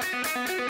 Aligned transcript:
Música 0.00 0.69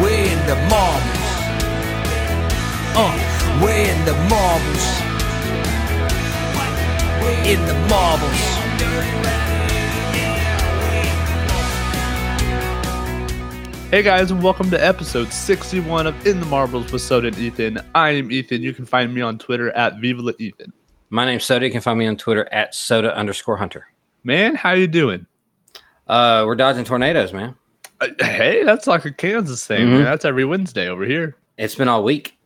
We're 0.00 0.08
in 0.08 0.46
the 0.46 0.56
marbles. 0.70 1.18
Uh, 2.96 3.60
we're 3.62 3.70
in 3.70 4.02
the 4.06 4.14
marbles. 4.30 4.84
In 7.46 7.60
the 7.66 7.74
marbles. 7.90 8.40
Hey 13.90 14.02
guys, 14.02 14.30
and 14.30 14.42
welcome 14.42 14.70
to 14.70 14.82
episode 14.82 15.30
61 15.30 16.06
of 16.06 16.26
In 16.26 16.40
the 16.40 16.46
Marbles 16.46 16.90
with 16.90 17.02
Soda 17.02 17.28
and 17.28 17.36
Ethan. 17.36 17.80
I 17.94 18.12
am 18.12 18.32
Ethan. 18.32 18.62
You 18.62 18.72
can 18.72 18.86
find 18.86 19.12
me 19.12 19.20
on 19.20 19.36
Twitter 19.36 19.70
at 19.72 19.98
Viva 19.98 20.32
Ethan. 20.38 20.72
My 21.10 21.26
name's 21.26 21.44
Soda. 21.44 21.66
You 21.66 21.72
can 21.72 21.82
find 21.82 21.98
me 21.98 22.06
on 22.06 22.16
Twitter 22.16 22.48
at 22.50 22.74
soda 22.74 23.14
underscore 23.14 23.58
hunter. 23.58 23.86
Man, 24.24 24.54
how 24.54 24.72
you 24.72 24.86
doing? 24.86 25.26
Uh, 26.06 26.44
we're 26.46 26.56
dodging 26.56 26.84
tornadoes, 26.84 27.34
man. 27.34 27.54
Uh, 28.00 28.08
hey, 28.20 28.64
that's 28.64 28.86
like 28.86 29.04
a 29.04 29.12
Kansas 29.12 29.66
thing. 29.66 29.86
Mhm. 29.86 29.90
Man. 29.90 30.04
That's 30.04 30.24
every 30.24 30.44
Wednesday 30.44 30.88
over 30.88 31.04
here. 31.04 31.36
It's 31.58 31.74
been 31.74 31.88
all 31.88 32.02
week. 32.02 32.38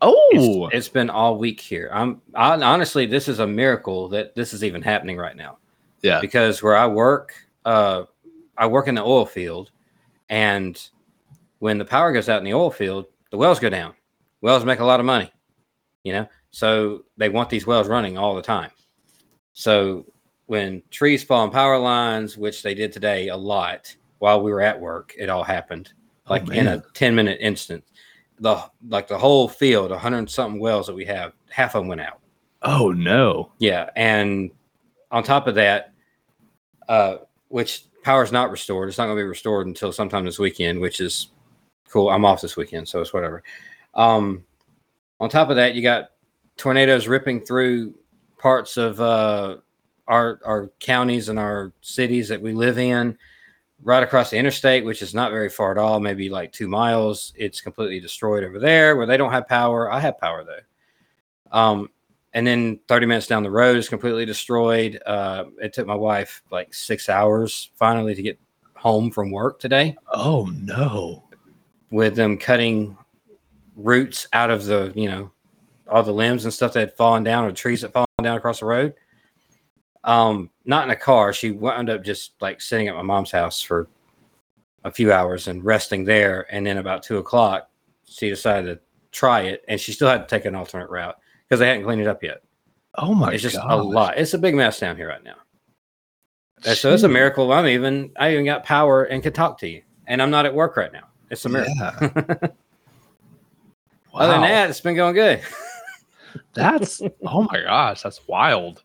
Oh, 0.00 0.66
It's, 0.66 0.76
it's 0.76 0.88
been 0.88 1.10
all 1.10 1.38
week 1.38 1.60
here. 1.60 1.90
I'm 1.92 2.20
I, 2.34 2.52
honestly, 2.60 3.06
this 3.06 3.26
is 3.26 3.40
a 3.40 3.46
miracle 3.46 4.08
that 4.10 4.34
this 4.34 4.52
is 4.52 4.62
even 4.62 4.80
happening 4.82 5.16
right 5.16 5.36
now 5.36 5.58
yeah. 6.02 6.20
because 6.20 6.62
where 6.62 6.76
I 6.76 6.86
work, 6.86 7.34
uh, 7.64 8.04
I 8.56 8.66
work 8.66 8.86
in 8.86 8.94
the 8.94 9.02
oil 9.02 9.26
field, 9.26 9.70
and 10.28 10.80
when 11.58 11.78
the 11.78 11.84
power 11.84 12.12
goes 12.12 12.28
out 12.28 12.38
in 12.38 12.44
the 12.44 12.54
oil 12.54 12.70
field, 12.70 13.06
the 13.30 13.36
wells 13.36 13.58
go 13.58 13.68
down. 13.70 13.94
Wells 14.40 14.64
make 14.64 14.78
a 14.78 14.84
lot 14.84 15.00
of 15.00 15.06
money, 15.06 15.32
you 16.04 16.12
know, 16.12 16.28
so 16.50 17.04
they 17.16 17.28
want 17.28 17.50
these 17.50 17.66
wells 17.66 17.88
running 17.88 18.16
all 18.16 18.36
the 18.36 18.42
time. 18.42 18.70
So 19.52 20.06
when 20.46 20.82
trees 20.90 21.24
fall 21.24 21.40
on 21.40 21.50
power 21.50 21.78
lines, 21.78 22.36
which 22.38 22.62
they 22.62 22.74
did 22.74 22.92
today 22.92 23.28
a 23.28 23.36
lot 23.36 23.96
while 24.18 24.42
we 24.42 24.50
were 24.50 24.60
at 24.60 24.78
work, 24.78 25.14
it 25.18 25.28
all 25.28 25.44
happened 25.44 25.92
Oh, 26.26 26.34
like 26.34 26.48
in 26.50 26.66
a 26.66 26.82
10 26.94 27.14
minute 27.14 27.38
instant. 27.40 27.84
The 28.40 28.62
like 28.88 29.08
the 29.08 29.18
whole 29.18 29.48
field, 29.48 29.90
100 29.90 30.30
something 30.30 30.60
wells 30.60 30.86
that 30.86 30.94
we 30.94 31.04
have, 31.06 31.32
half 31.50 31.74
of 31.74 31.82
them 31.82 31.88
went 31.88 32.00
out. 32.00 32.20
Oh 32.62 32.92
no. 32.92 33.52
Yeah, 33.58 33.90
and 33.96 34.50
on 35.10 35.22
top 35.22 35.46
of 35.46 35.54
that, 35.56 35.92
uh, 36.88 37.16
which 37.48 37.84
power's 38.02 38.32
not 38.32 38.50
restored. 38.50 38.88
It's 38.88 38.98
not 38.98 39.06
going 39.06 39.16
to 39.16 39.22
be 39.22 39.28
restored 39.28 39.66
until 39.66 39.92
sometime 39.92 40.24
this 40.24 40.38
weekend, 40.38 40.80
which 40.80 41.00
is 41.00 41.28
cool. 41.88 42.10
I'm 42.10 42.24
off 42.24 42.40
this 42.40 42.56
weekend, 42.56 42.88
so 42.88 43.00
it's 43.00 43.12
whatever. 43.12 43.42
Um, 43.94 44.44
on 45.20 45.28
top 45.28 45.50
of 45.50 45.56
that, 45.56 45.74
you 45.74 45.82
got 45.82 46.10
tornadoes 46.56 47.08
ripping 47.08 47.40
through 47.40 47.94
parts 48.38 48.76
of 48.76 49.00
uh, 49.00 49.56
our 50.06 50.40
our 50.44 50.70
counties 50.78 51.28
and 51.28 51.38
our 51.38 51.72
cities 51.80 52.28
that 52.28 52.40
we 52.40 52.52
live 52.52 52.78
in. 52.78 53.18
Right 53.82 54.02
across 54.02 54.30
the 54.30 54.36
interstate, 54.36 54.84
which 54.84 55.02
is 55.02 55.14
not 55.14 55.30
very 55.30 55.48
far 55.48 55.70
at 55.70 55.78
all, 55.78 56.00
maybe 56.00 56.28
like 56.28 56.52
two 56.52 56.66
miles. 56.68 57.32
It's 57.36 57.60
completely 57.60 58.00
destroyed 58.00 58.42
over 58.42 58.58
there 58.58 58.96
where 58.96 59.06
they 59.06 59.16
don't 59.16 59.30
have 59.32 59.46
power. 59.46 59.90
I 59.90 60.00
have 60.00 60.18
power 60.18 60.44
though. 60.44 61.56
Um, 61.56 61.88
and 62.34 62.46
then 62.46 62.80
30 62.88 63.06
minutes 63.06 63.26
down 63.28 63.42
the 63.44 63.50
road 63.50 63.76
is 63.76 63.88
completely 63.88 64.26
destroyed. 64.26 65.00
Uh, 65.06 65.44
it 65.62 65.72
took 65.72 65.86
my 65.86 65.94
wife 65.94 66.42
like 66.50 66.74
six 66.74 67.08
hours 67.08 67.70
finally 67.76 68.14
to 68.14 68.22
get 68.22 68.38
home 68.74 69.10
from 69.10 69.30
work 69.30 69.58
today 69.58 69.96
Oh 70.12 70.46
no. 70.52 71.24
with 71.90 72.14
them 72.16 72.36
cutting 72.36 72.96
roots 73.76 74.26
out 74.32 74.50
of 74.50 74.64
the, 74.66 74.92
you 74.94 75.08
know, 75.08 75.30
all 75.88 76.02
the 76.02 76.12
limbs 76.12 76.44
and 76.44 76.52
stuff 76.52 76.72
that 76.74 76.80
had 76.80 76.96
fallen 76.96 77.22
down 77.24 77.44
or 77.44 77.52
trees 77.52 77.80
that 77.82 77.92
fallen 77.92 78.06
down 78.22 78.36
across 78.36 78.60
the 78.60 78.66
road. 78.66 78.92
Um, 80.04 80.50
not 80.64 80.84
in 80.84 80.90
a 80.90 80.96
car. 80.96 81.32
She 81.32 81.50
wound 81.50 81.90
up 81.90 82.04
just 82.04 82.32
like 82.40 82.60
sitting 82.60 82.88
at 82.88 82.94
my 82.94 83.02
mom's 83.02 83.30
house 83.30 83.60
for 83.60 83.88
a 84.84 84.90
few 84.90 85.12
hours 85.12 85.48
and 85.48 85.64
resting 85.64 86.04
there. 86.04 86.46
And 86.50 86.66
then 86.66 86.78
about 86.78 87.02
two 87.02 87.18
o'clock, 87.18 87.68
she 88.04 88.28
decided 88.28 88.76
to 88.76 88.80
try 89.10 89.42
it, 89.42 89.64
and 89.68 89.80
she 89.80 89.92
still 89.92 90.08
had 90.08 90.18
to 90.18 90.26
take 90.26 90.44
an 90.44 90.54
alternate 90.54 90.90
route 90.90 91.16
because 91.46 91.60
they 91.60 91.68
hadn't 91.68 91.84
cleaned 91.84 92.00
it 92.00 92.06
up 92.06 92.22
yet. 92.22 92.42
Oh 92.94 93.14
my 93.14 93.32
it's 93.32 93.42
just 93.42 93.56
a 93.56 93.76
lot. 93.76 94.18
It's 94.18 94.34
a 94.34 94.38
big 94.38 94.54
mess 94.54 94.80
down 94.80 94.96
here 94.96 95.08
right 95.08 95.22
now. 95.22 95.36
And 96.64 96.76
so 96.76 96.92
it's 96.92 97.04
a 97.04 97.08
miracle. 97.08 97.52
I'm 97.52 97.66
even 97.66 98.10
I 98.16 98.32
even 98.32 98.44
got 98.44 98.64
power 98.64 99.04
and 99.04 99.22
can 99.22 99.32
talk 99.32 99.58
to 99.58 99.68
you, 99.68 99.82
and 100.06 100.20
I'm 100.20 100.30
not 100.30 100.46
at 100.46 100.54
work 100.54 100.76
right 100.76 100.92
now. 100.92 101.08
It's 101.30 101.44
a 101.44 101.48
miracle. 101.48 101.74
Yeah. 101.78 101.98
Other 104.14 104.32
than 104.32 104.42
that, 104.42 104.70
it's 104.70 104.80
been 104.80 104.96
going 104.96 105.14
good. 105.14 105.40
That's 106.54 107.00
oh 107.24 107.46
my 107.50 107.62
gosh, 107.62 108.02
that's 108.02 108.26
wild. 108.26 108.82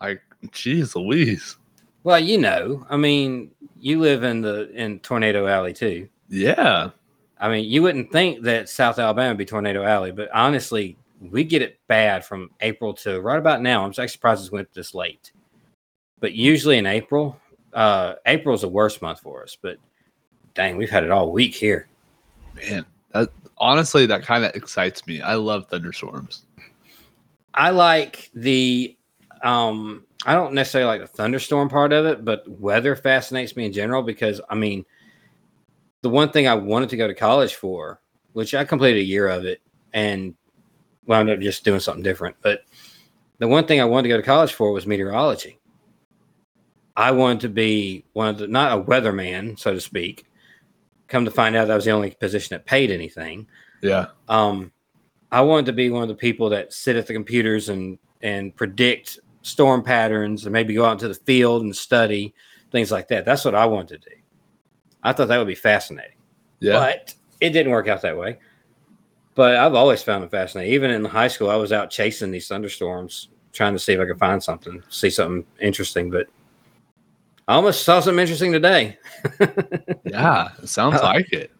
Like, 0.00 0.20
geez 0.52 0.94
Louise. 0.94 1.56
Well, 2.04 2.18
you 2.18 2.38
know, 2.38 2.86
I 2.88 2.96
mean, 2.96 3.50
you 3.78 4.00
live 4.00 4.22
in 4.22 4.40
the 4.40 4.70
in 4.70 5.00
Tornado 5.00 5.46
Alley 5.46 5.72
too. 5.72 6.08
Yeah. 6.28 6.90
I 7.38 7.48
mean, 7.50 7.64
you 7.64 7.82
wouldn't 7.82 8.10
think 8.12 8.42
that 8.44 8.68
South 8.68 8.98
Alabama 8.98 9.30
would 9.30 9.38
be 9.38 9.44
Tornado 9.44 9.84
Alley, 9.84 10.10
but 10.10 10.30
honestly, 10.32 10.96
we 11.20 11.44
get 11.44 11.62
it 11.62 11.78
bad 11.86 12.24
from 12.24 12.50
April 12.60 12.94
to 12.94 13.20
right 13.20 13.38
about 13.38 13.60
now. 13.60 13.82
I'm 13.82 13.90
actually 13.90 14.08
surprised 14.08 14.46
it 14.46 14.52
went 14.52 14.72
this 14.72 14.94
late. 14.94 15.32
But 16.20 16.32
usually 16.32 16.78
in 16.78 16.86
April, 16.86 17.38
uh, 17.74 18.14
April's 18.24 18.62
the 18.62 18.68
worst 18.68 19.02
month 19.02 19.20
for 19.20 19.42
us. 19.42 19.56
But 19.60 19.76
dang, 20.54 20.76
we've 20.76 20.90
had 20.90 21.04
it 21.04 21.10
all 21.10 21.30
week 21.30 21.54
here. 21.54 21.88
Man, 22.54 22.86
that 23.12 23.28
honestly 23.58 24.06
that 24.06 24.22
kind 24.22 24.44
of 24.44 24.54
excites 24.54 25.06
me. 25.06 25.20
I 25.20 25.34
love 25.34 25.66
thunderstorms. 25.66 26.46
I 27.54 27.70
like 27.70 28.30
the 28.34 28.96
um 29.42 30.05
I 30.24 30.32
don't 30.34 30.54
necessarily 30.54 30.88
like 30.88 31.00
the 31.00 31.16
thunderstorm 31.16 31.68
part 31.68 31.92
of 31.92 32.06
it, 32.06 32.24
but 32.24 32.48
weather 32.48 32.96
fascinates 32.96 33.54
me 33.54 33.66
in 33.66 33.72
general 33.72 34.02
because 34.02 34.40
I 34.48 34.54
mean 34.54 34.84
the 36.02 36.08
one 36.08 36.30
thing 36.30 36.48
I 36.48 36.54
wanted 36.54 36.88
to 36.90 36.96
go 36.96 37.06
to 37.06 37.14
college 37.14 37.54
for, 37.54 38.00
which 38.32 38.54
I 38.54 38.64
completed 38.64 39.00
a 39.00 39.04
year 39.04 39.28
of 39.28 39.44
it 39.44 39.60
and 39.92 40.34
wound 41.06 41.30
up 41.30 41.40
just 41.40 41.64
doing 41.64 41.80
something 41.80 42.02
different. 42.02 42.36
But 42.42 42.60
the 43.38 43.48
one 43.48 43.66
thing 43.66 43.80
I 43.80 43.84
wanted 43.84 44.04
to 44.04 44.08
go 44.10 44.16
to 44.16 44.22
college 44.22 44.52
for 44.54 44.72
was 44.72 44.86
meteorology. 44.86 45.60
I 46.96 47.10
wanted 47.10 47.40
to 47.40 47.48
be 47.50 48.04
one 48.14 48.28
of 48.28 48.38
the 48.38 48.46
not 48.46 48.78
a 48.78 48.82
weatherman, 48.82 49.58
so 49.58 49.74
to 49.74 49.80
speak. 49.80 50.24
Come 51.08 51.24
to 51.24 51.30
find 51.30 51.54
out 51.54 51.68
that 51.68 51.74
was 51.74 51.84
the 51.84 51.90
only 51.92 52.10
position 52.12 52.54
that 52.54 52.64
paid 52.66 52.90
anything 52.90 53.46
Yeah. 53.82 54.06
um, 54.28 54.72
I 55.30 55.40
wanted 55.42 55.66
to 55.66 55.72
be 55.72 55.90
one 55.90 56.02
of 56.02 56.08
the 56.08 56.14
people 56.14 56.48
that 56.50 56.72
sit 56.72 56.96
at 56.96 57.06
the 57.06 57.12
computers 57.12 57.68
and 57.68 57.98
and 58.22 58.56
predict 58.56 59.18
storm 59.46 59.80
patterns 59.82 60.44
and 60.44 60.52
maybe 60.52 60.74
go 60.74 60.84
out 60.84 60.92
into 60.92 61.06
the 61.08 61.14
field 61.14 61.62
and 61.62 61.74
study 61.74 62.34
things 62.72 62.90
like 62.90 63.06
that. 63.08 63.24
That's 63.24 63.44
what 63.44 63.54
I 63.54 63.64
wanted 63.64 64.02
to 64.02 64.10
do. 64.10 64.16
I 65.04 65.12
thought 65.12 65.28
that 65.28 65.38
would 65.38 65.46
be 65.46 65.54
fascinating, 65.54 66.16
Yeah. 66.58 66.72
but 66.80 67.14
it 67.40 67.50
didn't 67.50 67.70
work 67.70 67.86
out 67.86 68.02
that 68.02 68.18
way. 68.18 68.38
But 69.36 69.56
I've 69.56 69.74
always 69.74 70.02
found 70.02 70.24
it 70.24 70.30
fascinating. 70.32 70.72
Even 70.74 70.90
in 70.90 71.04
high 71.04 71.28
school, 71.28 71.48
I 71.48 71.54
was 71.56 71.72
out 71.72 71.90
chasing 71.90 72.32
these 72.32 72.48
thunderstorms, 72.48 73.28
trying 73.52 73.72
to 73.74 73.78
see 73.78 73.92
if 73.92 74.00
I 74.00 74.06
could 74.06 74.18
find 74.18 74.42
something, 74.42 74.82
see 74.88 75.10
something 75.10 75.46
interesting. 75.60 76.10
But 76.10 76.26
I 77.46 77.54
almost 77.54 77.84
saw 77.84 78.00
something 78.00 78.18
interesting 78.20 78.50
today. 78.50 78.98
yeah. 80.04 80.48
It 80.60 80.68
sounds 80.68 80.96
Uh, 81.00 81.04
like 81.04 81.32
it. 81.32 81.52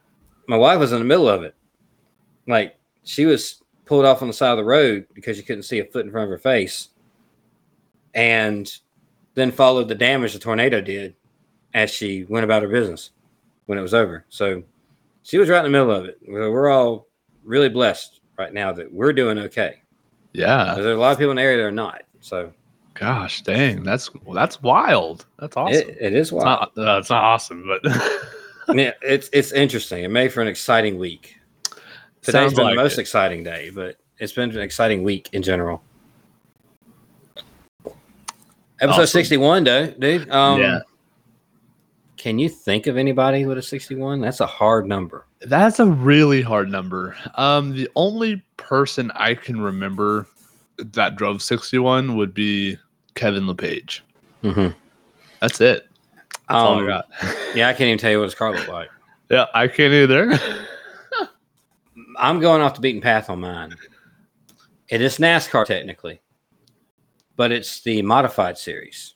my 0.48 0.56
wife 0.56 0.80
was 0.80 0.90
in 0.92 0.98
the 0.98 1.04
middle 1.04 1.28
of 1.28 1.44
it. 1.44 1.54
Like 2.48 2.76
she 3.04 3.26
was 3.26 3.62
pulled 3.84 4.04
off 4.04 4.22
on 4.22 4.28
the 4.28 4.34
side 4.34 4.50
of 4.50 4.56
the 4.56 4.64
road 4.64 5.06
because 5.14 5.36
she 5.36 5.44
couldn't 5.44 5.62
see 5.62 5.78
a 5.78 5.84
foot 5.84 6.04
in 6.06 6.10
front 6.10 6.24
of 6.24 6.30
her 6.30 6.38
face. 6.38 6.88
And 8.16 8.76
then 9.34 9.52
followed 9.52 9.86
the 9.86 9.94
damage 9.94 10.32
the 10.32 10.40
tornado 10.40 10.80
did 10.80 11.14
as 11.74 11.90
she 11.90 12.24
went 12.24 12.44
about 12.44 12.62
her 12.62 12.68
business 12.68 13.10
when 13.66 13.78
it 13.78 13.82
was 13.82 13.94
over. 13.94 14.24
So 14.28 14.64
she 15.22 15.38
was 15.38 15.48
right 15.48 15.64
in 15.64 15.70
the 15.70 15.78
middle 15.78 15.92
of 15.92 16.06
it. 16.06 16.18
We're 16.26 16.70
all 16.70 17.06
really 17.44 17.68
blessed 17.68 18.20
right 18.36 18.52
now 18.52 18.72
that 18.72 18.92
we're 18.92 19.12
doing 19.12 19.38
okay. 19.38 19.82
Yeah. 20.32 20.74
There's 20.74 20.86
a 20.86 20.98
lot 20.98 21.12
of 21.12 21.18
people 21.18 21.30
in 21.30 21.36
the 21.36 21.42
area 21.42 21.58
that 21.58 21.64
are 21.64 21.70
not. 21.70 22.02
So 22.20 22.52
Gosh, 22.98 23.42
dang, 23.42 23.82
that's 23.82 24.08
that's 24.32 24.62
wild. 24.62 25.26
That's 25.38 25.54
awesome. 25.56 25.74
it, 25.74 25.96
it 26.00 26.14
is 26.14 26.28
it's 26.28 26.32
wild. 26.32 26.70
not. 26.76 26.96
Uh, 26.96 26.98
it's 26.98 27.10
not 27.10 27.22
awesome, 27.22 27.66
but 27.66 27.82
yeah, 28.74 28.92
it's 29.02 29.28
it's 29.34 29.52
interesting. 29.52 30.04
It 30.04 30.08
made 30.08 30.32
for 30.32 30.40
an 30.40 30.48
exciting 30.48 30.98
week. 30.98 31.36
Today's 32.22 32.32
Sounds 32.32 32.54
been 32.54 32.64
like 32.64 32.76
the 32.76 32.82
most 32.82 32.96
it. 32.96 33.02
exciting 33.02 33.42
day, 33.42 33.70
but 33.70 33.96
it's 34.18 34.32
been 34.32 34.50
an 34.50 34.60
exciting 34.60 35.02
week 35.02 35.28
in 35.32 35.42
general. 35.42 35.82
Episode 38.80 39.02
Awesome. 39.02 39.06
61, 39.20 39.64
though, 39.64 39.86
dude. 39.92 40.30
Um, 40.30 40.60
Yeah. 40.60 40.80
Can 42.16 42.38
you 42.38 42.48
think 42.48 42.86
of 42.86 42.96
anybody 42.96 43.44
with 43.46 43.58
a 43.58 43.62
61? 43.62 44.20
That's 44.20 44.40
a 44.40 44.46
hard 44.46 44.86
number. 44.86 45.26
That's 45.42 45.78
a 45.78 45.86
really 45.86 46.42
hard 46.42 46.70
number. 46.70 47.14
Um, 47.36 47.72
the 47.74 47.88
only 47.94 48.42
person 48.56 49.10
I 49.14 49.34
can 49.34 49.60
remember 49.60 50.26
that 50.78 51.16
drove 51.16 51.42
61 51.42 52.16
would 52.16 52.34
be 52.34 52.78
Kevin 53.14 53.46
LePage. 53.46 54.02
Mm-hmm. 54.42 54.76
That's 55.40 55.60
it. 55.60 55.88
That's 56.24 56.40
all 56.48 56.78
I 56.78 56.80
Um, 56.80 56.86
got. 56.86 57.08
yeah, 57.54 57.68
I 57.68 57.72
can't 57.72 57.82
even 57.88 57.98
tell 57.98 58.10
you 58.10 58.18
what 58.18 58.24
his 58.24 58.34
car 58.34 58.52
looked 58.54 58.68
like. 58.68 58.88
Yeah, 59.28 59.46
I 59.54 59.66
can't 59.66 59.92
either. 59.92 60.38
I'm 62.18 62.38
going 62.38 62.62
off 62.62 62.74
the 62.76 62.80
beaten 62.80 63.00
path 63.00 63.28
on 63.28 63.40
mine. 63.40 63.74
It 64.88 65.00
is 65.00 65.18
NASCAR 65.18 65.66
technically, 65.66 66.20
but 67.36 67.52
it's 67.52 67.80
the 67.82 68.02
modified 68.02 68.58
series. 68.58 69.14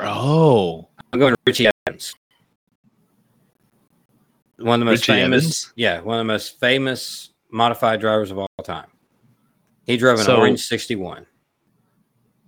oh, 0.00 0.88
I'm 1.12 1.18
going 1.20 1.34
to 1.34 1.40
Richie 1.46 1.68
Evans. 1.86 2.14
One 4.58 4.74
of 4.74 4.80
the 4.80 4.90
most 4.92 5.08
Richie 5.08 5.20
famous, 5.22 5.42
Evans? 5.44 5.72
yeah, 5.76 6.00
one 6.00 6.16
of 6.16 6.20
the 6.20 6.32
most 6.32 6.60
famous 6.60 7.30
modified 7.50 8.00
drivers 8.00 8.30
of 8.30 8.38
all 8.38 8.46
time. 8.62 8.88
He 9.86 9.96
drove 9.96 10.18
an 10.18 10.24
So- 10.26 10.36
orange 10.36 10.60
61. 10.60 11.26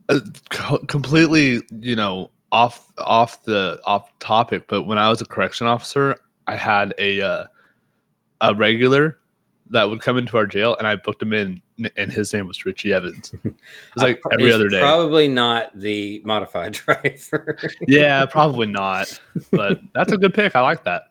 uh, 0.09 0.21
co- 0.51 0.79
completely, 0.89 1.63
you 1.81 1.97
know, 1.97 2.31
off 2.51 2.93
off 2.99 3.43
the 3.45 3.81
off 3.85 4.17
topic. 4.19 4.65
But 4.69 4.83
when 4.83 4.99
I 4.99 5.09
was 5.09 5.23
a 5.23 5.25
correction 5.25 5.67
officer, 5.67 6.17
I 6.47 6.57
had 6.57 6.93
a 6.99 7.23
uh, 7.23 7.47
a 8.43 8.55
regular 8.55 9.19
that 9.71 9.89
would 9.89 10.03
come 10.03 10.19
into 10.19 10.37
our 10.37 10.47
jail, 10.47 10.77
and 10.77 10.87
I 10.87 10.97
booked 10.97 11.23
him 11.23 11.33
in, 11.33 11.63
and 11.97 12.13
his 12.13 12.33
name 12.33 12.47
was 12.47 12.65
Richie 12.65 12.93
Evans. 12.93 13.33
It 13.45 13.55
was 13.95 14.03
like 14.03 14.23
every 14.33 14.53
other 14.53 14.69
day. 14.69 14.81
Probably 14.81 15.29
not 15.29 15.79
the 15.79 16.23
modified 16.25 16.73
driver. 16.73 17.59
yeah, 17.87 18.25
probably 18.27 18.67
not. 18.67 19.21
But 19.51 19.81
that's 19.95 20.13
a 20.13 20.17
good 20.17 20.35
pick. 20.35 20.57
I 20.57 20.61
like 20.61 20.85
that. 20.85 21.11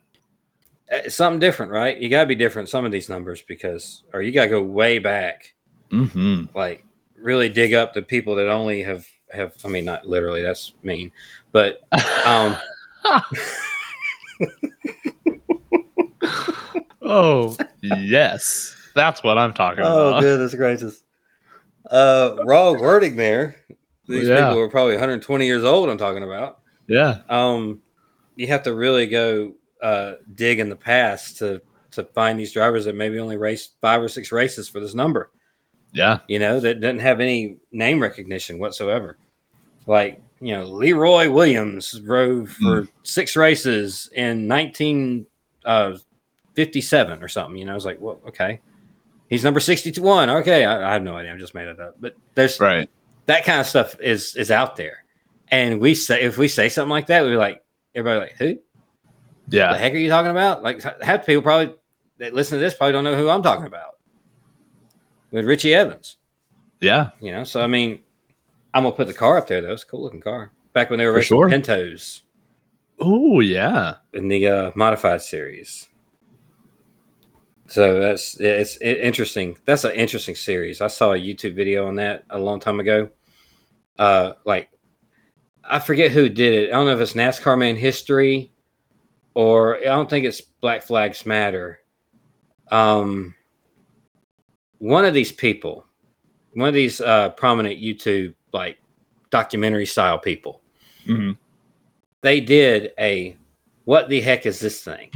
It's 0.88 1.14
something 1.14 1.38
different, 1.38 1.72
right? 1.72 1.96
You 1.96 2.08
got 2.08 2.22
to 2.22 2.26
be 2.26 2.34
different 2.34 2.68
some 2.68 2.84
of 2.84 2.92
these 2.92 3.08
numbers 3.08 3.42
because, 3.42 4.02
or 4.12 4.20
you 4.20 4.32
got 4.32 4.44
to 4.44 4.50
go 4.50 4.62
way 4.62 4.98
back, 4.98 5.54
hmm 5.90 6.44
like 6.54 6.84
really 7.16 7.48
dig 7.48 7.72
up 7.74 7.94
the 7.94 8.02
people 8.02 8.34
that 8.36 8.48
only 8.48 8.82
have 8.82 9.06
have. 9.30 9.54
I 9.64 9.68
mean, 9.68 9.84
not 9.84 10.06
literally. 10.06 10.42
That's 10.42 10.72
mean, 10.82 11.12
but 11.52 11.80
um, 12.26 12.56
oh 17.02 17.56
yes, 17.82 18.76
that's 18.94 19.22
what 19.22 19.38
I'm 19.38 19.52
talking 19.52 19.84
Oh, 19.84 20.08
about. 20.08 20.18
Oh, 20.18 20.20
goodness 20.20 20.54
gracious. 20.54 21.02
Uh, 21.90 22.36
wrong 22.44 22.78
wording 22.80 23.16
there. 23.16 23.56
These 24.08 24.28
Yeah. 24.28 24.46
people 24.46 24.56
were 24.58 24.68
probably 24.68 24.94
120 24.94 25.46
years 25.46 25.64
old. 25.64 25.88
I'm 25.88 25.98
talking 25.98 26.22
about. 26.22 26.58
Yeah, 26.88 27.18
Um, 27.28 27.80
you 28.36 28.46
have 28.48 28.62
to 28.64 28.74
really 28.74 29.06
go 29.06 29.52
uh, 29.82 30.14
dig 30.34 30.58
in 30.60 30.68
the 30.68 30.76
past 30.76 31.38
to 31.38 31.60
to 31.92 32.04
find 32.04 32.38
these 32.40 32.52
drivers 32.52 32.86
that 32.86 32.94
maybe 32.94 33.18
only 33.18 33.36
raced 33.36 33.72
five 33.82 34.00
or 34.00 34.08
six 34.08 34.32
races 34.32 34.66
for 34.68 34.80
this 34.80 34.94
number. 34.94 35.30
yeah, 35.92 36.20
You 36.26 36.38
know, 36.38 36.58
that 36.60 36.80
doesn't 36.80 37.00
have 37.00 37.20
any 37.20 37.58
name 37.70 38.00
recognition 38.00 38.58
whatsoever. 38.58 39.18
Like 39.86 40.22
you 40.40 40.54
know, 40.54 40.64
Leroy 40.64 41.30
Williams 41.30 41.92
drove 42.00 42.48
for 42.50 42.88
six 43.02 43.36
races 43.36 44.08
in 44.14 44.48
1957 44.48 47.22
or 47.22 47.28
something. 47.28 47.58
You 47.58 47.66
know, 47.66 47.72
I 47.72 47.74
was 47.74 47.84
like, 47.84 48.00
well, 48.00 48.20
okay. 48.28 48.60
He's 49.32 49.44
number 49.44 49.60
61. 49.60 50.28
Okay, 50.28 50.66
I, 50.66 50.90
I 50.90 50.92
have 50.92 51.02
no 51.02 51.16
idea. 51.16 51.32
I'm 51.32 51.38
just 51.38 51.54
made 51.54 51.66
it 51.66 51.80
up. 51.80 51.96
But 51.98 52.14
there's 52.34 52.60
right. 52.60 52.86
that 53.24 53.46
kind 53.46 53.60
of 53.60 53.66
stuff 53.66 53.98
is 53.98 54.36
is 54.36 54.50
out 54.50 54.76
there. 54.76 55.04
And 55.48 55.80
we 55.80 55.94
say 55.94 56.20
if 56.20 56.36
we 56.36 56.48
say 56.48 56.68
something 56.68 56.90
like 56.90 57.06
that, 57.06 57.22
we're 57.22 57.38
like 57.38 57.64
everybody 57.94 58.20
like 58.20 58.36
who 58.36 58.58
Yeah, 59.48 59.72
the 59.72 59.78
heck 59.78 59.94
are 59.94 59.96
you 59.96 60.10
talking 60.10 60.30
about? 60.30 60.62
Like 60.62 60.82
half 61.02 61.24
people 61.24 61.40
probably 61.40 61.74
that 62.18 62.34
listen 62.34 62.58
to 62.58 62.62
this 62.62 62.74
probably 62.74 62.92
don't 62.92 63.04
know 63.04 63.16
who 63.16 63.30
I'm 63.30 63.42
talking 63.42 63.64
about. 63.64 63.96
With 65.30 65.46
Richie 65.46 65.72
Evans, 65.72 66.18
yeah, 66.82 67.12
you 67.18 67.32
know. 67.32 67.44
So 67.44 67.62
I 67.62 67.66
mean, 67.66 68.00
I'm 68.74 68.82
gonna 68.82 68.94
put 68.94 69.06
the 69.06 69.14
car 69.14 69.38
up 69.38 69.46
there 69.46 69.62
though. 69.62 69.72
It's 69.72 69.82
a 69.82 69.86
cool 69.86 70.02
looking 70.02 70.20
car. 70.20 70.52
Back 70.74 70.90
when 70.90 70.98
they 70.98 71.06
were 71.06 71.14
racing 71.14 71.38
sure. 71.38 71.48
Pintos 71.48 72.20
oh 73.00 73.40
yeah. 73.40 73.94
in 74.12 74.28
the 74.28 74.46
uh, 74.46 74.70
modified 74.74 75.22
series. 75.22 75.88
So 77.72 77.98
that's 77.98 78.38
it's 78.38 78.76
it, 78.82 78.98
interesting. 78.98 79.56
That's 79.64 79.84
an 79.84 79.92
interesting 79.92 80.34
series. 80.34 80.82
I 80.82 80.88
saw 80.88 81.12
a 81.12 81.16
YouTube 81.16 81.54
video 81.54 81.86
on 81.88 81.94
that 81.96 82.24
a 82.28 82.38
long 82.38 82.60
time 82.60 82.80
ago. 82.80 83.08
Uh, 83.98 84.34
like 84.44 84.68
I 85.64 85.78
forget 85.78 86.10
who 86.10 86.28
did 86.28 86.52
it. 86.52 86.68
I 86.68 86.72
don't 86.72 86.84
know 86.84 86.92
if 86.94 87.00
it's 87.00 87.14
NASCAR 87.14 87.58
Man 87.58 87.76
History 87.76 88.52
or 89.32 89.78
I 89.78 89.84
don't 89.84 90.10
think 90.10 90.26
it's 90.26 90.42
Black 90.42 90.82
Flags 90.82 91.24
Matter. 91.24 91.78
Um, 92.70 93.34
one 94.76 95.06
of 95.06 95.14
these 95.14 95.32
people, 95.32 95.86
one 96.52 96.68
of 96.68 96.74
these 96.74 97.00
uh, 97.00 97.30
prominent 97.30 97.80
YouTube 97.80 98.34
like 98.52 98.76
documentary 99.30 99.86
style 99.86 100.18
people, 100.18 100.60
Mhm. 101.08 101.38
they 102.20 102.38
did 102.38 102.92
a 102.98 103.34
what 103.84 104.10
the 104.10 104.20
heck 104.20 104.44
is 104.44 104.60
this 104.60 104.84
thing? 104.84 105.10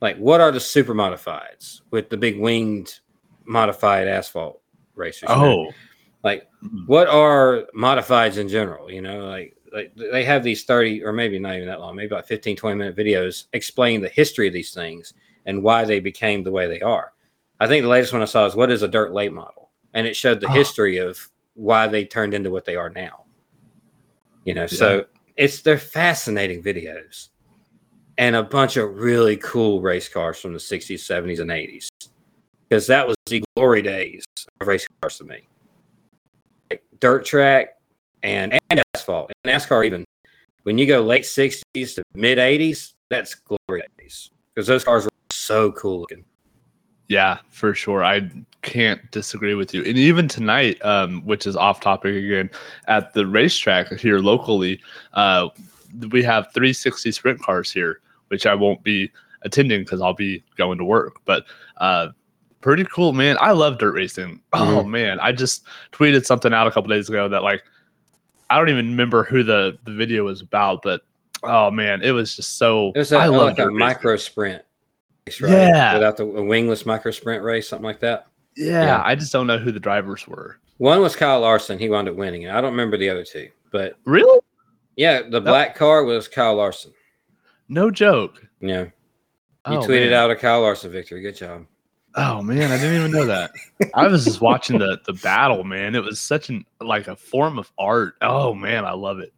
Like, 0.00 0.16
what 0.18 0.40
are 0.40 0.52
the 0.52 0.60
super 0.60 0.94
modifieds 0.94 1.80
with 1.90 2.08
the 2.08 2.16
big 2.16 2.38
winged 2.38 3.00
modified 3.46 4.06
asphalt 4.08 4.60
racers? 4.94 5.28
Oh, 5.30 5.72
like 6.22 6.48
Mhm. 6.62 6.86
what 6.86 7.08
are 7.08 7.66
modifieds 7.76 8.38
in 8.38 8.48
general? 8.48 8.90
You 8.90 9.02
know, 9.02 9.26
like 9.26 9.56
like 9.72 9.92
they 9.94 10.24
have 10.24 10.42
these 10.42 10.64
30 10.64 11.04
or 11.04 11.12
maybe 11.12 11.38
not 11.38 11.56
even 11.56 11.68
that 11.68 11.80
long, 11.80 11.96
maybe 11.96 12.06
about 12.06 12.26
15, 12.26 12.56
20 12.56 12.76
minute 12.76 12.96
videos 12.96 13.46
explaining 13.52 14.00
the 14.00 14.08
history 14.08 14.46
of 14.46 14.52
these 14.52 14.72
things 14.72 15.14
and 15.46 15.62
why 15.62 15.84
they 15.84 16.00
became 16.00 16.42
the 16.42 16.50
way 16.50 16.66
they 16.66 16.80
are. 16.80 17.12
I 17.60 17.66
think 17.66 17.82
the 17.82 17.88
latest 17.88 18.12
one 18.12 18.22
I 18.22 18.26
saw 18.26 18.46
is 18.46 18.54
what 18.54 18.70
is 18.70 18.82
a 18.82 18.88
dirt 18.88 19.12
late 19.12 19.32
model? 19.32 19.70
And 19.94 20.06
it 20.06 20.14
showed 20.16 20.40
the 20.40 20.48
Oh. 20.48 20.54
history 20.54 20.98
of 20.98 21.28
why 21.54 21.88
they 21.88 22.04
turned 22.04 22.34
into 22.34 22.50
what 22.50 22.64
they 22.64 22.76
are 22.76 22.90
now. 22.90 23.24
You 24.44 24.54
know, 24.54 24.66
so 24.66 25.04
it's 25.36 25.60
they're 25.62 25.78
fascinating 25.78 26.62
videos 26.62 27.28
and 28.18 28.34
a 28.34 28.42
bunch 28.42 28.76
of 28.76 28.98
really 28.98 29.36
cool 29.36 29.80
race 29.80 30.08
cars 30.08 30.40
from 30.40 30.52
the 30.52 30.58
60s, 30.58 30.96
70s, 30.96 31.38
and 31.38 31.50
80s. 31.50 31.88
Because 32.68 32.86
that 32.88 33.06
was 33.06 33.16
the 33.26 33.42
glory 33.56 33.80
days 33.80 34.24
of 34.60 34.66
race 34.66 34.86
cars 35.00 35.16
to 35.18 35.24
me. 35.24 35.46
Like 36.70 36.82
dirt 37.00 37.24
track 37.24 37.78
and, 38.22 38.58
and 38.68 38.82
asphalt. 38.94 39.30
And 39.44 39.54
NASCAR 39.54 39.86
even. 39.86 40.04
When 40.64 40.76
you 40.76 40.86
go 40.86 41.00
late 41.00 41.22
60s 41.22 41.94
to 41.94 42.02
mid 42.14 42.38
80s, 42.38 42.92
that's 43.08 43.34
glory 43.34 43.84
days. 43.98 44.30
Because 44.54 44.66
those 44.66 44.84
cars 44.84 45.04
were 45.04 45.10
so 45.30 45.72
cool 45.72 46.00
looking. 46.00 46.24
Yeah, 47.06 47.38
for 47.48 47.72
sure. 47.72 48.04
I 48.04 48.30
can't 48.60 49.10
disagree 49.12 49.54
with 49.54 49.72
you. 49.72 49.82
And 49.84 49.96
even 49.96 50.28
tonight, 50.28 50.84
um, 50.84 51.24
which 51.24 51.46
is 51.46 51.56
off 51.56 51.80
topic 51.80 52.16
again, 52.16 52.50
at 52.86 53.14
the 53.14 53.26
racetrack 53.26 53.90
here 53.98 54.18
locally, 54.18 54.82
uh, 55.14 55.48
we 56.10 56.22
have 56.22 56.52
360 56.52 57.12
sprint 57.12 57.40
cars 57.40 57.72
here, 57.72 58.00
which 58.28 58.46
I 58.46 58.54
won't 58.54 58.82
be 58.82 59.10
attending 59.42 59.80
because 59.82 60.00
I'll 60.00 60.14
be 60.14 60.42
going 60.56 60.78
to 60.78 60.84
work. 60.84 61.16
But 61.24 61.44
uh, 61.78 62.08
pretty 62.60 62.84
cool, 62.84 63.12
man. 63.12 63.36
I 63.40 63.52
love 63.52 63.78
dirt 63.78 63.94
racing. 63.94 64.40
Oh 64.52 64.82
man, 64.82 65.20
I 65.20 65.32
just 65.32 65.64
tweeted 65.92 66.24
something 66.24 66.52
out 66.52 66.66
a 66.66 66.70
couple 66.70 66.88
days 66.90 67.08
ago 67.08 67.28
that 67.28 67.42
like 67.42 67.62
I 68.50 68.56
don't 68.58 68.68
even 68.70 68.88
remember 68.90 69.24
who 69.24 69.42
the 69.42 69.78
the 69.84 69.92
video 69.92 70.24
was 70.24 70.40
about, 70.40 70.82
but 70.82 71.02
oh 71.42 71.70
man, 71.70 72.02
it 72.02 72.12
was 72.12 72.34
just 72.36 72.56
so. 72.58 72.92
It 72.94 72.98
was 72.98 73.12
a, 73.12 73.18
I 73.18 73.26
love 73.26 73.48
like 73.48 73.58
a 73.58 73.66
racing. 73.66 73.78
micro 73.78 74.16
sprint. 74.16 74.62
race, 75.26 75.40
right? 75.40 75.50
Yeah. 75.52 75.94
Without 75.94 76.16
the 76.16 76.24
a 76.24 76.42
wingless 76.42 76.86
micro 76.86 77.10
sprint 77.12 77.42
race, 77.42 77.68
something 77.68 77.84
like 77.84 78.00
that. 78.00 78.26
Yeah, 78.56 78.84
Yeah. 78.86 79.02
I 79.04 79.14
just 79.14 79.32
don't 79.32 79.46
know 79.46 79.58
who 79.58 79.70
the 79.70 79.78
drivers 79.80 80.26
were. 80.26 80.58
One 80.78 81.00
was 81.00 81.14
Kyle 81.14 81.40
Larson. 81.40 81.78
He 81.78 81.88
wound 81.88 82.08
up 82.08 82.16
winning 82.16 82.42
it. 82.42 82.50
I 82.50 82.60
don't 82.60 82.70
remember 82.70 82.96
the 82.96 83.10
other 83.10 83.24
two. 83.24 83.50
But 83.70 83.96
Really? 84.04 84.40
yeah, 84.96 85.22
the 85.28 85.40
black 85.40 85.76
car 85.76 86.04
was 86.04 86.26
Kyle 86.28 86.54
Larson. 86.56 86.92
No 87.68 87.90
joke. 87.90 88.42
Yeah. 88.60 88.82
You 88.82 88.90
Oh, 89.76 89.80
tweeted 89.80 90.10
man. 90.10 90.12
out 90.14 90.30
a 90.30 90.36
Kyle 90.36 90.62
Larson 90.62 90.90
victory. 90.90 91.20
Good 91.20 91.36
job. 91.36 91.66
Oh 92.14 92.40
man, 92.42 92.70
I 92.72 92.78
didn't 92.78 92.96
even 92.96 93.10
know 93.10 93.26
that. 93.26 93.50
I 93.94 94.08
was 94.08 94.24
just 94.24 94.40
watching 94.40 94.78
the 94.78 94.98
the 95.04 95.12
battle, 95.12 95.62
man. 95.64 95.94
It 95.94 96.02
was 96.02 96.18
such 96.18 96.48
an 96.48 96.64
like 96.80 97.06
a 97.06 97.14
form 97.16 97.58
of 97.58 97.70
art. 97.78 98.14
Oh 98.22 98.54
man, 98.54 98.84
I 98.84 98.92
love 98.92 99.18
it. 99.18 99.32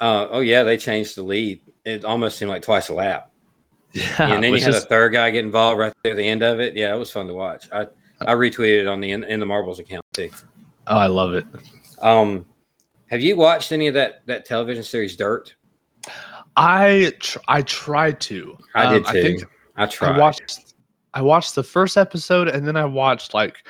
Uh, 0.00 0.28
oh 0.30 0.40
yeah, 0.40 0.62
they 0.62 0.76
changed 0.76 1.16
the 1.16 1.22
lead. 1.22 1.60
It 1.84 2.04
almost 2.04 2.38
seemed 2.38 2.50
like 2.50 2.62
twice 2.62 2.88
a 2.88 2.94
lap. 2.94 3.30
Yeah, 3.94 4.32
and 4.32 4.42
then 4.42 4.52
you 4.52 4.60
had 4.60 4.74
a 4.74 4.80
third 4.80 5.12
guy 5.12 5.30
get 5.30 5.44
involved 5.44 5.78
right 5.78 5.92
there 6.02 6.12
at 6.12 6.16
the 6.16 6.26
end 6.26 6.42
of 6.42 6.58
it. 6.58 6.74
Yeah, 6.74 6.92
it 6.94 6.98
was 6.98 7.12
fun 7.12 7.28
to 7.28 7.34
watch. 7.34 7.68
I 7.72 7.86
I 8.20 8.34
retweeted 8.34 8.80
it 8.80 8.86
on 8.88 9.00
the 9.00 9.12
in, 9.12 9.22
in 9.24 9.38
the 9.38 9.46
marbles 9.46 9.78
account 9.78 10.04
too. 10.12 10.30
Oh, 10.88 10.96
I 10.96 11.06
love 11.06 11.34
it. 11.34 11.44
Um, 12.00 12.44
have 13.08 13.20
you 13.20 13.36
watched 13.36 13.70
any 13.70 13.86
of 13.88 13.94
that 13.94 14.22
that 14.26 14.46
television 14.46 14.82
series 14.82 15.16
Dirt? 15.16 15.54
I 16.56 17.12
tr- 17.20 17.38
I 17.48 17.62
tried 17.62 18.20
to. 18.22 18.56
I 18.74 18.84
Um, 18.86 18.94
did 18.94 19.04
too. 19.04 19.08
I 19.08 19.22
think 19.22 19.44
I 19.76 19.86
tried. 19.86 20.16
I 20.16 20.18
watched 20.18 20.74
I 21.14 21.22
watched 21.22 21.54
the 21.54 21.62
first 21.62 21.96
episode 21.96 22.48
and 22.48 22.66
then 22.66 22.76
I 22.76 22.84
watched 22.84 23.34
like 23.34 23.66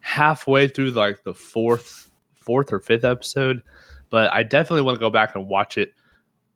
halfway 0.00 0.68
through 0.68 0.90
like 0.90 1.22
the 1.24 1.34
fourth 1.34 2.10
fourth 2.40 2.72
or 2.72 2.80
fifth 2.80 3.04
episode. 3.04 3.62
But 4.10 4.32
I 4.32 4.42
definitely 4.42 4.82
want 4.82 4.96
to 4.96 5.00
go 5.00 5.10
back 5.10 5.34
and 5.34 5.48
watch 5.48 5.76
it 5.78 5.92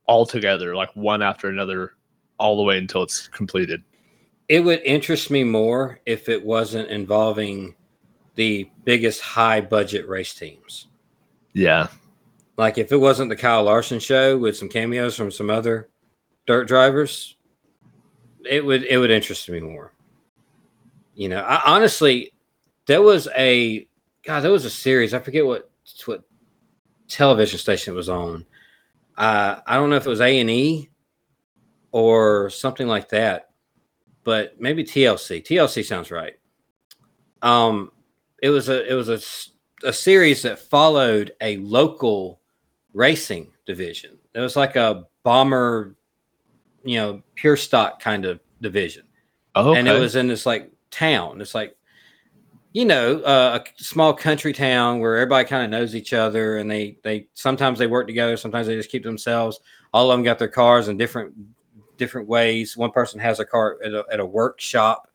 all 0.07 0.25
together, 0.27 0.75
like 0.75 0.95
one 0.97 1.23
after 1.23 1.49
another, 1.49 1.93
all 2.39 2.57
the 2.57 2.63
way 2.63 2.79
until 2.79 3.03
it's 3.03 3.29
completed. 3.29 3.83
it 4.49 4.61
would 4.61 4.81
interest 4.81 5.31
me 5.31 5.45
more 5.45 6.01
if 6.07 6.29
it 6.29 6.45
wasn't 6.45 6.89
involving 6.91 7.75
the 8.35 8.69
biggest 8.85 9.21
high 9.21 9.61
budget 9.61 10.09
race 10.09 10.35
teams. 10.35 10.89
Yeah. 11.55 11.89
Like 12.57 12.79
if 12.79 12.93
it 12.93 12.97
wasn't 12.97 13.31
the 13.31 13.37
Kyle 13.37 13.65
Larson 13.65 13.99
show 13.99 14.37
with 14.37 14.57
some 14.57 14.69
cameos 14.69 15.17
from 15.17 15.31
some 15.31 15.51
other 15.51 15.89
dirt 16.47 16.69
drivers, 16.69 17.37
it 18.49 18.65
would 18.65 18.85
it 18.85 18.99
would 18.99 19.11
interest 19.11 19.49
me 19.49 19.61
more. 19.61 19.93
You 21.15 21.29
know, 21.29 21.41
I 21.41 21.63
honestly 21.65 22.33
there 22.87 23.03
was 23.03 23.29
a 23.37 23.87
God, 24.25 24.41
there 24.41 24.53
was 24.53 24.65
a 24.65 24.71
series. 24.71 25.15
I 25.15 25.19
forget 25.19 25.47
what 25.47 25.71
what 26.07 26.25
television 27.09 27.59
station 27.59 27.95
it 27.95 27.97
was 27.97 28.09
on. 28.09 28.45
Uh, 29.17 29.57
I 29.67 29.77
don't 29.77 29.91
know 29.91 29.97
if 29.97 30.07
it 30.07 30.11
was 30.11 30.21
A 30.21 30.41
and 30.41 30.51
E 30.51 30.91
or 31.91 32.49
something 32.51 32.87
like 32.87 33.09
that, 33.11 33.51
but 34.25 34.61
maybe 34.61 34.85
TLC. 34.85 35.43
TLC 35.45 35.85
sounds 35.85 36.11
right. 36.11 36.35
Um, 37.43 37.93
it 38.43 38.51
was 38.51 38.69
a 38.69 38.91
it 38.91 38.95
was 38.95 39.09
a, 39.09 39.89
a 39.89 39.93
series 39.93 40.43
that 40.43 40.59
followed 40.59 41.33
a 41.41 41.57
local 41.59 42.41
racing 42.95 43.51
division. 43.67 44.19
It 44.35 44.41
was 44.41 44.57
like 44.57 44.77
a 44.77 45.05
bomber, 45.23 45.97
you 46.85 46.99
know, 46.99 47.23
pure 47.35 47.57
stock 47.57 48.01
kind 48.01 48.25
of 48.25 48.41
division 48.61 49.05
Oh, 49.55 49.75
and 49.75 49.87
it 49.87 49.99
was 49.99 50.17
in 50.17 50.29
this 50.29 50.47
like 50.47 50.71
town. 50.91 51.41
It's 51.41 51.55
like, 51.55 51.77
you 52.73 52.85
know, 52.87 53.21
uh, 53.21 53.63
a 53.63 53.83
small 53.83 54.15
country 54.15 54.53
town 54.53 54.99
where 54.99 55.17
everybody 55.17 55.47
kind 55.47 55.65
of 55.65 55.71
knows 55.71 55.95
each 55.95 56.13
other, 56.13 56.57
and 56.57 56.71
they 56.71 56.97
they 57.03 57.29
sometimes 57.35 57.79
they 57.79 57.87
work 57.87 58.07
together, 58.07 58.37
sometimes 58.37 58.67
they 58.67 58.77
just 58.77 58.91
keep 58.91 59.05
themselves. 59.05 59.61
All 59.93 60.11
of 60.11 60.17
them 60.17 60.25
got 60.25 60.39
their 60.39 60.49
cars 60.49 60.89
in 60.89 60.97
different 60.97 61.35
different 61.99 62.29
ways. 62.29 62.77
One 62.77 62.91
person 62.91 63.21
has 63.21 63.41
a 63.41 63.45
car 63.45 63.79
at 63.85 63.93
a, 63.93 64.05
at 64.11 64.21
a 64.21 64.27
workshop, 64.27 65.09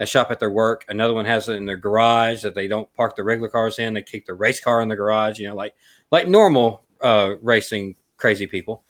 a 0.00 0.06
shop 0.06 0.32
at 0.32 0.40
their 0.40 0.50
work. 0.50 0.84
Another 0.88 1.14
one 1.14 1.24
has 1.24 1.48
it 1.48 1.54
in 1.54 1.64
their 1.64 1.76
garage 1.76 2.42
that 2.42 2.56
they 2.56 2.66
don't 2.66 2.92
park 2.94 3.14
the 3.14 3.22
regular 3.22 3.48
cars 3.48 3.78
in. 3.78 3.94
They 3.94 4.02
keep 4.02 4.26
the 4.26 4.34
race 4.34 4.60
car 4.60 4.82
in 4.82 4.88
the 4.88 4.96
garage. 4.96 5.38
You 5.38 5.48
know, 5.48 5.54
like 5.54 5.74
like 6.10 6.26
normal 6.26 6.82
uh, 7.00 7.34
racing 7.42 7.96
crazy 8.16 8.46
people. 8.46 8.84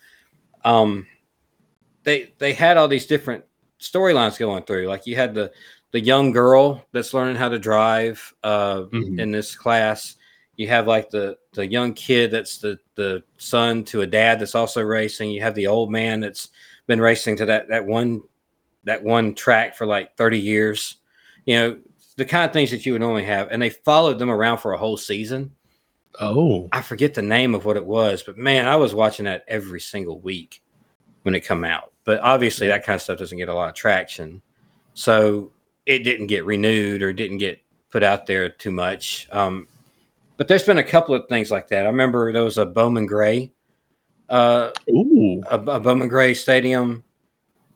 Um, 0.64 1.06
they 2.04 2.32
they 2.38 2.52
had 2.52 2.76
all 2.76 2.88
these 2.88 3.06
different 3.06 3.44
storylines 3.80 4.38
going 4.38 4.62
through. 4.64 4.86
Like 4.88 5.06
you 5.06 5.16
had 5.16 5.34
the 5.34 5.52
the 5.90 6.00
young 6.00 6.32
girl 6.32 6.84
that's 6.92 7.14
learning 7.14 7.36
how 7.36 7.48
to 7.48 7.58
drive 7.58 8.34
uh, 8.44 8.82
Mhm. 8.92 9.18
in 9.20 9.30
this 9.30 9.54
class. 9.54 10.16
You 10.56 10.68
have 10.68 10.86
like 10.86 11.10
the 11.10 11.36
the 11.52 11.66
young 11.66 11.94
kid 11.94 12.30
that's 12.30 12.58
the 12.58 12.78
the 12.94 13.22
son 13.38 13.84
to 13.84 14.02
a 14.02 14.06
dad 14.06 14.40
that's 14.40 14.54
also 14.54 14.82
racing. 14.82 15.30
You 15.30 15.40
have 15.42 15.54
the 15.54 15.66
old 15.66 15.90
man 15.90 16.20
that's 16.20 16.48
been 16.86 17.00
racing 17.00 17.36
to 17.38 17.46
that 17.46 17.68
that 17.68 17.84
one 17.86 18.22
that 18.84 19.02
one 19.02 19.34
track 19.34 19.76
for 19.76 19.86
like 19.86 20.16
30 20.16 20.38
years. 20.38 20.96
You 21.46 21.56
know, 21.56 21.78
the 22.16 22.24
kind 22.24 22.44
of 22.44 22.52
things 22.52 22.70
that 22.70 22.84
you 22.86 22.92
would 22.92 23.00
normally 23.00 23.24
have. 23.24 23.48
And 23.50 23.60
they 23.60 23.70
followed 23.70 24.18
them 24.18 24.30
around 24.30 24.58
for 24.58 24.72
a 24.72 24.78
whole 24.78 24.96
season. 24.96 25.52
Oh. 26.20 26.68
I 26.72 26.82
forget 26.82 27.14
the 27.14 27.22
name 27.22 27.54
of 27.54 27.64
what 27.64 27.76
it 27.76 27.84
was, 27.86 28.22
but 28.22 28.36
man, 28.36 28.66
I 28.66 28.76
was 28.76 28.94
watching 28.94 29.24
that 29.26 29.44
every 29.48 29.80
single 29.80 30.18
week 30.20 30.62
when 31.22 31.34
it 31.34 31.40
come 31.40 31.64
out. 31.64 31.92
But 32.04 32.20
obviously, 32.20 32.66
that 32.68 32.84
kind 32.84 32.96
of 32.96 33.02
stuff 33.02 33.18
doesn't 33.18 33.38
get 33.38 33.48
a 33.48 33.54
lot 33.54 33.68
of 33.68 33.74
traction, 33.74 34.42
so 34.94 35.52
it 35.86 36.00
didn't 36.00 36.26
get 36.26 36.44
renewed 36.44 37.02
or 37.02 37.12
didn't 37.12 37.38
get 37.38 37.60
put 37.90 38.02
out 38.02 38.26
there 38.26 38.48
too 38.48 38.70
much. 38.70 39.28
Um, 39.30 39.68
but 40.36 40.48
there's 40.48 40.64
been 40.64 40.78
a 40.78 40.84
couple 40.84 41.14
of 41.14 41.28
things 41.28 41.50
like 41.50 41.68
that. 41.68 41.84
I 41.84 41.88
remember 41.88 42.32
there 42.32 42.44
was 42.44 42.58
a 42.58 42.66
Bowman 42.66 43.06
Gray, 43.06 43.52
uh, 44.28 44.70
Ooh. 44.90 45.42
a, 45.50 45.58
a 45.58 45.80
Bowman 45.80 46.08
Gray 46.08 46.34
Stadium 46.34 47.04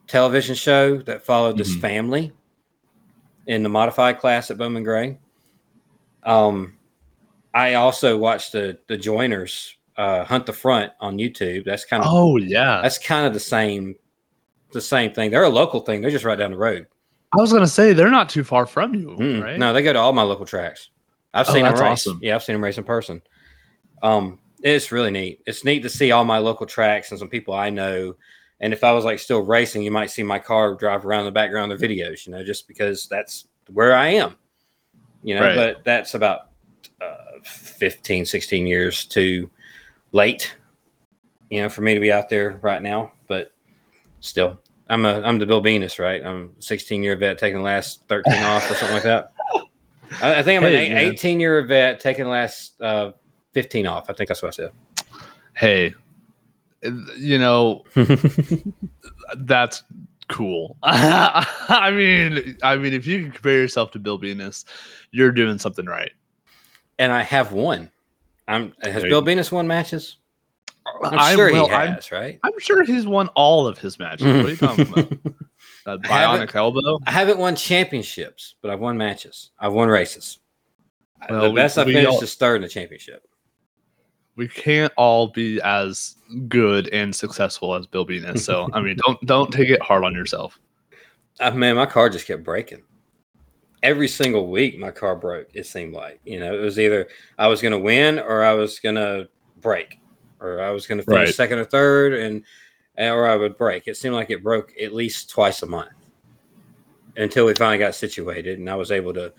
television 0.06 0.54
show 0.54 0.99
that 1.02 1.25
followed 1.25 1.56
this 1.56 1.75
Mhm. 1.76 1.80
family 1.80 2.32
in 3.46 3.62
the 3.62 3.68
modified 3.68 4.18
class 4.18 4.50
at 4.50 4.58
Bowman 4.58 4.82
Gray. 4.84 5.18
Um, 6.22 6.76
I 7.54 7.75
also 7.75 8.16
watched 8.16 8.52
the 8.52 8.78
the 8.88 8.97
Joiners 8.97 9.76
uh, 9.97 10.25
hunt 10.25 10.47
the 10.47 10.52
front 10.52 10.92
on 11.00 11.18
YouTube. 11.18 11.64
That's 11.64 11.85
kind 11.85 12.02
of 12.02 12.09
Oh 12.11 12.37
yeah. 12.38 12.80
that's 12.82 12.99
kind 12.99 13.26
of 13.26 13.35
the 13.35 13.40
same 13.40 13.94
the 14.73 14.80
same 14.80 15.12
thing. 15.12 15.30
They're 15.30 15.44
a 15.44 15.49
local 15.50 15.80
thing. 15.80 16.00
They're 16.00 16.11
just 16.11 16.25
right 16.25 16.38
down 16.38 16.50
the 16.52 16.56
road. 16.56 16.87
I 17.37 17.40
was 17.40 17.52
gonna 17.52 17.66
say 17.66 17.92
they're 17.92 18.11
not 18.11 18.28
too 18.28 18.44
far 18.44 18.66
from 18.66 18.94
you, 18.94 19.09
Mm, 19.18 19.42
right? 19.42 19.59
No, 19.59 19.73
they 19.73 19.82
go 19.82 19.92
to 19.92 19.99
all 19.99 20.12
my 20.12 20.23
local 20.23 20.47
tracks. 20.47 20.88
I've 21.35 21.49
Oh, 21.49 21.52
seen 21.52 21.64
them 21.64 21.73
race. 21.75 21.80
awesome. 21.82 22.18
Yeah, 22.23 22.35
I've 22.35 22.42
seen 22.42 22.54
them 22.54 22.64
race 22.64 22.78
in 22.78 22.85
person. 22.85 23.23
Um, 24.02 24.38
it's 24.62 24.92
really 24.92 25.11
neat. 25.11 25.40
It's 25.47 25.64
neat 25.64 25.82
to 25.82 25.88
see 25.88 26.11
all 26.12 26.25
my 26.25 26.38
local 26.38 26.66
tracks 26.66 27.11
and 27.11 27.18
some 27.18 27.28
people 27.28 27.54
I 27.54 27.71
know. 27.71 28.14
And 28.61 28.73
if 28.73 28.85
I 28.85 28.92
was 28.92 29.04
like 29.04 29.18
still 29.18 29.40
racing, 29.40 29.82
you 29.82 29.90
might 29.90 30.11
see 30.11 30.23
my 30.23 30.38
car 30.38 30.75
drive 30.75 31.04
around 31.04 31.21
in 31.21 31.26
the 31.26 31.32
background 31.32 31.73
of 31.73 31.80
the 31.80 31.87
videos, 31.88 32.26
you 32.26 32.32
know, 32.32 32.44
just 32.44 32.68
because 32.68 33.09
that's 33.09 33.47
where 33.73 33.94
I 33.94 34.09
am. 34.09 34.37
You 35.25 35.35
know, 35.35 35.42
Right. 35.42 35.56
but 35.56 35.85
that's 35.85 36.14
about 36.14 36.49
15, 37.44 38.25
16 38.25 38.66
years 38.66 39.04
too 39.04 39.50
late, 40.12 40.54
you 41.50 41.62
know, 41.62 41.68
for 41.68 41.82
me 41.82 41.94
to 41.94 42.00
be 42.00 42.12
out 42.12 42.28
there 42.28 42.58
right 42.62 42.82
now. 42.82 43.12
But 43.26 43.52
still, 44.20 44.61
I'm 44.88 45.04
a 45.04 45.20
I'm 45.22 45.38
the 45.38 45.46
Bill 45.46 45.61
Venus, 45.61 45.99
right? 45.99 46.25
I'm 46.25 46.52
16 46.58 47.02
year 47.02 47.16
vet 47.16 47.38
taking 47.38 47.58
the 47.58 47.64
last 47.64 48.02
13 48.08 48.32
off 48.42 48.70
or 48.70 48.75
something 48.75 48.94
like 48.94 49.04
that. 49.04 49.32
I, 50.20 50.37
I 50.37 50.42
think 50.42 50.62
I'm 50.62 50.70
Hey, 50.70 50.90
an 50.90 50.99
18 50.99 51.40
year 51.40 51.62
vet 51.62 52.00
taking 52.00 52.25
the 52.25 52.30
last 52.30 52.80
uh, 52.80 53.12
15 53.52 53.87
off. 53.87 54.11
I 54.11 54.12
think 54.12 54.28
that's 54.28 54.42
what 54.42 54.49
I 54.49 54.52
said. 54.52 54.72
Hey, 55.54 55.94
you 57.16 57.38
know 57.38 57.84
that's 59.37 59.84
cool. 60.28 60.76
I 60.82 61.90
mean, 61.94 62.58
I 62.62 62.76
mean, 62.76 62.92
if 62.92 63.06
you 63.06 63.22
can 63.22 63.32
compare 63.32 63.58
yourself 63.58 63.90
to 63.92 63.99
Bill 63.99 64.18
Venus, 64.18 64.64
you're 65.11 65.32
doing 65.32 65.58
something 65.58 65.87
right. 65.87 66.12
And 66.99 67.12
I 67.12 67.22
have 67.22 67.52
won. 67.52 67.90
I'm 68.49 68.72
has 68.82 69.02
There 69.02 69.11
Bill 69.11 69.20
you- 69.20 69.25
Venus 69.26 69.50
won 69.52 69.66
matches? 69.66 70.16
I'm, 71.04 71.18
I'm- 71.18 71.37
sure 71.37 71.52
well, 71.52 71.68
he 71.68 71.72
I'm- 71.75 71.94
has, 71.94 72.11
right? 72.12 72.38
I'm 72.42 72.58
sure 72.58 72.84
he's 72.84 73.06
won 73.06 73.28
all 73.34 73.66
of 73.66 73.78
his 73.78 73.99
matches. 73.99 74.26
What 74.26 74.46
are 74.46 74.50
you 74.50 74.56
talking 74.56 74.88
about? 74.92 75.12
That 75.84 75.99
I 76.08 76.20
haven't- 76.20 76.49
bionic 76.50 76.54
elbow? 76.54 76.99
I 77.06 77.11
haven't 77.11 77.38
won 77.38 77.56
championships, 77.56 78.54
but 78.62 78.70
I've 78.70 78.78
won 78.78 78.96
matches. 78.96 79.50
I've 79.58 79.72
won 79.72 79.88
races. 79.88 80.38
Well, 81.28 81.42
the 81.42 81.50
we- 81.50 81.56
best 81.56 81.76
I 81.76 81.82
we 81.84 81.92
finished 81.92 82.12
all- 82.12 82.22
is 82.22 82.34
third 82.37 82.56
in 82.56 82.62
the 82.62 82.68
championship. 82.68 83.26
We 84.37 84.46
can't 84.49 84.92
all 84.96 85.26
be 85.28 85.61
as 85.62 86.16
good 86.49 86.88
and 86.92 87.14
successful 87.14 87.75
as 87.75 87.87
Bill 87.87 88.04
Venus. 88.04 88.44
So 88.44 88.70
I 88.72 88.80
mean, 88.80 88.96
don't 89.04 89.20
don't 89.26 89.52
take 89.52 89.68
it 89.70 89.82
hard 89.82 90.04
on 90.04 90.14
yourself. 90.14 90.58
Uh, 91.40 91.50
man, 91.50 91.75
my 91.76 91.87
car 91.87 92.11
just 92.11 92.26
kept 92.26 92.44
breaking. 92.44 92.82
Every 93.82 94.06
single 94.08 94.48
week, 94.48 94.78
my 94.78 94.90
car 94.90 95.16
broke. 95.16 95.48
It 95.54 95.66
seemed 95.66 95.92
like 95.94 96.20
you 96.24 96.38
know 96.38 96.54
it 96.54 96.60
was 96.60 96.78
either 96.78 97.08
I 97.38 97.48
was 97.48 97.60
going 97.60 97.72
to 97.72 97.78
win 97.78 98.18
or 98.18 98.44
I 98.44 98.52
was 98.54 98.78
going 98.78 98.94
to 98.94 99.28
break, 99.60 99.98
or 100.40 100.60
I 100.60 100.70
was 100.70 100.86
going 100.86 100.98
to 100.98 101.04
finish 101.04 101.28
Right. 101.28 101.34
second 101.34 101.58
or 101.58 101.64
third, 101.64 102.14
and 102.14 102.44
eh, 102.98 103.08
or 103.10 103.26
I 103.28 103.36
would 103.36 103.56
break. 103.58 103.88
It 103.88 103.96
seemed 103.96 104.14
like 104.14 104.30
it 104.30 104.42
broke 104.42 104.72
at 104.80 104.92
least 104.94 105.30
twice 105.30 105.62
a 105.62 105.66
month 105.66 105.90
until 107.16 107.46
we 107.46 107.54
finally 107.54 107.78
got 107.78 107.94
situated, 107.94 108.58
and 108.58 108.70
I 108.70 108.76
was 108.76 108.92
able 108.92 109.12
to 109.14 109.32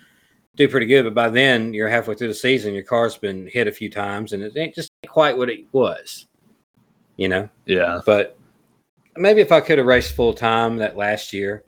do 0.55 0.67
pretty 0.67 0.85
good. 0.88 1.03
But 1.03 1.13
by 1.15 1.29
then, 1.29 1.73
you're 1.73 1.89
halfway 1.89 2.15
through 2.15 2.27
the 2.27 2.33
season. 2.33 2.73
Your 2.73 2.83
car's 2.83 3.17
been 3.17 3.47
hit 3.47 3.67
a 3.67 3.71
few 3.71 3.89
times, 3.89 4.33
and 4.33 4.43
it 4.43 4.57
ain't 4.57 4.75
just 4.75 4.91
quite 5.07 5.38
what 5.38 5.50
it 5.50 5.65
was. 5.71 6.27
You 7.15 7.29
know, 7.29 7.50
Yeah. 7.65 8.01
but 8.05 8.38
maybe 9.15 9.39
if 9.39 9.51
I 9.51 9.62
could 9.62 9.77
have 9.77 9.88
raced 9.88 10.15
full 10.15 10.33
time 10.33 10.77
that 10.77 10.97
last 10.97 11.31
year, 11.31 11.63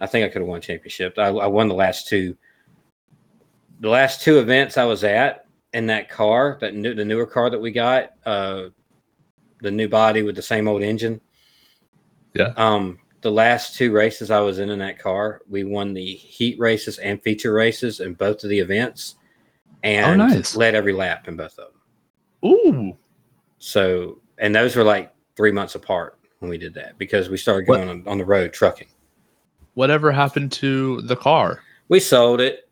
I 0.00 0.06
think 0.06 0.24
I 0.24 0.28
could 0.28 0.42
have 0.42 0.48
won 0.48 0.60
championship. 0.60 1.18
I, 1.18 1.28
I 1.28 1.46
won 1.46 1.68
the 1.68 1.74
last 1.74 2.08
two. 2.08 2.36
The 3.80 3.88
last 3.88 4.22
two 4.22 4.38
events 4.38 4.78
I 4.78 4.84
was 4.84 5.04
at 5.04 5.46
in 5.72 5.86
that 5.86 6.08
car, 6.08 6.58
that 6.60 6.74
new, 6.74 6.94
the 6.94 7.04
newer 7.04 7.26
car 7.26 7.50
that 7.50 7.58
we 7.60 7.70
got, 7.70 8.10
uh, 8.24 8.66
the 9.60 9.70
new 9.70 9.88
body 9.88 10.22
with 10.22 10.36
the 10.36 10.42
same 10.42 10.68
old 10.68 10.82
engine. 10.82 11.20
Yeah. 12.34 12.52
Um, 12.56 12.98
the 13.20 13.30
last 13.30 13.76
two 13.76 13.90
races 13.90 14.30
I 14.30 14.40
was 14.40 14.58
in 14.58 14.70
in 14.70 14.78
that 14.80 14.98
car, 14.98 15.40
we 15.48 15.64
won 15.64 15.94
the 15.94 16.14
heat 16.14 16.58
races 16.58 16.98
and 16.98 17.22
feature 17.22 17.52
races 17.52 18.00
in 18.00 18.14
both 18.14 18.44
of 18.44 18.50
the 18.50 18.58
events, 18.58 19.16
and 19.82 20.18
nice. 20.18 20.54
led 20.54 20.74
every 20.74 20.92
lap 20.92 21.26
in 21.26 21.36
both 21.36 21.58
of 21.58 21.70
them. 21.72 22.50
Ooh. 22.50 22.96
So, 23.58 24.20
and 24.38 24.54
those 24.54 24.76
were 24.76 24.84
like 24.84 25.12
three 25.36 25.52
months 25.52 25.74
apart 25.74 26.18
when 26.40 26.50
we 26.50 26.58
did 26.58 26.74
that 26.74 26.98
because 26.98 27.30
we 27.30 27.38
started 27.38 27.66
going 27.66 27.88
on, 27.88 28.06
on 28.06 28.18
the 28.18 28.24
road 28.24 28.52
trucking. 28.52 28.88
Whatever 29.74 30.12
happened 30.12 30.52
to 30.52 31.00
the 31.02 31.16
car? 31.16 31.62
We 31.88 32.00
sold 32.00 32.40
it. 32.40 32.68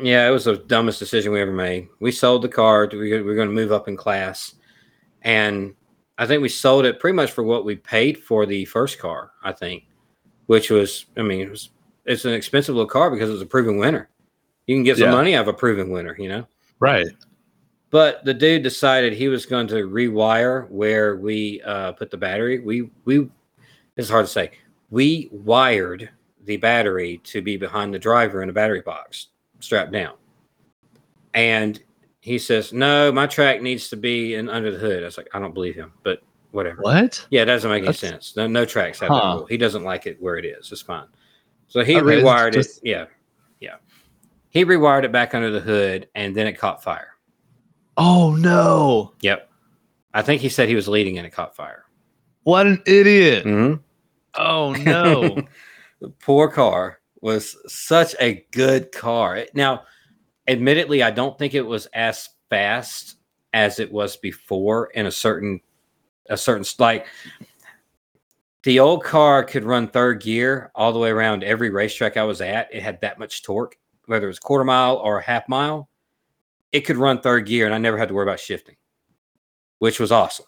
Yeah, 0.00 0.28
it 0.28 0.30
was 0.30 0.44
the 0.44 0.56
dumbest 0.56 0.98
decision 1.00 1.32
we 1.32 1.40
ever 1.40 1.52
made. 1.52 1.88
We 2.00 2.12
sold 2.12 2.42
the 2.42 2.48
car. 2.48 2.88
We 2.90 3.20
were 3.20 3.34
going 3.34 3.48
to 3.48 3.54
move 3.54 3.72
up 3.72 3.88
in 3.88 3.96
class, 3.96 4.54
and 5.22 5.74
I 6.18 6.26
think 6.26 6.40
we 6.40 6.48
sold 6.48 6.84
it 6.84 7.00
pretty 7.00 7.16
much 7.16 7.32
for 7.32 7.42
what 7.42 7.64
we 7.64 7.74
paid 7.76 8.22
for 8.22 8.46
the 8.46 8.64
first 8.66 8.98
car. 9.00 9.32
I 9.42 9.52
think, 9.52 9.84
which 10.46 10.70
was, 10.70 11.06
I 11.16 11.22
mean, 11.22 11.40
it 11.40 11.50
was 11.50 11.70
it's 12.04 12.24
an 12.24 12.32
expensive 12.32 12.74
little 12.76 12.88
car 12.88 13.10
because 13.10 13.28
it 13.28 13.32
was 13.32 13.42
a 13.42 13.46
proven 13.46 13.76
winner. 13.76 14.08
You 14.66 14.76
can 14.76 14.84
get 14.84 14.98
some 14.98 15.06
Yeah. 15.08 15.12
money 15.12 15.34
out 15.34 15.42
of 15.42 15.48
a 15.48 15.52
proven 15.52 15.90
winner, 15.90 16.16
you 16.18 16.28
know. 16.28 16.46
Right. 16.78 17.06
But 17.90 18.24
the 18.24 18.34
dude 18.34 18.62
decided 18.62 19.12
he 19.14 19.28
was 19.28 19.46
going 19.46 19.66
to 19.68 19.88
rewire 19.88 20.68
where 20.70 21.16
we 21.16 21.60
uh, 21.64 21.92
put 21.92 22.10
the 22.10 22.16
battery. 22.18 22.60
We 22.60 22.90
we 23.04 23.28
it's 23.96 24.10
hard 24.10 24.26
to 24.26 24.30
say. 24.32 24.52
We 24.90 25.28
wired 25.30 26.10
the 26.44 26.56
battery 26.56 27.18
to 27.24 27.42
be 27.42 27.56
behind 27.56 27.92
the 27.92 27.98
driver 27.98 28.42
in 28.42 28.48
a 28.48 28.52
battery 28.52 28.80
box, 28.80 29.28
strapped 29.60 29.92
down. 29.92 30.14
And 31.34 31.82
he 32.20 32.38
says, 32.38 32.72
"No, 32.72 33.12
my 33.12 33.26
track 33.26 33.60
needs 33.60 33.88
to 33.90 33.96
be 33.96 34.34
in 34.34 34.48
under 34.48 34.70
the 34.70 34.78
hood." 34.78 35.02
I 35.02 35.06
was 35.06 35.16
like, 35.18 35.28
"I 35.34 35.38
don't 35.38 35.52
believe 35.54 35.74
him," 35.74 35.92
but 36.02 36.22
whatever. 36.52 36.80
What? 36.82 37.26
Yeah, 37.30 37.42
it 37.42 37.46
doesn't 37.46 37.70
make 37.70 37.84
any 37.84 37.92
sense. 37.92 38.34
No, 38.36 38.46
no 38.46 38.64
tracks 38.64 39.00
have 39.00 39.10
that 39.10 39.22
rule. 39.34 39.46
He 39.46 39.56
doesn't 39.58 39.84
like 39.84 40.06
it 40.06 40.20
where 40.20 40.36
it 40.38 40.44
is. 40.46 40.72
It's 40.72 40.80
fine. 40.80 41.06
So 41.68 41.84
he 41.84 41.96
Okay, 41.96 42.04
rewired 42.22 42.54
just- 42.54 42.78
it. 42.78 42.88
Yeah, 42.88 43.04
yeah. 43.60 43.76
He 44.50 44.64
rewired 44.64 45.04
it 45.04 45.12
back 45.12 45.34
under 45.34 45.50
the 45.50 45.60
hood, 45.60 46.08
and 46.14 46.34
then 46.34 46.46
it 46.46 46.54
caught 46.54 46.82
fire. 46.82 47.10
Oh 47.98 48.34
no! 48.34 49.12
Yep. 49.20 49.50
I 50.14 50.22
think 50.22 50.40
he 50.40 50.48
said 50.48 50.68
he 50.68 50.74
was 50.74 50.88
leading 50.88 51.18
and 51.18 51.26
it 51.26 51.30
caught 51.30 51.54
fire. 51.54 51.84
What 52.44 52.66
an 52.66 52.82
idiot! 52.86 53.44
Mm-hmm. 53.44 53.82
Oh 54.34 54.72
no! 54.72 55.36
the 56.00 56.10
poor 56.20 56.48
car 56.48 57.00
was 57.20 57.56
such 57.66 58.14
a 58.20 58.46
good 58.52 58.92
car. 58.92 59.44
Now, 59.54 59.82
admittedly, 60.46 61.02
I 61.02 61.10
don't 61.10 61.38
think 61.38 61.54
it 61.54 61.62
was 61.62 61.86
as 61.86 62.28
fast 62.50 63.16
as 63.52 63.80
it 63.80 63.90
was 63.90 64.16
before 64.16 64.86
in 64.94 65.06
a 65.06 65.10
certain 65.10 65.60
a 66.28 66.36
certain 66.36 66.64
like 66.78 67.06
the 68.64 68.80
old 68.80 69.02
car 69.02 69.44
could 69.44 69.64
run 69.64 69.88
third 69.88 70.20
gear 70.20 70.70
all 70.74 70.92
the 70.92 70.98
way 70.98 71.10
around 71.10 71.42
every 71.42 71.70
racetrack 71.70 72.16
I 72.16 72.24
was 72.24 72.40
at. 72.40 72.68
It 72.72 72.82
had 72.82 73.00
that 73.00 73.18
much 73.18 73.42
torque, 73.42 73.78
whether 74.06 74.26
it 74.26 74.28
was 74.28 74.38
quarter 74.38 74.64
mile 74.64 74.96
or 74.96 75.18
a 75.18 75.22
half 75.22 75.48
mile. 75.48 75.88
It 76.70 76.82
could 76.82 76.98
run 76.98 77.20
third 77.20 77.46
gear, 77.46 77.64
and 77.64 77.74
I 77.74 77.78
never 77.78 77.96
had 77.96 78.08
to 78.08 78.14
worry 78.14 78.26
about 78.26 78.40
shifting, 78.40 78.76
which 79.78 79.98
was 79.98 80.12
awesome 80.12 80.44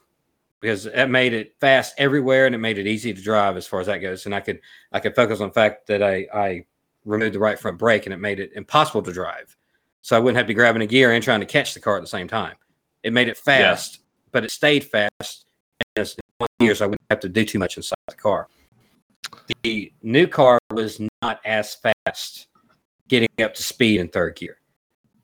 because 0.60 0.86
it 0.86 1.06
made 1.08 1.32
it 1.32 1.54
fast 1.60 1.94
everywhere 1.98 2.46
and 2.46 2.54
it 2.54 2.58
made 2.58 2.78
it 2.78 2.86
easy 2.86 3.12
to 3.12 3.22
drive 3.22 3.56
as 3.56 3.66
far 3.66 3.80
as 3.80 3.86
that 3.86 3.98
goes. 3.98 4.26
And 4.26 4.34
I 4.34 4.40
could 4.40 4.60
I 4.92 5.00
could 5.00 5.14
focus 5.14 5.40
on 5.40 5.48
the 5.48 5.54
fact 5.54 5.86
that 5.86 6.02
I 6.02 6.26
I 6.32 6.64
removed 7.04 7.34
the 7.34 7.38
right 7.38 7.58
front 7.58 7.78
brake 7.78 8.06
and 8.06 8.12
it 8.12 8.18
made 8.18 8.40
it 8.40 8.52
impossible 8.54 9.02
to 9.02 9.12
drive. 9.12 9.56
So 10.02 10.16
I 10.16 10.18
wouldn't 10.18 10.36
have 10.36 10.46
to 10.46 10.48
be 10.48 10.54
grabbing 10.54 10.82
a 10.82 10.86
gear 10.86 11.12
and 11.12 11.22
trying 11.22 11.40
to 11.40 11.46
catch 11.46 11.74
the 11.74 11.80
car 11.80 11.96
at 11.96 12.00
the 12.00 12.06
same 12.06 12.28
time. 12.28 12.56
It 13.02 13.12
made 13.12 13.28
it 13.28 13.36
fast, 13.36 14.00
but 14.32 14.44
it 14.44 14.50
stayed 14.50 14.84
fast. 14.84 15.46
And 15.96 16.02
it's 16.02 16.16
one 16.38 16.48
year, 16.58 16.74
so 16.74 16.84
I 16.84 16.88
wouldn't 16.88 17.06
have 17.10 17.20
to 17.20 17.28
do 17.28 17.44
too 17.44 17.58
much 17.58 17.76
inside 17.76 17.96
the 18.08 18.14
car. 18.14 18.48
The 19.62 19.92
new 20.02 20.26
car 20.26 20.58
was 20.70 21.00
not 21.22 21.40
as 21.44 21.74
fast 21.74 22.48
getting 23.08 23.28
up 23.42 23.54
to 23.54 23.62
speed 23.62 24.00
in 24.00 24.08
third 24.08 24.36
gear. 24.36 24.58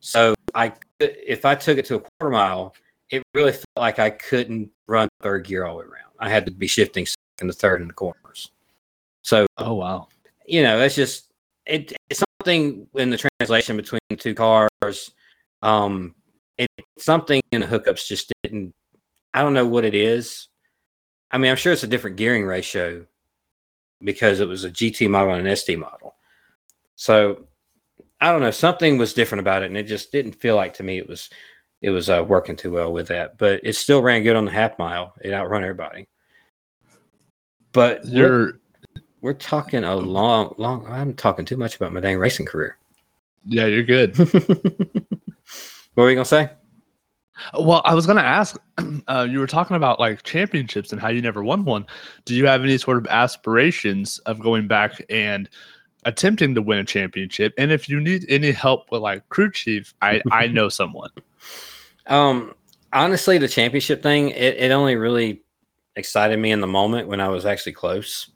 So 0.00 0.34
I 0.54 0.72
if 1.00 1.44
I 1.44 1.54
took 1.54 1.78
it 1.78 1.84
to 1.86 1.96
a 1.96 2.00
quarter 2.00 2.32
mile, 2.32 2.74
it 3.10 3.22
really 3.34 3.52
felt 3.52 3.66
like 3.76 3.98
I 3.98 4.10
couldn't 4.10 4.70
run 4.86 5.08
third 5.22 5.46
gear 5.46 5.64
all 5.64 5.76
the 5.76 5.82
way 5.82 5.86
around. 5.86 6.12
I 6.18 6.28
had 6.28 6.46
to 6.46 6.52
be 6.52 6.66
shifting 6.66 7.06
second 7.06 7.48
to 7.48 7.52
third 7.52 7.80
in 7.80 7.88
the 7.88 7.94
corners. 7.94 8.50
So 9.22 9.46
oh 9.58 9.74
wow! 9.74 10.08
you 10.46 10.62
know, 10.62 10.80
it's 10.80 10.94
just 10.94 11.32
it, 11.66 11.92
it's 12.08 12.22
something 12.40 12.86
in 12.94 13.10
the 13.10 13.28
translation 13.38 13.76
between 13.76 14.00
the 14.08 14.16
two 14.16 14.34
cars. 14.34 15.10
Um, 15.62 16.14
it 16.58 16.68
something 16.98 17.40
in 17.52 17.60
the 17.60 17.66
hookups 17.66 18.06
just 18.06 18.32
didn't. 18.42 18.74
I 19.34 19.42
don't 19.42 19.54
know 19.54 19.66
what 19.66 19.84
it 19.84 19.94
is. 19.94 20.48
I 21.30 21.38
mean, 21.38 21.50
I'm 21.50 21.56
sure 21.56 21.72
it's 21.72 21.82
a 21.82 21.88
different 21.88 22.16
gearing 22.16 22.46
ratio 22.46 23.04
because 24.00 24.40
it 24.40 24.48
was 24.48 24.64
a 24.64 24.70
GT 24.70 25.10
model 25.10 25.34
and 25.34 25.46
an 25.46 25.52
SD 25.52 25.78
model. 25.78 26.14
So 26.94 27.46
I 28.20 28.30
don't 28.30 28.40
know. 28.40 28.50
Something 28.50 28.96
was 28.96 29.12
different 29.12 29.40
about 29.40 29.62
it, 29.62 29.66
and 29.66 29.76
it 29.76 29.84
just 29.84 30.12
didn't 30.12 30.40
feel 30.40 30.56
like 30.56 30.74
to 30.74 30.82
me 30.82 30.98
it 30.98 31.08
was 31.08 31.28
it 31.82 31.90
was 31.90 32.08
uh, 32.10 32.24
working 32.26 32.56
too 32.56 32.72
well 32.72 32.92
with 32.92 33.08
that. 33.08 33.38
But 33.38 33.60
it 33.62 33.74
still 33.74 34.02
ran 34.02 34.22
good 34.22 34.36
on 34.36 34.44
the 34.44 34.50
half 34.50 34.78
mile. 34.78 35.12
It 35.22 35.32
outrun 35.32 35.62
everybody. 35.62 36.08
But 37.72 38.02
we're- 38.04 38.14
You're 38.16 38.52
we're 39.22 39.32
talking 39.34 39.82
a 39.84 39.96
long, 39.96 40.54
long. 40.58 40.86
I'm 40.86 41.12
talking 41.14 41.44
too 41.44 41.56
much 41.56 41.74
about 41.76 41.92
my 41.92 42.00
dang 42.00 42.18
racing 42.18 42.46
career. 42.46 42.76
yeah, 43.44 43.66
you're 43.66 43.82
good. 43.82 44.16
what 44.18 46.04
were 46.04 46.10
you 46.10 46.14
gonna 46.16 46.24
say? 46.24 46.50
Well, 47.58 47.82
I 47.84 47.94
was 47.94 48.06
gonna 48.06 48.20
ask. 48.22 48.56
Uh, 49.08 49.26
you 49.28 49.38
were 49.38 49.46
talking 49.46 49.76
about 49.76 49.98
like 50.00 50.22
championships 50.24 50.90
and 50.92 51.00
how 51.00 51.08
you 51.08 51.22
never 51.22 51.42
won 51.44 51.64
one. 51.64 51.86
Do 52.24 52.34
you 52.34 52.44
have 52.46 52.62
any 52.62 52.76
sort 52.76 52.98
of 52.98 53.06
aspirations 53.06 54.18
of 54.20 54.38
going 54.40 54.66
back 54.68 55.00
and 55.08 55.48
attempting 56.04 56.54
to 56.56 56.60
win 56.62 56.78
a 56.78 56.84
championship? 56.84 57.54
And 57.56 57.70
if 57.72 57.88
you 57.88 58.00
need 58.00 58.26
any 58.28 58.50
help 58.52 58.90
with 58.90 59.00
like 59.00 59.26
crew 59.28 59.50
chief, 59.50 59.94
I 60.02 60.20
I 60.32 60.46
know 60.48 60.68
someone. 60.80 61.10
Um, 62.06 62.54
honestly, 62.92 63.38
the 63.38 63.48
championship 63.48 64.02
thing, 64.02 64.30
it, 64.30 64.56
it 64.58 64.70
only 64.70 64.96
really 64.96 65.42
excited 65.96 66.38
me 66.38 66.52
in 66.52 66.60
the 66.60 66.66
moment 66.66 67.08
when 67.08 67.20
I 67.20 67.28
was 67.28 67.46
actually 67.46 67.72
close. 67.72 68.30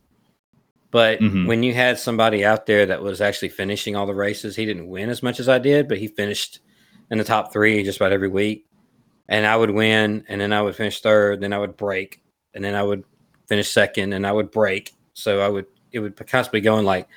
But 0.91 1.21
Mhm. 1.21 1.47
when 1.47 1.63
you 1.63 1.73
had 1.73 1.99
somebody 1.99 2.45
out 2.45 2.67
there 2.67 2.87
that 2.87 3.03
was 3.03 3.21
actually 3.21 3.51
finishing 3.51 3.95
all 3.95 4.07
the 4.07 4.15
races, 4.15 4.57
he 4.57 4.67
didn't 4.67 4.89
win 4.89 5.09
as 5.09 5.23
much 5.23 5.39
as 5.39 5.49
I 5.49 5.59
did, 5.59 5.87
but 5.89 5.99
he 5.99 6.09
finished 6.09 6.61
in 7.11 7.19
the 7.19 7.25
top 7.25 7.53
three 7.53 7.83
just 7.85 7.99
about 7.99 8.13
every 8.13 8.29
week. 8.29 8.67
And 9.29 9.47
I 9.47 9.57
would 9.57 9.71
win, 9.71 10.25
and 10.29 10.41
then 10.41 10.53
I 10.53 10.61
would 10.63 10.75
finish 10.75 11.01
third, 11.01 11.41
then 11.41 11.53
I 11.53 11.59
would 11.59 11.77
break, 11.77 12.21
and 12.55 12.65
then 12.65 12.75
I 12.75 12.83
would 12.83 13.05
finish 13.49 13.71
second, 13.71 14.13
and 14.13 14.27
I 14.27 14.33
would 14.33 14.51
break. 14.51 14.93
So 15.15 15.41
I 15.41 15.49
would 15.49 15.67
it 15.93 16.01
would 16.01 16.17
constantly 16.17 16.61
going 16.61 16.85
like 16.85 17.09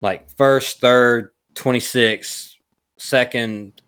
like 0.00 0.30
first, 0.36 0.80
third, 0.80 1.30
26th, 1.54 2.54
second, 2.98 3.81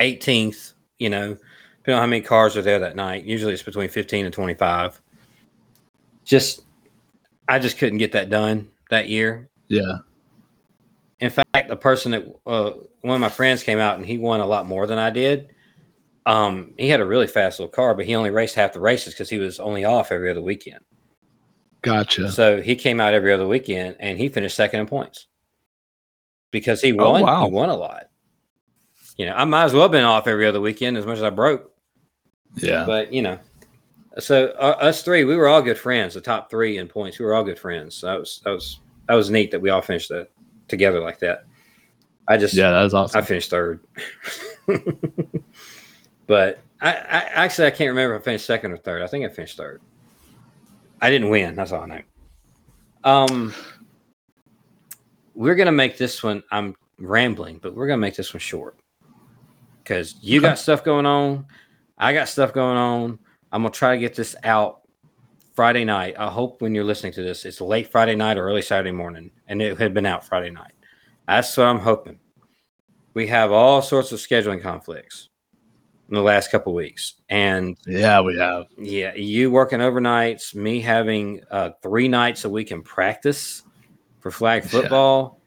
18th, 0.00 0.72
you 0.98 1.08
know, 1.10 1.36
depending 1.78 1.94
on 1.96 2.00
how 2.02 2.06
many 2.06 2.22
cars 2.22 2.56
are 2.56 2.62
there 2.62 2.78
that 2.80 2.96
night. 2.96 3.24
Usually 3.24 3.52
it's 3.52 3.62
between 3.62 3.88
15 3.88 4.24
and 4.24 4.34
25. 4.34 5.00
Just, 6.24 6.62
I 7.48 7.58
just 7.58 7.78
couldn't 7.78 7.98
get 7.98 8.12
that 8.12 8.30
done 8.30 8.68
that 8.90 9.08
year. 9.08 9.48
Yeah. 9.68 9.98
In 11.20 11.30
fact, 11.30 11.68
the 11.68 11.76
person 11.76 12.12
that 12.12 12.26
uh, 12.46 12.72
one 13.02 13.14
of 13.14 13.20
my 13.20 13.28
friends 13.28 13.62
came 13.62 13.78
out 13.78 13.96
and 13.98 14.06
he 14.06 14.18
won 14.18 14.40
a 14.40 14.46
lot 14.46 14.66
more 14.66 14.86
than 14.86 14.98
I 14.98 15.10
did. 15.10 15.50
Um, 16.26 16.74
he 16.78 16.88
had 16.88 17.00
a 17.00 17.06
really 17.06 17.26
fast 17.26 17.58
little 17.58 17.72
car, 17.72 17.94
but 17.94 18.06
he 18.06 18.14
only 18.14 18.30
raced 18.30 18.54
half 18.54 18.72
the 18.72 18.80
races 18.80 19.14
because 19.14 19.28
he 19.30 19.38
was 19.38 19.58
only 19.60 19.84
off 19.84 20.12
every 20.12 20.30
other 20.30 20.42
weekend. 20.42 20.80
Gotcha. 21.82 22.30
So 22.30 22.60
he 22.60 22.76
came 22.76 23.00
out 23.00 23.14
every 23.14 23.32
other 23.32 23.46
weekend 23.46 23.96
and 24.00 24.18
he 24.18 24.28
finished 24.28 24.54
second 24.56 24.80
in 24.80 24.86
points 24.86 25.26
because 26.50 26.80
he 26.82 26.92
Oh, 26.98 27.12
won. 27.12 27.22
wow. 27.22 27.44
He 27.46 27.50
won 27.50 27.70
a 27.70 27.74
lot. 27.76 28.09
You 29.20 29.26
know, 29.26 29.34
I 29.34 29.44
might 29.44 29.64
as 29.64 29.74
well 29.74 29.82
have 29.82 29.90
been 29.90 30.02
off 30.02 30.26
every 30.26 30.46
other 30.46 30.62
weekend 30.62 30.96
as 30.96 31.04
much 31.04 31.18
as 31.18 31.22
I 31.22 31.28
broke. 31.28 31.70
Yeah. 32.56 32.86
But 32.86 33.12
you 33.12 33.20
know, 33.20 33.38
so 34.18 34.46
uh, 34.58 34.78
us 34.80 35.02
three, 35.02 35.24
we 35.24 35.36
were 35.36 35.46
all 35.46 35.60
good 35.60 35.76
friends. 35.76 36.14
The 36.14 36.22
top 36.22 36.48
three 36.48 36.78
in 36.78 36.88
points, 36.88 37.18
we 37.18 37.26
were 37.26 37.34
all 37.34 37.44
good 37.44 37.58
friends. 37.58 37.96
So 37.96 38.06
that 38.06 38.18
was 38.18 38.40
that 38.46 38.50
was 38.50 38.80
that 39.08 39.14
was 39.14 39.28
neat 39.28 39.50
that 39.50 39.60
we 39.60 39.68
all 39.68 39.82
finished 39.82 40.08
that 40.08 40.28
together 40.68 41.00
like 41.00 41.18
that. 41.18 41.44
I 42.28 42.38
just 42.38 42.54
Yeah, 42.54 42.70
that 42.70 42.82
was 42.82 42.94
awesome. 42.94 43.18
I 43.18 43.22
finished 43.22 43.50
third, 43.50 43.80
but 46.26 46.60
I, 46.80 46.88
I 46.88 47.28
actually 47.34 47.66
I 47.66 47.72
can't 47.72 47.90
remember 47.90 48.14
if 48.14 48.22
I 48.22 48.24
finished 48.24 48.46
second 48.46 48.72
or 48.72 48.78
third. 48.78 49.02
I 49.02 49.06
think 49.06 49.26
I 49.26 49.28
finished 49.28 49.58
third. 49.58 49.82
I 51.02 51.10
didn't 51.10 51.28
win. 51.28 51.56
That's 51.56 51.72
all 51.72 51.82
I 51.82 51.86
know. 51.86 52.02
Um, 53.04 53.54
we're 55.34 55.56
gonna 55.56 55.72
make 55.72 55.98
this 55.98 56.22
one. 56.22 56.42
I'm 56.50 56.74
rambling, 56.96 57.58
but 57.58 57.74
we're 57.74 57.86
gonna 57.86 57.98
make 57.98 58.16
this 58.16 58.32
one 58.32 58.40
short 58.40 58.78
because 59.90 60.14
you 60.20 60.40
got 60.40 60.56
stuff 60.56 60.84
going 60.84 61.04
on. 61.04 61.44
I 61.98 62.12
got 62.12 62.28
stuff 62.28 62.52
going 62.52 62.76
on. 62.76 63.18
I'm 63.50 63.62
gonna 63.62 63.70
try 63.74 63.96
to 63.96 64.00
get 64.00 64.14
this 64.14 64.36
out 64.44 64.82
Friday 65.56 65.84
night. 65.84 66.14
I 66.16 66.30
hope 66.30 66.62
when 66.62 66.76
you're 66.76 66.84
listening 66.84 67.12
to 67.14 67.22
this, 67.24 67.44
it's 67.44 67.60
late 67.60 67.90
Friday 67.90 68.14
night 68.14 68.38
or 68.38 68.46
early 68.46 68.62
Saturday 68.62 68.92
morning, 68.92 69.32
and 69.48 69.60
it 69.60 69.76
had 69.78 69.92
been 69.92 70.06
out 70.06 70.24
Friday 70.24 70.50
night. 70.50 70.74
That's 71.26 71.56
what 71.56 71.66
I'm 71.66 71.80
hoping. 71.80 72.20
We 73.14 73.26
have 73.26 73.50
all 73.50 73.82
sorts 73.82 74.12
of 74.12 74.20
scheduling 74.20 74.62
conflicts 74.62 75.28
in 76.08 76.14
the 76.14 76.22
last 76.22 76.52
couple 76.52 76.72
weeks, 76.72 77.14
and 77.28 77.76
yeah, 77.84 78.20
we 78.20 78.38
have. 78.38 78.66
yeah, 78.78 79.12
you 79.16 79.50
working 79.50 79.80
overnights, 79.80 80.54
me 80.54 80.80
having 80.80 81.40
uh, 81.50 81.70
three 81.82 82.06
nights 82.06 82.44
a 82.44 82.48
week 82.48 82.70
in 82.70 82.82
practice 82.84 83.64
for 84.20 84.30
flag 84.30 84.62
Yeah. 84.62 84.68
football. 84.68 85.40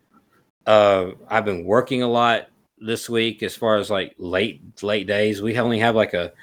Uh, 0.66 1.12
I've 1.30 1.46
been 1.46 1.64
working 1.64 2.04
a 2.04 2.08
lot 2.10 2.48
this 2.86 3.10
week 3.10 3.44
as 3.44 3.56
far 3.56 3.78
as 3.78 3.90
like 3.90 4.14
late 4.18 4.84
late 4.84 5.08
days. 5.08 5.42
We 5.42 5.58
only 5.58 5.80
have 5.80 5.96
like 5.96 6.14
a 6.14 6.34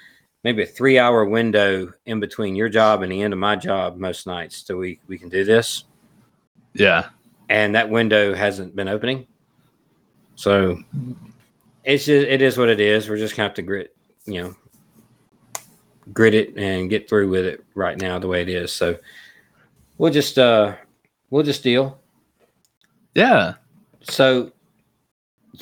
maybe 0.42 0.62
a 0.62 0.66
three 0.66 0.98
hour 0.98 1.24
window 1.24 1.92
in 2.07 2.20
between 2.20 2.57
your 2.57 2.68
job 2.68 3.03
and 3.03 3.12
the 3.12 3.22
end 3.22 3.33
of 3.33 3.38
my 3.38 3.57
job 3.57 3.96
most 3.98 4.26
nights, 4.26 4.64
so 4.66 4.76
we 4.76 5.00
we 5.07 5.18
can 5.18 5.29
do 5.29 5.44
this. 5.44 5.85
Yeah. 6.74 7.09
And 7.48 7.74
that 7.74 7.90
window 7.90 8.35
hasn't 8.35 8.76
been 8.76 8.88
opening, 8.88 9.26
so 10.37 10.79
it's 11.85 12.05
just 12.05 12.26
it 12.26 12.42
is 12.42 12.57
what 12.57 12.68
it 12.68 12.81
is. 12.81 13.09
We're 13.09 13.16
just 13.16 13.37
gonna 13.37 13.48
have 13.48 13.57
to 13.57 13.62
grit, 13.62 13.94
you 14.24 14.42
know, 14.42 14.57
grit 16.12 16.35
it 16.35 16.57
and 16.57 16.88
get 16.88 17.09
through 17.09 17.29
with 17.29 17.44
it 17.44 17.64
right 17.74 17.98
now 17.98 18.18
the 18.18 18.29
way 18.29 18.42
it 18.42 18.48
is. 18.48 18.72
So 18.72 18.96
we'll 19.98 20.12
just 20.12 20.38
uh 20.38 20.76
we'll 21.31 21.42
just 21.42 21.64
deal. 21.64 22.00
Yeah. 23.14 23.55
So 24.03 24.53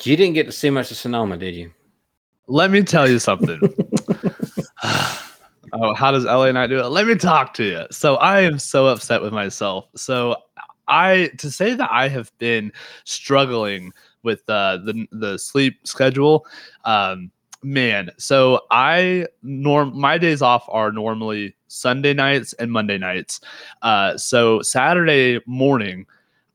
you 0.05 0.15
didn't 0.15 0.33
get 0.33 0.45
to 0.45 0.51
see 0.51 0.69
much 0.69 0.91
of 0.91 0.97
Sonoma, 0.97 1.37
did 1.37 1.55
you? 1.55 1.71
Let 2.47 2.71
me 2.71 2.83
tell 2.83 3.07
you 3.07 3.19
something. 3.19 3.59
oh, 4.83 5.93
how 5.93 6.11
does 6.11 6.25
LA 6.25 6.51
Knight 6.51 6.67
do 6.67 6.79
it? 6.79 6.87
Let 6.87 7.05
me 7.07 7.15
talk 7.15 7.53
to 7.55 7.63
you. 7.63 7.85
So 7.91 8.15
I 8.15 8.41
am 8.41 8.59
so 8.59 8.87
upset 8.87 9.21
with 9.21 9.33
myself. 9.33 9.87
So 9.95 10.35
I 10.87 11.29
to 11.37 11.51
say 11.51 11.75
that 11.75 11.89
I 11.91 12.07
have 12.09 12.31
been 12.39 12.71
struggling 13.03 13.93
with 14.23 14.41
uh, 14.49 14.77
the 14.77 15.05
the 15.11 15.37
sleep 15.37 15.87
schedule. 15.87 16.45
Um, 16.85 17.31
man, 17.61 18.09
so 18.17 18.61
I 18.71 19.27
norm 19.43 19.97
my 19.97 20.17
days 20.17 20.41
off 20.41 20.65
are 20.67 20.91
normally 20.91 21.55
Sunday 21.67 22.13
nights 22.13 22.53
and 22.53 22.71
Monday 22.71 22.97
nights. 22.97 23.41
Uh, 23.81 24.17
so 24.17 24.61
Saturday 24.61 25.39
morning, 25.45 26.05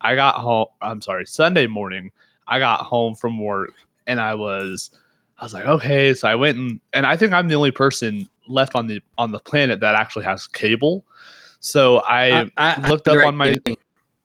I 0.01 0.15
got 0.15 0.37
home. 0.37 0.67
I'm 0.83 1.01
sorry, 1.01 1.27
Sunday 1.27 1.67
morning, 1.67 2.11
I 2.47 2.59
got 2.59 2.83
home 2.83 3.15
from 3.15 3.39
work 3.39 3.73
and 4.07 4.21
I 4.21 4.35
was. 4.35 4.91
I 5.37 5.45
was 5.45 5.53
like, 5.53 5.65
okay, 5.65 6.15
so 6.15 6.29
I 6.29 6.37
went 6.37 6.57
and 6.57 6.81
and 6.93 7.05
I 7.05 7.17
think 7.17 7.33
I'm 7.33 7.49
the 7.49 7.57
only 7.57 7.73
person 7.73 8.29
left 8.47 8.75
on 8.75 8.87
the 8.87 9.01
on 9.19 9.33
the 9.33 9.41
planet 9.41 9.81
that 9.81 9.95
actually 9.95 10.25
has 10.25 10.47
cable. 10.47 11.05
So 11.61 12.03
I, 12.05 12.51
looked 12.89 13.09
up 13.09 13.27
on 13.27 13.37
my. 13.37 13.57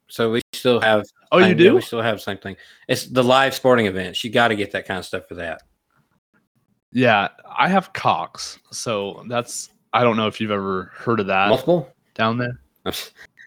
So 0.08 0.32
we 0.32 0.42
still 0.54 0.82
have. 0.82 1.06
Oh, 1.32 1.38
you 1.38 1.56
do? 1.56 1.76
We 1.76 1.82
still 1.82 2.02
have 2.02 2.22
something. 2.22 2.56
It's 2.88 3.06
the 3.06 3.24
live 3.24 3.54
sporting 3.54 3.86
events. 3.86 4.24
You 4.24 4.30
got 4.30 4.50
to 4.50 4.56
get 4.56 4.72
that 4.72 4.86
kind 4.86 4.98
of 4.98 5.06
stuff 5.06 5.28
for 5.28 5.36
that. 5.36 5.62
Yeah, 6.92 7.30
I 7.48 7.70
have 7.70 7.94
Cox, 7.94 8.60
so 8.72 9.24
that's. 9.30 9.70
I 9.94 10.04
don't 10.04 10.18
know 10.18 10.28
if 10.28 10.42
you've 10.42 10.52
ever 10.52 10.92
heard 10.94 11.20
of 11.20 11.28
that. 11.28 11.50
Multiple 11.50 11.92
down 12.14 12.38
there. 12.38 12.60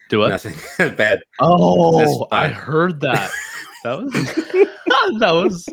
Do 0.09 0.19
what? 0.19 0.29
Nothing 0.29 0.55
bad. 0.95 1.21
Oh, 1.39 2.27
I 2.31 2.47
heard 2.47 2.99
that. 3.01 3.31
that 3.83 4.01
was. 4.01 4.13
that 5.19 5.31
was. 5.31 5.69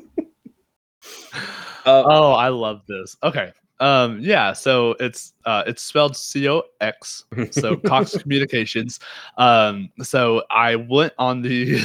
Uh, 1.87 2.03
oh, 2.07 2.33
I 2.33 2.49
love 2.49 2.83
this. 2.87 3.17
Okay. 3.23 3.53
Um, 3.81 4.21
yeah, 4.21 4.53
so 4.53 4.95
it's 5.01 5.33
uh 5.47 5.63
it's 5.67 5.81
spelled 5.81 6.15
C-O-X, 6.15 7.25
so 7.51 7.77
Cox 7.87 8.17
Communications. 8.19 9.01
Um, 9.39 9.91
so 10.03 10.43
I 10.51 10.77
went 10.77 11.15
on 11.19 11.41
the 11.41 11.81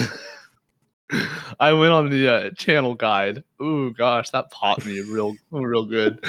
I 1.61 1.71
went 1.71 1.93
on 1.93 2.09
the 2.09 2.27
uh, 2.27 2.49
channel 2.51 2.95
guide. 2.95 3.45
Ooh 3.61 3.93
gosh, 3.93 4.29
that 4.31 4.51
popped 4.51 4.85
me 4.85 4.99
real 4.99 5.35
real 5.51 5.85
good. 5.85 6.19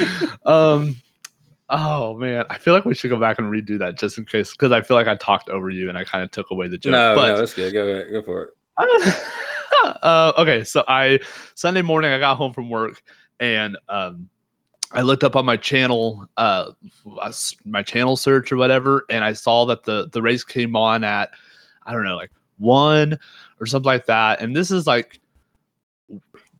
Um 0.44 0.96
oh 1.68 2.14
man, 2.14 2.44
I 2.48 2.58
feel 2.58 2.72
like 2.72 2.84
we 2.84 2.94
should 2.94 3.10
go 3.10 3.18
back 3.18 3.40
and 3.40 3.52
redo 3.52 3.76
that 3.80 3.98
just 3.98 4.18
in 4.18 4.24
case 4.24 4.52
because 4.52 4.70
I 4.70 4.82
feel 4.82 4.96
like 4.96 5.08
I 5.08 5.16
talked 5.16 5.48
over 5.48 5.68
you 5.68 5.88
and 5.88 5.98
I 5.98 6.04
kind 6.04 6.22
of 6.22 6.30
took 6.30 6.52
away 6.52 6.68
the 6.68 6.78
joke. 6.78 6.92
No, 6.92 7.16
but, 7.16 7.26
no, 7.26 7.38
that's 7.38 7.54
good. 7.54 7.72
Go 7.72 8.08
go 8.08 8.22
for 8.22 8.44
it. 8.44 8.50
uh, 9.84 10.32
okay, 10.38 10.64
so 10.64 10.84
I 10.88 11.20
Sunday 11.54 11.82
morning 11.82 12.12
I 12.12 12.18
got 12.18 12.36
home 12.36 12.52
from 12.52 12.70
work 12.70 13.02
and 13.40 13.76
um 13.88 14.28
I 14.92 15.02
looked 15.02 15.24
up 15.24 15.34
on 15.34 15.44
my 15.44 15.56
channel, 15.56 16.28
uh, 16.36 16.70
my 17.64 17.82
channel 17.82 18.16
search 18.16 18.52
or 18.52 18.56
whatever, 18.56 19.04
and 19.10 19.24
I 19.24 19.32
saw 19.32 19.66
that 19.66 19.84
the 19.84 20.08
the 20.12 20.22
race 20.22 20.44
came 20.44 20.76
on 20.76 21.04
at, 21.04 21.30
I 21.84 21.92
don't 21.92 22.04
know, 22.04 22.16
like 22.16 22.30
one 22.58 23.18
or 23.60 23.66
something 23.66 23.86
like 23.86 24.06
that. 24.06 24.40
And 24.40 24.54
this 24.54 24.70
is 24.70 24.86
like 24.86 25.20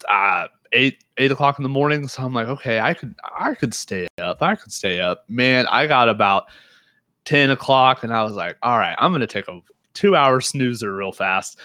uh, 0.09 0.49
eight 0.73 1.05
eight 1.19 1.31
o'clock 1.31 1.59
in 1.59 1.63
the 1.63 1.69
morning. 1.69 2.09
So 2.09 2.23
I'm 2.23 2.35
like, 2.35 2.49
okay, 2.49 2.81
I 2.81 2.95
could 2.95 3.15
I 3.39 3.55
could 3.55 3.75
stay 3.75 4.09
up. 4.19 4.43
I 4.43 4.57
could 4.57 4.73
stay 4.73 5.01
up. 5.01 5.25
Man, 5.29 5.67
I 5.69 5.87
got 5.87 6.09
about 6.09 6.47
ten 7.25 7.51
o'clock, 7.51 8.03
and 8.03 8.13
I 8.13 8.25
was 8.25 8.35
like, 8.35 8.57
all 8.63 8.79
right, 8.79 8.97
I'm 8.99 9.13
gonna 9.13 9.27
take 9.27 9.49
a 9.49 9.61
two 9.95 10.17
hour 10.17 10.41
snoozer 10.41 10.95
real 10.95 11.13
fast, 11.13 11.59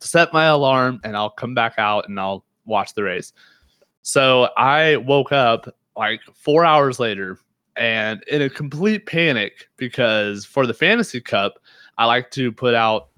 set 0.00 0.32
my 0.32 0.46
alarm, 0.46 1.00
and 1.04 1.16
I'll 1.16 1.30
come 1.30 1.54
back 1.54 1.74
out 1.78 2.08
and 2.08 2.18
I'll 2.18 2.44
watch 2.64 2.94
the 2.94 3.02
race. 3.02 3.32
So 4.02 4.48
I 4.56 4.96
woke 4.96 5.32
up 5.32 5.74
like 5.96 6.20
four 6.34 6.64
hours 6.64 7.00
later 7.00 7.38
and 7.78 8.22
in 8.24 8.42
a 8.42 8.50
complete 8.50 9.06
panic 9.06 9.68
because 9.76 10.44
for 10.44 10.66
the 10.66 10.74
fantasy 10.74 11.20
cup 11.20 11.58
i 11.96 12.04
like 12.04 12.30
to 12.30 12.50
put 12.50 12.74
out 12.74 13.08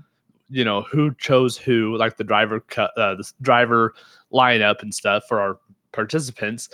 you 0.49 0.65
know 0.65 0.83
who 0.83 1.15
chose 1.15 1.57
who 1.57 1.97
like 1.97 2.17
the 2.17 2.25
driver 2.25 2.61
cut 2.61 2.91
uh, 2.97 3.15
the 3.15 3.33
driver 3.41 3.95
lineup 4.33 4.83
and 4.83 4.95
stuff 4.95 5.25
for 5.29 5.41
our 5.41 5.59
participants 5.93 6.69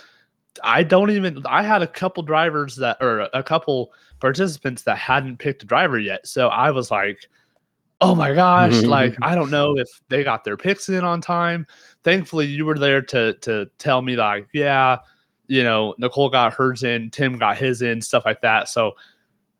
i 0.65 0.83
don't 0.83 1.11
even 1.11 1.43
i 1.47 1.63
had 1.63 1.83
a 1.83 1.87
couple 1.87 2.23
drivers 2.23 2.77
that 2.77 2.97
or 3.01 3.29
a 3.33 3.43
couple 3.43 3.93
participants 4.21 4.83
that 4.83 4.99
hadn't 4.99 5.39
picked 5.39 5.63
a 5.63 5.67
driver 5.67 5.99
yet 5.99 6.27
so 6.27 6.49
i 6.49 6.71
was 6.71 6.91
like 6.91 7.29
oh 8.01 8.15
my 8.15 8.35
gosh 8.35 8.83
like 8.83 9.17
i 9.23 9.35
don't 9.35 9.51
know 9.51 9.77
if 9.79 9.89
they 10.09 10.23
got 10.23 10.45
their 10.45 10.57
picks 10.57 10.89
in 10.89 11.05
on 11.05 11.21
time 11.21 11.67
thankfully 12.05 12.47
you 12.47 12.65
were 12.67 12.79
there 12.79 13.01
to 13.01 13.33
to 13.35 13.69
tell 13.79 14.03
me 14.03 14.17
like 14.17 14.47
yeah 14.53 14.99
you 15.49 15.63
know, 15.63 15.95
Nicole 15.99 16.29
got 16.29 16.55
hers 16.55 16.83
in, 16.83 17.11
Tim 17.11 17.39
got 17.39 17.57
his 17.57 17.83
in, 17.83 18.01
stuff 18.01 18.25
like 18.25 18.41
that. 18.41 18.69
So 18.69 18.97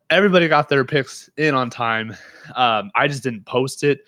everybody 0.09 0.47
got 0.47 0.69
their 0.69 0.85
picks 0.85 1.29
in 1.37 1.55
on 1.55 1.69
time. 1.69 2.15
Um, 2.55 2.91
I 2.95 3.07
just 3.07 3.23
didn't 3.23 3.45
post 3.45 3.83
it, 3.83 4.01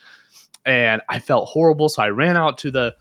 and 0.66 1.02
I 1.10 1.20
felt 1.20 1.48
horrible. 1.50 1.90
So 1.90 2.04
I 2.04 2.10
ran 2.10 2.38
out 2.38 2.58
to 2.60 2.72
the 2.72 2.96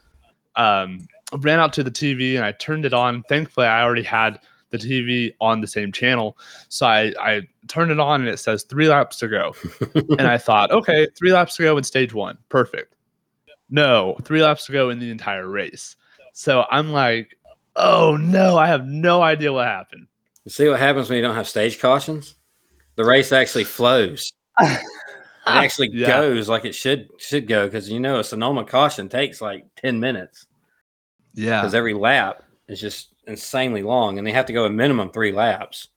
um, 0.57 1.07
ran 1.39 1.61
out 1.61 1.73
to 1.75 1.83
the 1.83 1.91
TV 1.91 2.37
and 2.37 2.45
I 2.45 2.53
turned 2.53 2.85
it 2.85 2.95
on. 2.95 3.23
Thankfully, 3.25 3.67
I 3.67 3.83
already 3.83 4.03
had 4.03 4.41
the 4.71 4.79
TV 4.79 5.35
on 5.41 5.61
the 5.61 5.67
same 5.67 5.93
channel, 5.93 6.37
so 6.69 6.87
I 6.87 7.13
I 7.21 7.43
turned 7.69 7.91
it 7.91 8.01
on 8.01 8.21
and 8.21 8.29
it 8.29 8.39
says 8.39 8.65
three 8.65 8.89
laps 8.89 9.19
to 9.19 9.29
go, 9.29 9.55
and 9.95 10.23
I 10.23 10.39
thought, 10.39 10.71
okay, 10.71 11.07
three 11.17 11.33
laps 11.33 11.57
to 11.57 11.63
go 11.63 11.77
in 11.79 11.85
stage 11.85 12.13
one, 12.15 12.39
perfect. 12.49 12.95
No, 13.71 14.17
three 14.23 14.43
laps 14.43 14.67
to 14.67 14.73
go 14.73 14.91
in 14.91 14.99
the 14.99 15.11
entire 15.11 15.49
race. 15.49 15.97
So 16.33 16.65
I'm 16.71 16.93
like, 16.93 17.37
oh 17.77 18.17
no, 18.17 18.57
I 18.57 18.67
have 18.67 18.87
no 18.87 19.23
idea 19.23 19.53
what 19.53 19.67
happened. 19.67 20.07
You 20.45 20.51
see 20.51 20.69
what 20.69 20.81
happens 20.81 21.09
when 21.09 21.17
you 21.17 21.23
don't 21.23 21.35
have 21.35 21.49
stage 21.49 21.79
cautions? 21.79 22.35
The 22.97 23.05
race 23.05 23.33
actually 23.33 23.65
flows. 23.65 24.33
it 24.61 24.81
actually 25.47 25.91
yeah. 25.93 26.09
goes 26.09 26.49
like 26.49 26.65
it 26.65 26.75
should 26.75 27.09
should 27.19 27.47
go 27.47 27.67
because 27.67 27.91
you 27.91 28.01
know 28.01 28.19
a 28.19 28.25
Sonoma 28.25 28.65
caution 28.65 29.09
takes 29.09 29.41
like 29.41 29.67
10 29.77 30.01
minutes. 30.01 30.47
Yeah. 31.35 31.61
Because 31.61 31.75
every 31.75 31.95
lap 31.95 32.43
is 32.67 32.81
just 32.81 33.15
insanely 33.29 33.83
long 33.83 34.19
and 34.19 34.27
they 34.27 34.33
have 34.33 34.47
to 34.47 34.53
go 34.53 34.65
a 34.65 34.71
minimum 34.71 35.11
three 35.11 35.33
laps 35.33 35.89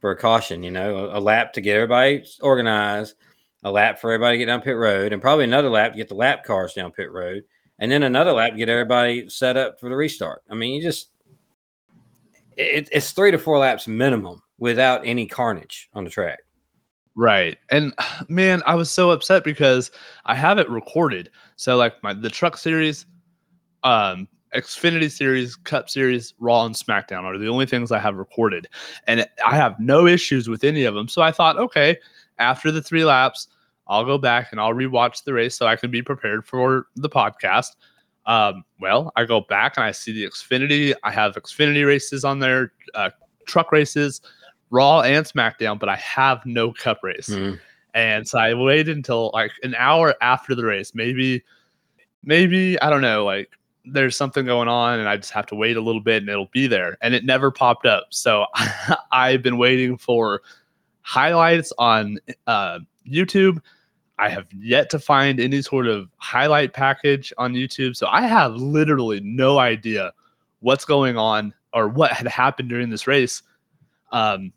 for 0.00 0.10
a 0.10 0.16
caution, 0.16 0.62
you 0.62 0.70
know, 0.70 1.10
a, 1.10 1.18
a 1.18 1.20
lap 1.20 1.52
to 1.52 1.60
get 1.60 1.76
everybody 1.76 2.24
organized, 2.40 3.14
a 3.62 3.70
lap 3.70 4.00
for 4.00 4.10
everybody 4.12 4.34
to 4.34 4.38
get 4.38 4.46
down 4.46 4.62
pit 4.62 4.76
road, 4.76 5.12
and 5.12 5.22
probably 5.22 5.44
another 5.44 5.70
lap 5.70 5.92
to 5.92 5.96
get 5.98 6.08
the 6.08 6.14
lap 6.14 6.44
cars 6.44 6.74
down 6.74 6.90
pit 6.90 7.12
road 7.12 7.44
and 7.78 7.90
then 7.90 8.04
another 8.04 8.32
lap 8.32 8.52
to 8.52 8.56
get 8.56 8.68
everybody 8.68 9.28
set 9.28 9.56
up 9.56 9.80
for 9.80 9.88
the 9.88 9.96
restart. 9.96 10.42
I 10.48 10.54
mean, 10.54 10.74
you 10.74 10.82
just 10.82 11.10
it, 12.56 12.88
it's 12.92 13.10
three 13.12 13.30
to 13.30 13.38
four 13.38 13.58
laps 13.58 13.88
minimum 13.88 14.42
without 14.58 15.02
any 15.04 15.26
carnage 15.26 15.88
on 15.92 16.04
the 16.04 16.10
track. 16.10 16.40
Right. 17.14 17.58
And 17.70 17.92
man, 18.28 18.62
I 18.66 18.76
was 18.76 18.90
so 18.90 19.10
upset 19.10 19.44
because 19.44 19.90
I 20.24 20.34
have 20.34 20.58
it 20.58 20.70
recorded. 20.70 21.30
So 21.56 21.76
like 21.76 22.00
my 22.02 22.12
the 22.12 22.30
truck 22.30 22.56
series, 22.56 23.06
um, 23.82 24.28
Xfinity 24.54 25.10
series, 25.10 25.56
Cup 25.56 25.88
series, 25.88 26.34
Raw 26.38 26.64
and 26.64 26.74
SmackDown 26.74 27.24
are 27.24 27.38
the 27.38 27.48
only 27.48 27.66
things 27.66 27.90
I 27.90 27.98
have 27.98 28.16
recorded. 28.16 28.68
And 29.06 29.26
I 29.46 29.56
have 29.56 29.78
no 29.80 30.06
issues 30.06 30.48
with 30.48 30.64
any 30.64 30.84
of 30.84 30.94
them. 30.94 31.08
So 31.08 31.22
I 31.22 31.32
thought, 31.32 31.58
okay, 31.58 31.98
after 32.38 32.70
the 32.70 32.82
three 32.82 33.04
laps, 33.04 33.48
I'll 33.88 34.04
go 34.04 34.18
back 34.18 34.52
and 34.52 34.60
I'll 34.60 34.74
rewatch 34.74 35.24
the 35.24 35.32
race 35.32 35.56
so 35.56 35.66
I 35.66 35.76
can 35.76 35.90
be 35.90 36.02
prepared 36.02 36.46
for 36.46 36.86
the 36.96 37.08
podcast. 37.08 37.76
Um, 38.26 38.64
well, 38.80 39.12
I 39.16 39.24
go 39.24 39.40
back 39.40 39.76
and 39.76 39.84
I 39.84 39.90
see 39.90 40.12
the 40.12 40.24
Xfinity. 40.24 40.94
I 41.02 41.10
have 41.10 41.34
Xfinity 41.34 41.86
races 41.86 42.24
on 42.24 42.38
there, 42.38 42.72
uh, 42.94 43.10
truck 43.46 43.72
races, 43.72 44.20
Raw 44.70 45.00
and 45.00 45.26
SmackDown, 45.26 45.78
but 45.78 45.88
I 45.88 45.96
have 45.96 46.44
no 46.46 46.72
Cup 46.72 47.00
race. 47.02 47.28
Mm. 47.28 47.58
And 47.94 48.26
so 48.26 48.38
I 48.38 48.54
waited 48.54 48.96
until 48.96 49.30
like 49.34 49.52
an 49.62 49.74
hour 49.76 50.14
after 50.22 50.54
the 50.54 50.64
race. 50.64 50.94
Maybe, 50.94 51.42
maybe 52.24 52.80
I 52.80 52.88
don't 52.88 53.02
know. 53.02 53.24
Like 53.24 53.50
there's 53.84 54.16
something 54.16 54.46
going 54.46 54.68
on, 54.68 54.98
and 54.98 55.08
I 55.08 55.16
just 55.16 55.32
have 55.32 55.46
to 55.46 55.54
wait 55.54 55.76
a 55.76 55.80
little 55.80 56.00
bit, 56.00 56.22
and 56.22 56.28
it'll 56.28 56.50
be 56.52 56.66
there. 56.66 56.96
And 57.00 57.14
it 57.14 57.24
never 57.24 57.50
popped 57.50 57.86
up. 57.86 58.06
So 58.10 58.46
I've 59.12 59.42
been 59.42 59.58
waiting 59.58 59.96
for 59.96 60.42
highlights 61.02 61.72
on 61.78 62.18
uh, 62.46 62.78
YouTube. 63.08 63.60
I 64.18 64.28
have 64.28 64.46
yet 64.56 64.88
to 64.90 64.98
find 64.98 65.40
any 65.40 65.62
sort 65.62 65.88
of 65.88 66.08
highlight 66.18 66.74
package 66.74 67.32
on 67.38 67.54
YouTube. 67.54 67.96
So 67.96 68.06
I 68.06 68.22
have 68.22 68.54
literally 68.54 69.20
no 69.20 69.58
idea 69.58 70.12
what's 70.60 70.84
going 70.84 71.16
on 71.16 71.52
or 71.72 71.88
what 71.88 72.12
had 72.12 72.28
happened 72.28 72.68
during 72.68 72.90
this 72.90 73.06
race. 73.06 73.42
Um, 74.12 74.52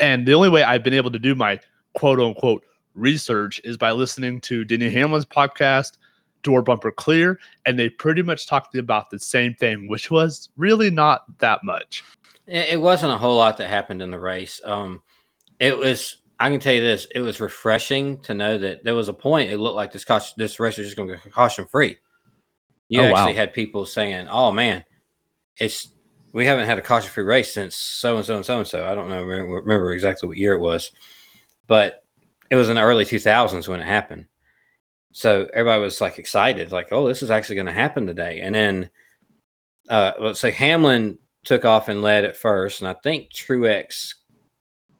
and 0.00 0.26
the 0.26 0.34
only 0.34 0.48
way 0.48 0.62
I've 0.62 0.84
been 0.84 0.94
able 0.94 1.10
to 1.10 1.18
do 1.18 1.34
my 1.34 1.58
quote 1.94 2.20
unquote 2.20 2.64
research 2.94 3.60
is 3.64 3.76
by 3.76 3.90
listening 3.92 4.40
to 4.42 4.64
Denny 4.64 4.90
Hamlin's 4.90 5.24
podcast, 5.24 5.96
door 6.42 6.62
bumper 6.62 6.90
clear, 6.90 7.38
and 7.66 7.78
they 7.78 7.88
pretty 7.88 8.22
much 8.22 8.46
talked 8.46 8.74
about 8.74 9.10
the 9.10 9.18
same 9.18 9.54
thing, 9.54 9.88
which 9.88 10.10
was 10.10 10.48
really 10.56 10.90
not 10.90 11.24
that 11.38 11.62
much. 11.64 12.04
It, 12.46 12.80
wasn't 12.80 13.12
a 13.12 13.18
whole 13.18 13.36
lot 13.36 13.56
that 13.58 13.68
happened 13.68 14.02
in 14.02 14.10
the 14.10 14.18
race. 14.18 14.60
Um, 14.64 15.02
it 15.58 15.76
was. 15.76 16.16
I 16.40 16.48
can 16.50 16.58
tell 16.58 16.72
you 16.72 16.80
this: 16.80 17.06
it 17.14 17.20
was 17.20 17.40
refreshing 17.40 18.18
to 18.22 18.34
know 18.34 18.58
that 18.58 18.82
there 18.82 18.94
was 18.94 19.08
a 19.08 19.12
point. 19.12 19.50
It 19.50 19.58
looked 19.58 19.76
like 19.76 19.92
this 19.92 20.04
caution, 20.04 20.34
this 20.36 20.58
race 20.58 20.78
was 20.78 20.86
just 20.86 20.96
going 20.96 21.08
to 21.08 21.18
be 21.22 21.30
caution 21.30 21.66
free. 21.66 21.98
You 22.88 23.02
Oh, 23.02 23.10
wow. 23.12 23.18
actually 23.18 23.34
had 23.34 23.52
people 23.52 23.86
saying, 23.86 24.26
"Oh 24.28 24.50
man, 24.50 24.84
it's 25.58 25.92
we 26.32 26.44
haven't 26.46 26.66
had 26.66 26.78
a 26.78 26.82
caution 26.82 27.10
free 27.10 27.24
race 27.24 27.52
since 27.54 27.76
so 27.76 28.16
and 28.16 28.26
so 28.26 28.36
and 28.36 28.44
so 28.44 28.58
and 28.58 28.66
so." 28.66 28.84
I 28.84 28.94
don't 28.96 29.08
know 29.08 29.22
remember, 29.22 29.60
remember 29.60 29.92
exactly 29.92 30.28
what 30.28 30.38
year 30.38 30.54
it 30.54 30.60
was, 30.60 30.90
but 31.68 32.04
it 32.50 32.56
was 32.56 32.68
in 32.68 32.74
the 32.74 32.82
early 32.82 33.04
2000s 33.04 33.68
when 33.68 33.80
it 33.80 33.86
happened. 33.86 34.26
So 35.12 35.48
everybody 35.52 35.82
was 35.82 36.00
like 36.00 36.18
excited, 36.18 36.72
like, 36.72 36.88
"Oh, 36.92 37.08
this 37.08 37.22
is 37.22 37.30
actually 37.30 37.56
going 37.56 37.66
to 37.66 37.72
happen 37.72 38.06
today." 38.06 38.40
And 38.40 38.54
then, 38.54 38.90
uh, 39.88 40.12
let's 40.20 40.40
say 40.40 40.50
Hamlin 40.50 41.18
took 41.44 41.64
off 41.64 41.88
and 41.88 42.02
led 42.02 42.24
at 42.24 42.36
first, 42.36 42.80
and 42.80 42.88
I 42.88 42.94
think 43.02 43.32
Truex 43.32 44.14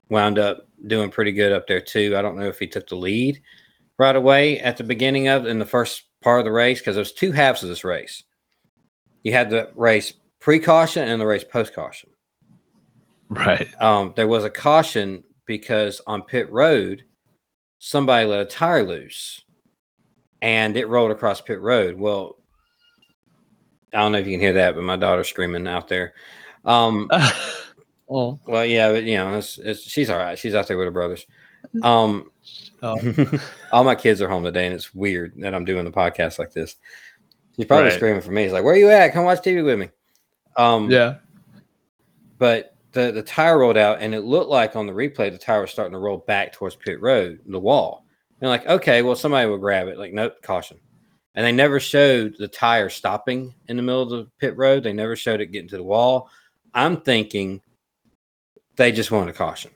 wound 0.08 0.38
up 0.38 0.66
doing 0.86 1.10
pretty 1.10 1.32
good 1.32 1.52
up 1.52 1.66
there 1.66 1.80
too. 1.80 2.16
I 2.16 2.22
don't 2.22 2.36
know 2.36 2.48
if 2.48 2.58
he 2.58 2.66
took 2.66 2.88
the 2.88 2.96
lead 2.96 3.40
right 3.98 4.16
away 4.16 4.58
at 4.60 4.76
the 4.76 4.84
beginning 4.84 5.28
of 5.28 5.46
in 5.46 5.58
the 5.58 5.66
first 5.66 6.04
part 6.22 6.40
of 6.40 6.44
the 6.44 6.52
race 6.52 6.80
because 6.80 6.96
there's 6.96 7.12
two 7.12 7.32
halves 7.32 7.62
of 7.62 7.68
this 7.68 7.84
race. 7.84 8.24
You 9.22 9.32
had 9.32 9.50
the 9.50 9.70
race 9.74 10.14
pre-caution 10.40 11.06
and 11.06 11.20
the 11.20 11.26
race 11.26 11.44
post-caution. 11.44 12.10
Right. 13.28 13.68
Um, 13.80 14.12
there 14.16 14.26
was 14.26 14.44
a 14.44 14.50
caution 14.50 15.22
because 15.46 16.00
on 16.06 16.22
pit 16.22 16.50
road, 16.50 17.04
somebody 17.78 18.26
let 18.26 18.40
a 18.40 18.44
tire 18.46 18.82
loose 18.82 19.44
and 20.42 20.76
it 20.76 20.86
rolled 20.88 21.10
across 21.10 21.40
pit 21.40 21.60
road. 21.60 21.96
Well, 21.98 22.36
I 23.92 23.98
don't 23.98 24.12
know 24.12 24.18
if 24.18 24.26
you 24.26 24.32
can 24.34 24.40
hear 24.40 24.52
that, 24.54 24.74
but 24.74 24.84
my 24.84 24.96
daughter's 24.96 25.28
screaming 25.28 25.66
out 25.66 25.88
there. 25.88 26.14
Um, 26.64 27.08
oh. 28.10 28.38
well, 28.46 28.64
yeah, 28.64 28.92
but 28.92 29.04
you 29.04 29.16
know, 29.16 29.34
it's, 29.36 29.58
it's, 29.58 29.82
she's 29.82 30.10
all 30.10 30.18
right. 30.18 30.38
She's 30.38 30.54
out 30.54 30.68
there 30.68 30.76
with 30.78 30.86
her 30.86 30.92
brothers. 30.92 31.26
Um, 31.82 32.30
Oh. 32.82 32.96
all 33.72 33.84
my 33.84 33.94
kids 33.94 34.22
are 34.22 34.28
home 34.28 34.42
today, 34.42 34.64
and 34.64 34.74
it's 34.74 34.94
weird 34.94 35.34
that 35.40 35.54
I'm 35.54 35.66
doing 35.66 35.84
the 35.84 35.90
podcast 35.90 36.38
like 36.38 36.52
this. 36.52 36.76
She's 37.54 37.66
probably 37.66 37.88
Right. 37.90 37.92
screaming 37.92 38.22
for 38.22 38.30
me. 38.30 38.44
He's 38.44 38.52
like, 38.52 38.64
"Where 38.64 38.72
are 38.72 38.78
you 38.78 38.88
at? 38.88 39.12
Come 39.12 39.24
watch 39.26 39.42
TV 39.42 39.62
with 39.62 39.78
me." 39.78 39.90
Um, 40.56 40.90
Yeah. 40.90 41.16
but 42.38 42.74
the 42.92 43.12
the 43.12 43.22
tire 43.22 43.58
rolled 43.58 43.76
out, 43.76 43.98
and 44.00 44.14
it 44.14 44.22
looked 44.22 44.48
like 44.48 44.76
on 44.76 44.86
the 44.86 44.94
replay 44.94 45.30
the 45.30 45.36
tire 45.36 45.60
was 45.60 45.70
starting 45.70 45.92
to 45.92 45.98
roll 45.98 46.16
back 46.18 46.52
towards 46.54 46.74
pit 46.76 47.00
road, 47.02 47.40
the 47.46 47.60
wall. 47.60 48.06
And 48.40 48.48
like, 48.48 48.66
okay, 48.66 49.02
well, 49.02 49.16
somebody 49.16 49.48
will 49.48 49.58
grab 49.58 49.88
it. 49.88 49.98
Like, 49.98 50.12
nope, 50.12 50.40
caution. 50.42 50.78
And 51.34 51.46
they 51.46 51.52
never 51.52 51.78
showed 51.78 52.34
the 52.38 52.48
tire 52.48 52.88
stopping 52.88 53.54
in 53.68 53.76
the 53.76 53.82
middle 53.82 54.02
of 54.02 54.10
the 54.10 54.30
pit 54.38 54.56
road. 54.56 54.82
They 54.82 54.92
never 54.92 55.14
showed 55.14 55.40
it 55.40 55.52
getting 55.52 55.68
to 55.68 55.76
the 55.76 55.82
wall. 55.82 56.28
I'm 56.74 57.00
thinking 57.02 57.60
they 58.76 58.92
just 58.92 59.10
wanted 59.10 59.30
a 59.30 59.38
caution. 59.38 59.70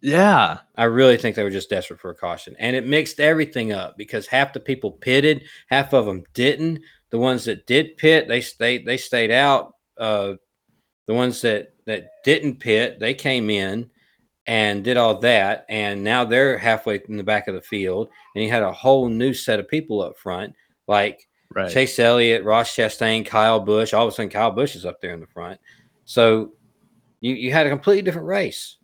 Yeah. 0.00 0.58
I 0.76 0.84
really 0.84 1.16
think 1.16 1.34
they 1.34 1.42
were 1.42 1.50
just 1.50 1.70
desperate 1.70 2.00
for 2.00 2.10
a 2.10 2.14
caution. 2.14 2.54
And 2.58 2.76
it 2.76 2.86
mixed 2.86 3.20
everything 3.20 3.72
up 3.72 3.96
because 3.96 4.26
half 4.26 4.52
the 4.52 4.60
people 4.60 4.92
pitted, 4.92 5.44
half 5.68 5.94
of 5.94 6.04
them 6.04 6.24
didn't. 6.34 6.80
The 7.10 7.18
ones 7.18 7.44
that 7.46 7.66
did 7.66 7.96
pit, 7.96 8.28
they 8.28 8.40
stayed 8.40 8.84
they 8.84 8.98
stayed 8.98 9.30
out. 9.30 9.76
Uh, 9.96 10.34
the 11.06 11.14
ones 11.14 11.40
that 11.42 11.74
that 11.86 12.10
didn't 12.24 12.60
pit, 12.60 13.00
they 13.00 13.14
came 13.14 13.48
in 13.48 13.90
and 14.46 14.84
did 14.84 14.96
all 14.96 15.18
that, 15.20 15.64
and 15.68 16.04
now 16.04 16.24
they're 16.24 16.58
halfway 16.58 17.00
in 17.08 17.16
the 17.16 17.22
back 17.24 17.48
of 17.48 17.54
the 17.54 17.62
field. 17.62 18.10
And 18.34 18.44
you 18.44 18.50
had 18.50 18.62
a 18.62 18.72
whole 18.72 19.08
new 19.08 19.32
set 19.32 19.60
of 19.60 19.68
people 19.68 20.02
up 20.02 20.18
front, 20.18 20.54
like 20.86 21.26
Right. 21.54 21.70
Chase 21.70 21.98
Elliott, 22.00 22.42
Ross 22.42 22.74
Chastain, 22.74 23.24
Kyle 23.24 23.60
Busch. 23.60 23.94
All 23.94 24.06
of 24.06 24.12
a 24.12 24.16
sudden, 24.16 24.28
Kyle 24.30 24.50
Busch 24.50 24.74
is 24.74 24.84
up 24.84 25.00
there 25.00 25.14
in 25.14 25.20
the 25.20 25.26
front. 25.28 25.60
So 26.04 26.52
you 27.20 27.34
you 27.34 27.52
had 27.52 27.66
a 27.66 27.70
completely 27.70 28.02
different 28.02 28.26
race, 28.26 28.78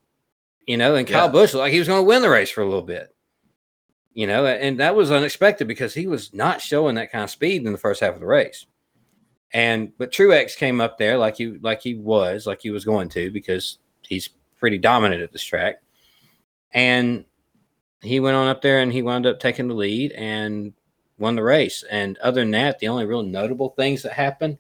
you 0.67 0.77
know. 0.77 0.95
And 0.95 1.07
Kyle 1.07 1.27
Yeah. 1.27 1.33
Busch 1.33 1.53
looked 1.53 1.63
like 1.65 1.73
he 1.73 1.81
was 1.81 1.89
going 1.89 1.99
to 2.01 2.07
win 2.09 2.23
the 2.23 2.31
race 2.31 2.49
for 2.51 2.61
a 2.61 2.67
little 2.67 2.83
bit, 2.83 3.13
you 4.15 4.27
know. 4.29 4.47
And 4.47 4.79
that 4.79 4.95
was 4.95 5.11
unexpected 5.11 5.67
because 5.67 5.95
he 5.95 6.07
was 6.07 6.33
not 6.33 6.61
showing 6.61 6.95
that 6.95 7.11
kind 7.11 7.25
of 7.25 7.31
speed 7.31 7.67
in 7.67 7.73
the 7.73 7.79
first 7.79 8.01
half 8.01 8.15
of 8.15 8.21
the 8.21 8.27
race. 8.27 8.67
And 9.53 9.93
but 9.99 10.13
Truex 10.13 10.57
came 10.57 10.81
up 10.81 10.97
there 10.97 11.19
like 11.19 11.37
he 11.39 11.59
like 11.59 11.83
he 11.83 11.95
was 11.97 12.47
like 12.47 12.63
he 12.63 12.71
was 12.71 12.85
going 12.85 13.09
to 13.11 13.33
because 13.33 13.79
he's 14.03 14.31
pretty 14.61 14.79
dominant 14.79 15.23
at 15.23 15.33
this 15.33 15.43
track, 15.43 15.83
and 16.73 17.25
he 18.03 18.21
went 18.21 18.37
on 18.37 18.47
up 18.49 18.63
there 18.63 18.79
and 18.81 18.93
he 18.93 19.03
wound 19.03 19.27
up 19.27 19.41
taking 19.41 19.69
the 19.69 19.75
lead 19.75 20.13
and 20.13 20.73
won 21.19 21.35
the 21.37 21.43
race. 21.43 21.85
And 21.91 22.17
other 22.19 22.41
than 22.41 22.53
that, 22.53 22.79
the 22.79 22.89
only 22.89 23.05
real 23.05 23.23
notable 23.23 23.71
things 23.71 24.03
that 24.03 24.13
happened, 24.13 24.57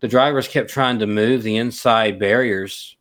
the 0.00 0.08
drivers 0.08 0.48
kept 0.48 0.68
trying 0.68 0.98
to 0.98 1.06
move 1.06 1.42
the 1.42 1.56
inside 1.56 2.18
barriers 2.18 2.96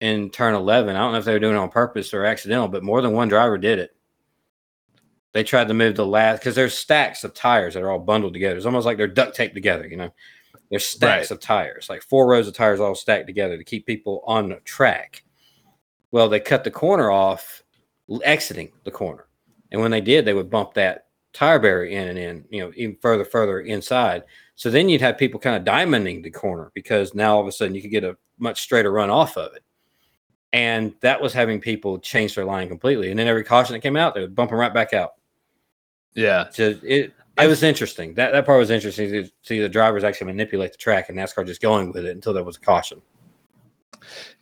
in 0.00 0.30
turn 0.30 0.54
11. 0.54 0.94
I 0.94 0.98
don't 1.00 1.12
know 1.12 1.18
if 1.18 1.24
they 1.24 1.32
were 1.32 1.40
doing 1.40 1.56
it 1.56 1.58
on 1.58 1.70
purpose 1.70 2.14
or 2.14 2.24
accidental, 2.24 2.68
but 2.68 2.84
more 2.84 3.02
than 3.02 3.12
one 3.12 3.28
driver 3.28 3.58
did 3.58 3.78
it. 3.80 3.96
They 5.32 5.42
tried 5.44 5.68
to 5.68 5.74
move 5.74 5.96
the 5.96 6.06
last 6.06 6.38
because 6.38 6.54
there's 6.54 6.74
stacks 6.76 7.24
of 7.24 7.34
tires 7.34 7.74
that 7.74 7.82
are 7.82 7.90
all 7.90 7.98
bundled 7.98 8.32
together. 8.32 8.56
It's 8.56 8.66
almost 8.66 8.86
like 8.86 8.96
they're 8.96 9.06
duct 9.08 9.34
taped 9.36 9.54
together, 9.54 9.86
you 9.86 9.96
know. 9.96 10.10
There's 10.70 10.86
stacks 10.86 11.30
Right. 11.30 11.36
of 11.36 11.40
tires, 11.40 11.88
like 11.88 12.02
four 12.02 12.28
rows 12.28 12.46
of 12.46 12.54
tires 12.54 12.78
all 12.80 12.94
stacked 12.94 13.26
together 13.26 13.56
to 13.58 13.64
keep 13.64 13.86
people 13.86 14.22
on 14.24 14.48
the 14.50 14.56
track. 14.60 15.24
Well, 16.12 16.28
they 16.28 16.40
cut 16.40 16.64
the 16.64 16.70
corner 16.70 17.10
off, 17.10 17.62
exiting 18.24 18.72
the 18.84 18.90
corner. 18.90 19.26
And 19.70 19.80
when 19.80 19.90
they 19.90 20.00
did, 20.00 20.24
they 20.24 20.34
would 20.34 20.50
bump 20.50 20.74
that 20.74 21.06
tire 21.32 21.58
barrier 21.58 21.90
in 21.90 22.08
and 22.08 22.18
in, 22.18 22.44
you 22.50 22.60
know, 22.60 22.72
even 22.76 22.96
further, 23.00 23.24
further 23.24 23.60
inside. 23.60 24.24
So 24.56 24.70
then 24.70 24.88
you'd 24.88 25.00
have 25.00 25.16
people 25.16 25.38
kind 25.38 25.56
of 25.56 25.64
diamonding 25.64 26.22
the 26.22 26.30
corner 26.30 26.72
because 26.74 27.14
now 27.14 27.36
all 27.36 27.40
of 27.40 27.46
a 27.46 27.52
sudden 27.52 27.74
you 27.74 27.82
could 27.82 27.90
get 27.90 28.04
a 28.04 28.16
much 28.38 28.60
straighter 28.62 28.90
run 28.90 29.10
off 29.10 29.36
of 29.36 29.54
it. 29.54 29.62
And 30.52 30.94
that 31.00 31.20
was 31.20 31.32
having 31.32 31.60
people 31.60 31.98
change 31.98 32.34
their 32.34 32.44
line 32.44 32.68
completely. 32.68 33.10
And 33.10 33.18
then 33.18 33.28
every 33.28 33.44
caution 33.44 33.74
that 33.74 33.80
came 33.80 33.96
out, 33.96 34.14
they 34.14 34.20
would 34.20 34.34
bump 34.34 34.50
them 34.50 34.58
right 34.58 34.74
back 34.74 34.92
out. 34.92 35.14
Yeah. 36.14 36.48
So 36.50 36.74
it 36.82 37.14
it 37.38 37.46
was 37.46 37.62
interesting. 37.62 38.14
That 38.14 38.32
that 38.32 38.44
part 38.44 38.58
was 38.58 38.70
interesting 38.70 39.10
to 39.10 39.30
see 39.42 39.60
the 39.60 39.68
drivers 39.68 40.04
actually 40.04 40.26
manipulate 40.26 40.72
the 40.72 40.78
track 40.78 41.08
and 41.08 41.16
NASCAR 41.16 41.46
just 41.46 41.62
going 41.62 41.92
with 41.92 42.04
it 42.04 42.10
until 42.10 42.32
there 42.32 42.44
was 42.44 42.56
a 42.56 42.60
caution. 42.60 43.00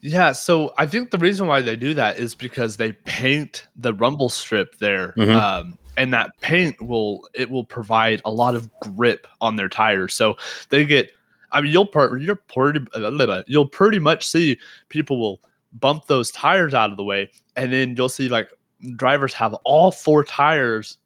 Yeah, 0.01 0.33
so 0.33 0.73
I 0.79 0.87
think 0.87 1.11
the 1.11 1.19
reason 1.19 1.47
why 1.47 1.61
they 1.61 1.77
do 1.77 1.95
that 1.95 2.19
is 2.19 2.35
because 2.35 2.77
they 2.77 2.93
paint 2.93 3.67
the 3.77 3.93
rumble 3.95 4.29
strip 4.29 4.79
there, 4.79 5.15
Mhm. 5.17 5.35
um, 5.35 5.79
and 5.97 6.13
that 6.15 6.31
paint 6.41 6.81
will 6.81 7.29
it 7.35 7.51
will 7.51 7.65
provide 7.65 8.23
a 8.25 8.31
lot 8.31 8.55
of 8.55 8.71
grip 8.81 9.27
on 9.41 9.57
their 9.57 9.69
tires. 9.69 10.15
So 10.15 10.37
they 10.69 10.85
get, 10.85 11.11
I 11.53 11.61
mean, 11.61 11.73
you'll 11.73 11.87
part 11.87 12.21
you're 12.21 12.37
pretty 12.37 12.81
you'll 13.49 13.69
pretty 13.69 13.99
much 13.99 14.27
see 14.27 14.59
people 14.89 15.19
will 15.19 15.41
bump 15.73 16.07
those 16.07 16.31
tires 16.31 16.75
out 16.75 16.91
of 16.91 16.97
the 16.97 17.05
way, 17.05 17.31
and 17.57 17.73
then 17.73 17.97
you'll 17.97 18.09
see 18.09 18.29
like 18.29 18.51
drivers 18.97 19.35
have 19.35 19.55
all 19.65 19.91
four 19.91 20.23
tires 20.25 20.99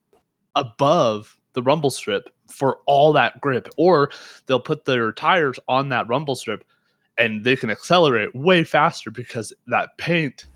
above 0.56 1.36
the 1.54 1.62
rumble 1.62 1.90
strip 1.90 2.28
for 2.48 2.80
all 2.86 3.12
that 3.14 3.40
grip, 3.40 3.68
or 3.78 4.10
they'll 4.46 4.60
put 4.60 4.84
their 4.84 5.10
tires 5.12 5.58
on 5.68 5.88
that 5.88 6.06
rumble 6.06 6.34
strip 6.34 6.64
and 7.18 7.44
they 7.44 7.56
can 7.56 7.70
accelerate 7.70 8.34
way 8.34 8.64
faster 8.64 9.10
because 9.10 9.52
that 9.66 9.96
paint 9.98 10.46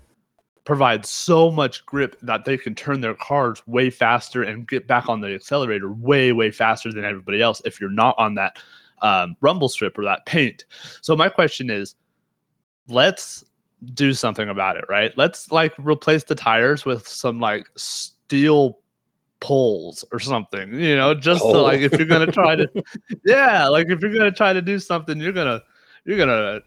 provides 0.65 1.09
so 1.09 1.49
much 1.49 1.85
grip 1.85 2.17
that 2.21 2.43
they 2.43 2.57
can 2.57 2.75
turn 2.75 2.99
their 2.99 3.13
cars 3.15 3.61
way 3.67 3.89
faster 3.89 4.43
and 4.43 4.67
get 4.67 4.85
back 4.85 5.07
on 5.07 5.21
the 5.21 5.33
accelerator 5.33 5.91
way 5.93 6.33
way 6.33 6.51
faster 6.51 6.91
than 6.91 7.05
everybody 7.05 7.41
else 7.41 7.61
if 7.63 7.79
you're 7.79 7.89
not 7.89 8.15
on 8.17 8.35
that 8.35 8.57
um, 9.01 9.37
rumble 9.41 9.69
strip 9.69 9.97
or 9.97 10.03
that 10.03 10.25
paint 10.25 10.65
so 11.01 11.15
my 11.15 11.29
question 11.29 11.69
is 11.69 11.95
let's 12.89 13.45
do 13.93 14.11
something 14.13 14.49
about 14.49 14.75
it 14.75 14.83
right 14.89 15.13
let's 15.17 15.51
like 15.51 15.73
replace 15.77 16.23
the 16.23 16.35
tires 16.35 16.83
with 16.83 17.07
some 17.07 17.39
like 17.39 17.69
steel 17.77 18.79
poles 19.39 20.03
or 20.11 20.19
something 20.19 20.73
you 20.79 20.95
know 20.95 21.13
just 21.13 21.41
to, 21.41 21.47
Oh. 21.47 21.63
like 21.63 21.79
if 21.81 21.93
you're 21.93 22.07
gonna 22.07 22.31
try 22.31 22.55
to 22.55 22.67
yeah 23.25 23.67
like 23.67 23.87
if 23.87 24.01
you're 24.01 24.11
gonna 24.11 24.31
try 24.31 24.51
to 24.51 24.61
do 24.61 24.79
something 24.79 25.19
you're 25.21 25.31
gonna 25.31 25.61
you're 26.07 26.17
gonna 26.17 26.61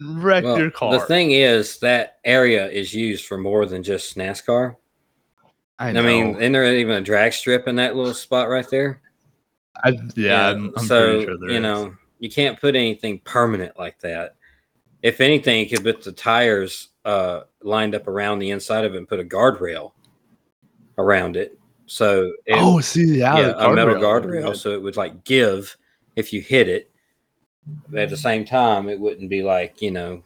wreck 0.00 0.44
Well, 0.44 0.58
your 0.58 0.70
car. 0.70 0.92
The 0.92 1.00
thing 1.06 1.32
is 1.32 1.78
that 1.78 2.18
area 2.24 2.68
is 2.68 2.92
used 2.92 3.26
for 3.26 3.38
more 3.38 3.66
than 3.66 3.82
just 3.82 4.16
NASCAR. 4.16 4.76
I, 5.78 5.92
mean, 5.92 6.36
isn't 6.36 6.52
there 6.52 6.74
even 6.76 6.96
a 6.96 7.00
drag 7.00 7.32
strip 7.32 7.66
in 7.66 7.76
that 7.76 7.96
little 7.96 8.14
spot 8.14 8.48
right 8.48 8.68
there? 8.70 9.00
I, 9.84 9.98
yeah, 10.14 10.50
I'm, 10.50 10.72
I'm 10.76 10.86
so 10.86 11.10
pretty 11.10 11.24
sure 11.24 11.38
there 11.38 11.50
you 11.50 11.56
is. 11.56 11.62
know 11.62 11.94
you 12.18 12.30
can't 12.30 12.60
put 12.60 12.76
anything 12.76 13.20
permanent 13.24 13.76
like 13.78 13.98
that. 14.00 14.36
If 15.02 15.20
anything, 15.20 15.58
you 15.60 15.68
could 15.68 15.82
put 15.82 16.04
the 16.04 16.12
tires 16.12 16.90
uh, 17.04 17.40
lined 17.62 17.96
up 17.96 18.06
around 18.06 18.38
the 18.38 18.50
inside 18.50 18.84
of 18.84 18.94
it 18.94 18.98
and 18.98 19.08
put 19.08 19.18
a 19.18 19.24
guardrail 19.24 19.92
around 20.98 21.36
it. 21.36 21.58
So 21.86 22.32
it, 22.46 22.54
oh, 22.56 22.80
see, 22.80 23.18
yeah, 23.18 23.36
yeah, 23.36 23.46
the 23.48 23.70
a 23.70 23.74
metal 23.74 23.96
guardrail. 23.96 24.44
guardrail, 24.44 24.56
so 24.56 24.70
it 24.70 24.80
would 24.80 24.96
like 24.96 25.24
give 25.24 25.76
if 26.14 26.32
you 26.32 26.40
hit 26.40 26.68
it. 26.68 26.91
At 27.96 28.10
the 28.10 28.16
same 28.16 28.44
time, 28.44 28.88
it 28.88 28.98
wouldn't 28.98 29.30
be 29.30 29.42
like 29.42 29.80
you 29.80 29.90
know 29.90 30.22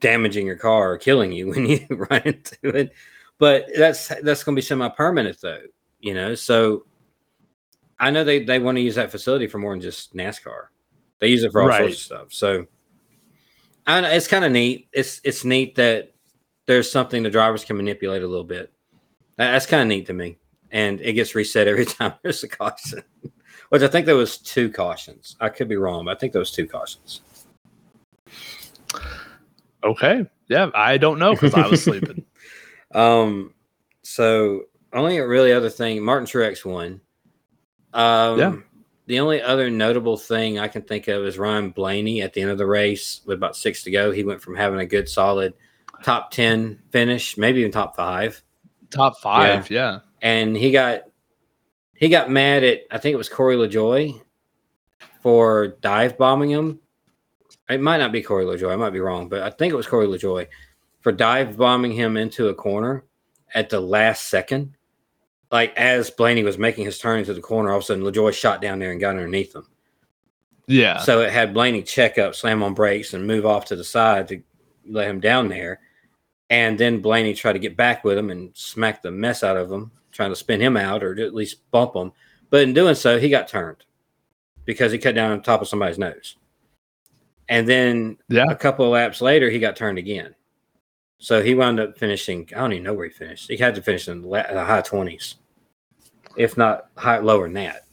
damaging 0.00 0.46
your 0.46 0.56
car 0.56 0.92
or 0.92 0.98
killing 0.98 1.32
you 1.32 1.48
when 1.50 1.66
you 1.66 1.86
run 1.90 2.22
into 2.24 2.56
it. 2.76 2.92
But 3.38 3.66
that's 3.76 4.08
that's 4.08 4.42
going 4.42 4.54
to 4.54 4.60
be 4.60 4.62
semi-permanent 4.62 5.40
though, 5.40 5.62
you 6.00 6.14
know. 6.14 6.34
So 6.34 6.86
I 8.00 8.10
know 8.10 8.24
they 8.24 8.44
they 8.44 8.58
want 8.58 8.76
to 8.76 8.82
use 8.82 8.96
that 8.96 9.10
facility 9.10 9.46
for 9.46 9.58
more 9.58 9.72
than 9.72 9.80
just 9.80 10.14
NASCAR. 10.14 10.66
They 11.20 11.28
use 11.28 11.44
it 11.44 11.52
for 11.52 11.62
all 11.62 11.68
Right. 11.68 11.78
sorts 11.78 11.94
of 11.94 12.00
stuff. 12.00 12.32
So 12.32 12.66
I 13.86 14.00
know, 14.00 14.10
it's 14.10 14.28
kind 14.28 14.44
of 14.44 14.52
neat. 14.52 14.88
It's 14.92 15.20
it's 15.24 15.44
neat 15.44 15.76
that 15.76 16.12
there's 16.66 16.90
something 16.90 17.22
the 17.22 17.30
drivers 17.30 17.64
can 17.64 17.76
manipulate 17.76 18.22
a 18.22 18.26
little 18.26 18.44
bit. 18.44 18.72
That's 19.36 19.66
kind 19.66 19.82
of 19.82 19.88
neat 19.88 20.06
to 20.06 20.12
me. 20.12 20.38
And 20.70 21.00
it 21.00 21.14
gets 21.14 21.34
reset 21.34 21.68
every 21.68 21.86
time 21.86 22.14
there's 22.22 22.42
a 22.42 22.48
caution. 22.48 23.02
Which 23.70 23.82
I 23.82 23.88
think 23.88 24.06
there 24.06 24.16
was 24.16 24.38
two 24.38 24.70
cautions. 24.70 25.36
I 25.40 25.48
could 25.50 25.68
be 25.68 25.76
wrong, 25.76 26.04
but 26.06 26.16
I 26.16 26.18
think 26.18 26.32
there 26.32 26.40
was 26.40 26.50
two 26.50 26.66
cautions. 26.66 27.20
Okay. 29.84 30.26
Yeah, 30.48 30.70
I 30.74 30.96
don't 30.96 31.18
know 31.18 31.32
because 31.34 31.54
I 31.54 31.66
was 31.66 31.82
sleeping. 31.82 32.24
Um, 32.94 33.52
so 34.02 34.62
only 34.94 35.18
really 35.20 35.52
other 35.52 35.68
thing, 35.68 36.02
Martin 36.02 36.26
Truex 36.26 36.64
won. 36.64 37.02
Um, 37.92 38.38
Yeah. 38.38 38.56
The 39.04 39.20
only 39.20 39.42
other 39.42 39.68
notable 39.68 40.16
thing 40.16 40.58
I 40.58 40.68
can 40.68 40.80
think 40.80 41.06
of 41.06 41.22
is 41.26 41.36
Ryan 41.38 41.68
Blaney 41.68 42.22
at 42.22 42.32
the 42.32 42.40
end 42.40 42.50
of 42.50 42.56
the 42.56 42.64
race 42.64 43.20
with 43.26 43.36
about 43.36 43.56
six 43.56 43.82
to 43.82 43.90
go. 43.90 44.10
He 44.10 44.24
went 44.24 44.40
from 44.40 44.56
having 44.56 44.80
a 44.80 44.86
good, 44.86 45.06
solid 45.06 45.52
top 46.02 46.30
ten 46.30 46.78
finish, 46.90 47.36
maybe 47.36 47.60
even 47.60 47.70
top 47.72 47.94
five, 47.94 48.42
Top 48.88 49.18
five. 49.18 49.70
Yeah. 49.70 49.98
and 50.22 50.56
he 50.56 50.70
got 50.72 51.02
he 51.98 52.08
got 52.08 52.30
mad 52.30 52.62
at 52.62 52.82
I 52.90 52.98
think 52.98 53.14
it 53.14 53.18
was 53.18 53.28
Corey 53.28 53.56
LaJoie 53.56 54.22
for 55.20 55.76
dive 55.80 56.16
bombing 56.16 56.50
him. 56.50 56.78
It 57.68 57.80
might 57.80 57.98
not 57.98 58.12
be 58.12 58.22
Corey 58.22 58.44
LaJoie. 58.44 58.72
I 58.72 58.76
might 58.76 58.90
be 58.90 59.00
wrong, 59.00 59.28
but 59.28 59.42
I 59.42 59.50
think 59.50 59.72
it 59.72 59.76
was 59.76 59.88
Corey 59.88 60.06
LaJoie 60.06 60.46
for 61.00 61.10
dive 61.10 61.56
bombing 61.56 61.92
him 61.92 62.16
into 62.16 62.48
a 62.48 62.54
corner 62.54 63.04
at 63.52 63.68
the 63.68 63.80
last 63.80 64.28
second. 64.28 64.76
Like 65.50 65.76
as 65.76 66.10
Blaney 66.10 66.44
was 66.44 66.56
making 66.56 66.84
his 66.84 66.98
turn 66.98 67.18
into 67.18 67.34
the 67.34 67.40
corner, 67.40 67.70
all 67.70 67.78
of 67.78 67.82
a 67.82 67.86
sudden 67.86 68.04
LaJoie 68.04 68.32
shot 68.32 68.62
down 68.62 68.78
there 68.78 68.92
and 68.92 69.00
got 69.00 69.16
underneath 69.16 69.54
him. 69.54 69.66
Yeah. 70.68 70.98
So 70.98 71.22
it 71.22 71.32
had 71.32 71.52
Blaney 71.52 71.82
check 71.82 72.16
up, 72.16 72.36
slam 72.36 72.62
on 72.62 72.74
brakes, 72.74 73.12
and 73.12 73.26
move 73.26 73.44
off 73.44 73.64
to 73.66 73.76
the 73.76 73.84
side 73.84 74.28
to 74.28 74.40
let 74.86 75.08
him 75.08 75.18
down 75.18 75.48
there. 75.48 75.80
And 76.48 76.78
then 76.78 77.00
Blaney 77.00 77.34
tried 77.34 77.54
to 77.54 77.58
get 77.58 77.76
back 77.76 78.04
with 78.04 78.16
him 78.16 78.30
and 78.30 78.56
smack 78.56 79.02
the 79.02 79.10
mess 79.10 79.42
out 79.42 79.56
of 79.56 79.72
him, 79.72 79.90
trying 80.18 80.30
to 80.30 80.36
spin 80.36 80.60
him 80.60 80.76
out 80.76 81.04
or 81.04 81.16
at 81.20 81.32
least 81.32 81.70
bump 81.70 81.94
him. 81.94 82.10
But 82.50 82.62
in 82.62 82.74
doing 82.74 82.96
so, 82.96 83.20
he 83.20 83.28
got 83.28 83.46
turned 83.46 83.84
because 84.64 84.90
he 84.90 84.98
cut 84.98 85.14
down 85.14 85.30
on 85.30 85.42
top 85.42 85.62
of 85.62 85.68
somebody's 85.68 85.96
nose. 85.96 86.34
And 87.48 87.68
then 87.68 88.18
Yeah. 88.28 88.46
a 88.50 88.56
couple 88.56 88.84
of 88.84 88.90
laps 88.90 89.22
later, 89.22 89.48
he 89.48 89.60
got 89.60 89.76
turned 89.76 89.96
again. 89.96 90.34
So 91.18 91.40
he 91.40 91.54
wound 91.54 91.78
up 91.78 91.96
finishing. 91.96 92.48
I 92.50 92.58
don't 92.58 92.72
even 92.72 92.82
know 92.82 92.94
where 92.94 93.06
he 93.06 93.12
finished. 93.12 93.48
He 93.48 93.56
had 93.56 93.76
to 93.76 93.80
finish 93.82 94.08
in 94.08 94.22
the, 94.22 94.64
high 94.64 94.82
twenties, 94.82 95.36
if 96.36 96.56
not 96.56 96.88
high 96.96 97.18
lower 97.18 97.44
than 97.44 97.52
that. 97.54 97.86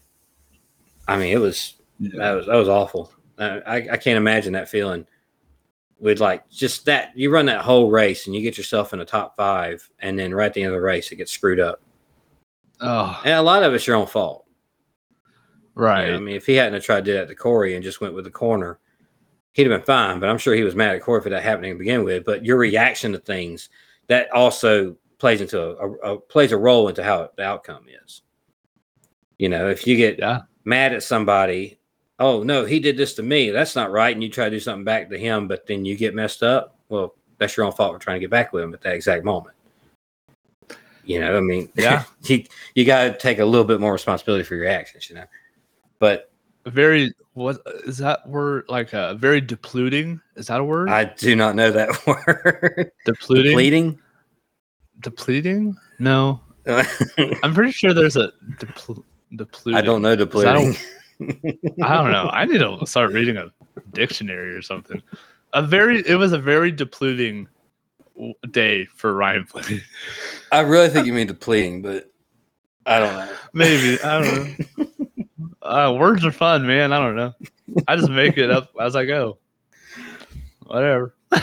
I 1.08 1.18
mean, 1.20 1.32
it 1.32 1.40
was 1.40 1.76
that 2.00 2.34
was 2.34 2.48
that 2.48 2.56
was 2.56 2.68
awful. 2.70 3.12
Uh, 3.38 3.60
I 3.68 3.76
I 3.92 3.98
can't 3.98 4.18
imagine 4.18 4.54
that 4.54 4.68
feeling. 4.70 5.06
With 6.00 6.20
like 6.20 6.50
just 6.50 6.86
that, 6.86 7.16
you 7.16 7.30
run 7.32 7.46
that 7.46 7.62
whole 7.62 7.92
race 7.92 8.26
and 8.26 8.36
you 8.36 8.42
get 8.42 8.58
yourself 8.58 8.94
in 8.94 9.00
the 9.00 9.06
top 9.06 9.38
five, 9.38 9.88
and 10.00 10.18
then 10.18 10.34
right 10.34 10.48
at 10.48 10.54
the 10.56 10.64
end 10.64 10.74
of 10.74 10.78
the 10.80 10.82
race, 10.82 11.12
it 11.12 11.18
gets 11.18 11.32
screwed 11.32 11.60
up. 11.60 11.82
Oh, 12.88 13.22
And 13.26 13.34
a 13.34 13.42
lot 13.42 13.64
of 13.64 13.74
it's 13.74 13.88
your 13.88 13.96
own 13.96 14.08
fault. 14.08 14.46
You 15.78 15.82
know, 15.82 15.88
right. 15.88 16.14
I 16.14 16.20
mean, 16.20 16.36
if 16.36 16.46
he 16.46 16.56
hadn't 16.56 16.74
have 16.76 16.84
tried 16.84 17.06
to 17.06 17.12
do 17.12 17.14
that 17.18 17.28
to 17.28 17.36
Corey 17.36 17.76
and 17.76 17.84
just 17.84 18.00
went 18.02 18.14
with 18.14 18.24
the 18.26 18.32
corner, 18.32 18.80
he'd 19.54 19.68
have 19.70 19.78
been 19.80 19.86
fine. 19.86 20.20
But 20.20 20.30
I'm 20.30 20.38
sure 20.38 20.56
he 20.56 20.64
was 20.64 20.76
mad 20.76 20.96
at 20.96 21.02
Corey 21.02 21.22
for 21.22 21.30
that 21.30 21.44
happening 21.44 21.74
to 21.74 21.78
begin 21.80 22.04
with. 22.04 22.24
But 22.26 22.46
your 22.46 22.58
reaction 22.58 23.12
to 23.12 23.20
things 23.20 23.70
that 24.08 24.32
also 24.32 24.96
plays 25.18 25.42
into 25.42 25.60
a, 25.62 25.76
a, 25.76 26.14
a 26.16 26.20
plays 26.20 26.52
a 26.52 26.58
role 26.58 26.88
into 26.88 27.04
how 27.04 27.30
the 27.36 27.44
outcome 27.44 27.86
is. 28.04 28.22
You 29.38 29.50
know, 29.50 29.70
if 29.70 29.86
you 29.86 29.98
get 29.98 30.20
Yeah. 30.20 30.42
mad 30.64 30.94
at 30.94 31.04
somebody, 31.04 31.80
oh 32.20 32.44
no, 32.44 32.64
he 32.66 32.80
did 32.80 32.96
this 32.98 33.14
to 33.16 33.24
me. 33.24 33.50
That's 33.52 33.76
not 33.76 33.92
right, 33.92 34.14
and 34.16 34.24
you 34.24 34.30
try 34.30 34.46
to 34.46 34.52
do 34.52 34.60
something 34.60 34.86
back 34.86 35.10
to 35.10 35.18
him, 35.18 35.48
but 35.48 35.66
then 35.68 35.84
you 35.84 35.98
get 35.98 36.16
messed 36.16 36.44
up. 36.44 36.78
Well, 36.88 37.16
that's 37.38 37.58
your 37.58 37.66
own 37.66 37.74
fault 37.74 37.94
for 37.94 38.00
trying 38.00 38.16
to 38.16 38.22
get 38.22 38.30
back 38.30 38.54
with 38.54 38.64
him 38.64 38.74
at 38.74 38.82
that 38.82 38.94
exact 38.94 39.26
moment. 39.26 39.55
You 41.06 41.20
know, 41.20 41.38
I 41.38 41.40
mean, 41.42 41.70
Yeah. 41.76 42.04
you 42.24 42.44
you 42.74 42.86
got 42.86 43.04
to 43.06 43.18
take 43.18 43.40
a 43.40 43.46
little 43.46 43.66
bit 43.66 43.80
more 43.80 43.94
responsibility 43.94 44.44
for 44.44 44.56
your 44.56 44.68
actions. 44.68 45.10
You 45.10 45.16
know, 45.16 45.26
but 46.00 46.32
Very. 46.66 47.14
What 47.34 47.58
is 47.86 47.98
that 47.98 48.26
word? 48.30 48.64
Like 48.70 48.94
uh, 48.94 49.14
very 49.16 49.42
depleting. 49.42 50.22
Is 50.38 50.48
that 50.48 50.62
a 50.62 50.64
word? 50.64 50.88
I 50.90 51.04
do 51.04 51.36
not 51.36 51.54
know 51.56 51.70
that 51.70 51.90
word. 52.08 52.92
depleting. 53.06 53.52
Depleting. 53.52 54.00
Depleting? 55.02 55.76
No. 56.00 56.40
I'm 57.44 57.54
pretty 57.54 57.72
sure 57.74 57.94
there's 57.94 58.16
a 58.16 58.32
depl- 58.58 59.04
depleting. 59.36 59.76
I 59.78 59.82
don't 59.82 60.02
know 60.02 60.14
a- 60.14 60.16
depleting. 60.16 60.78
I 61.84 61.96
don't 61.96 62.12
know. 62.12 62.30
I 62.32 62.46
need 62.46 62.60
to 62.60 62.80
start 62.86 63.12
reading 63.12 63.36
a 63.38 63.52
dictionary 63.92 64.54
or 64.56 64.62
something. 64.62 65.02
A 65.54 65.62
very. 65.62 66.08
It 66.08 66.16
was 66.16 66.32
a 66.32 66.40
very 66.40 66.72
depleting 66.72 67.48
day 68.52 68.86
for 68.96 69.14
Ryan 69.14 69.48
Blaney. 69.52 69.82
I 70.52 70.62
really 70.62 70.90
think 70.90 71.08
you 71.08 71.14
mean 71.14 71.28
depleting, 71.28 71.82
but 71.82 72.12
I 72.86 73.00
don't 73.00 73.14
know. 73.14 73.34
Maybe 73.54 74.02
I 74.02 74.22
don't 74.22 74.60
know. 74.78 74.88
Uh, 75.62 75.92
words 75.98 76.24
are 76.24 76.32
fun, 76.32 76.68
man. 76.68 76.94
I 76.94 77.00
don't 77.00 77.16
know. 77.16 77.34
I 77.88 77.96
just 77.96 78.12
make 78.12 78.38
it 78.38 78.52
up 78.52 78.70
as 78.80 78.96
I 78.96 79.06
go. 79.06 79.40
Whatever. 80.68 81.16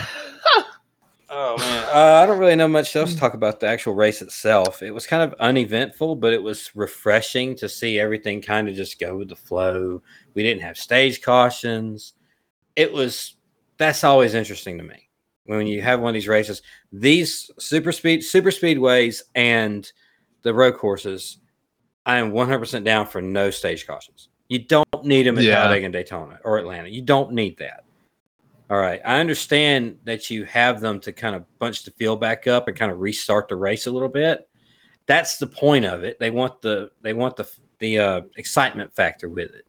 Oh 1.35 1.57
man, 1.57 1.83
uh, 1.91 2.21
I 2.21 2.27
don't 2.27 2.37
really 2.37 2.55
know 2.55 2.67
much 2.67 2.95
else 2.95 3.11
to 3.11 3.19
talk 3.19 3.33
about 3.33 3.59
the 3.59 3.65
actual 3.65 3.95
race 3.95 4.21
itself. 4.21 4.83
It 4.83 4.91
was 4.91 5.07
kind 5.07 5.23
of 5.23 5.33
uneventful, 5.39 6.15
but 6.17 6.31
it 6.31 6.43
was 6.43 6.69
refreshing 6.75 7.55
to 7.55 7.67
see 7.67 7.99
everything 7.99 8.39
kind 8.39 8.69
of 8.69 8.75
just 8.75 8.99
go 8.99 9.17
with 9.17 9.29
the 9.29 9.35
flow. 9.35 10.03
We 10.35 10.43
didn't 10.43 10.61
have 10.61 10.77
stage 10.77 11.23
cautions. 11.23 12.13
It 12.75 12.93
was 12.93 13.33
that's 13.77 14.03
always 14.03 14.35
interesting 14.35 14.77
to 14.77 14.83
me 14.83 15.09
when 15.45 15.67
you 15.67 15.81
have 15.81 15.99
one 15.99 16.09
of 16.09 16.13
these 16.13 16.27
races. 16.27 16.61
These 16.91 17.51
super 17.59 17.91
speed 17.91 18.23
super 18.23 18.51
speedways 18.51 19.21
and 19.35 19.91
the 20.43 20.53
road 20.53 20.75
courses, 20.75 21.37
I 22.05 22.17
am 22.17 22.31
100% 22.31 22.83
down 22.83 23.07
for 23.07 23.21
no 23.21 23.49
stage 23.49 23.87
cautions. 23.87 24.29
You 24.49 24.59
don't 24.59 25.05
need 25.05 25.25
them 25.25 25.37
at 25.37 25.43
Yeah. 25.43 25.55
Talladega 25.55 25.85
and 25.85 25.93
Daytona 25.93 26.39
or 26.43 26.57
Atlanta. 26.57 26.89
You 26.89 27.01
don't 27.01 27.31
need 27.31 27.57
that. 27.59 27.85
All 28.69 28.77
right. 28.77 29.01
I 29.05 29.19
understand 29.19 29.97
that 30.03 30.29
you 30.29 30.45
have 30.45 30.81
them 30.81 30.99
to 31.01 31.11
kind 31.13 31.35
of 31.35 31.45
bunch 31.59 31.83
the 31.83 31.91
field 31.91 32.19
back 32.19 32.47
up 32.47 32.67
and 32.67 32.77
kind 32.77 32.91
of 32.91 32.99
restart 32.99 33.47
the 33.47 33.55
race 33.55 33.87
a 33.87 33.91
little 33.91 34.09
bit. 34.09 34.47
That's 35.05 35.37
the 35.37 35.47
point 35.47 35.85
of 35.85 36.03
it. 36.03 36.19
They 36.19 36.31
want 36.31 36.61
the 36.61 36.91
they 37.01 37.13
want 37.13 37.35
the 37.35 37.49
the 37.79 37.99
uh, 37.99 38.21
excitement 38.37 38.93
factor 38.95 39.27
with 39.29 39.53
it. 39.53 39.65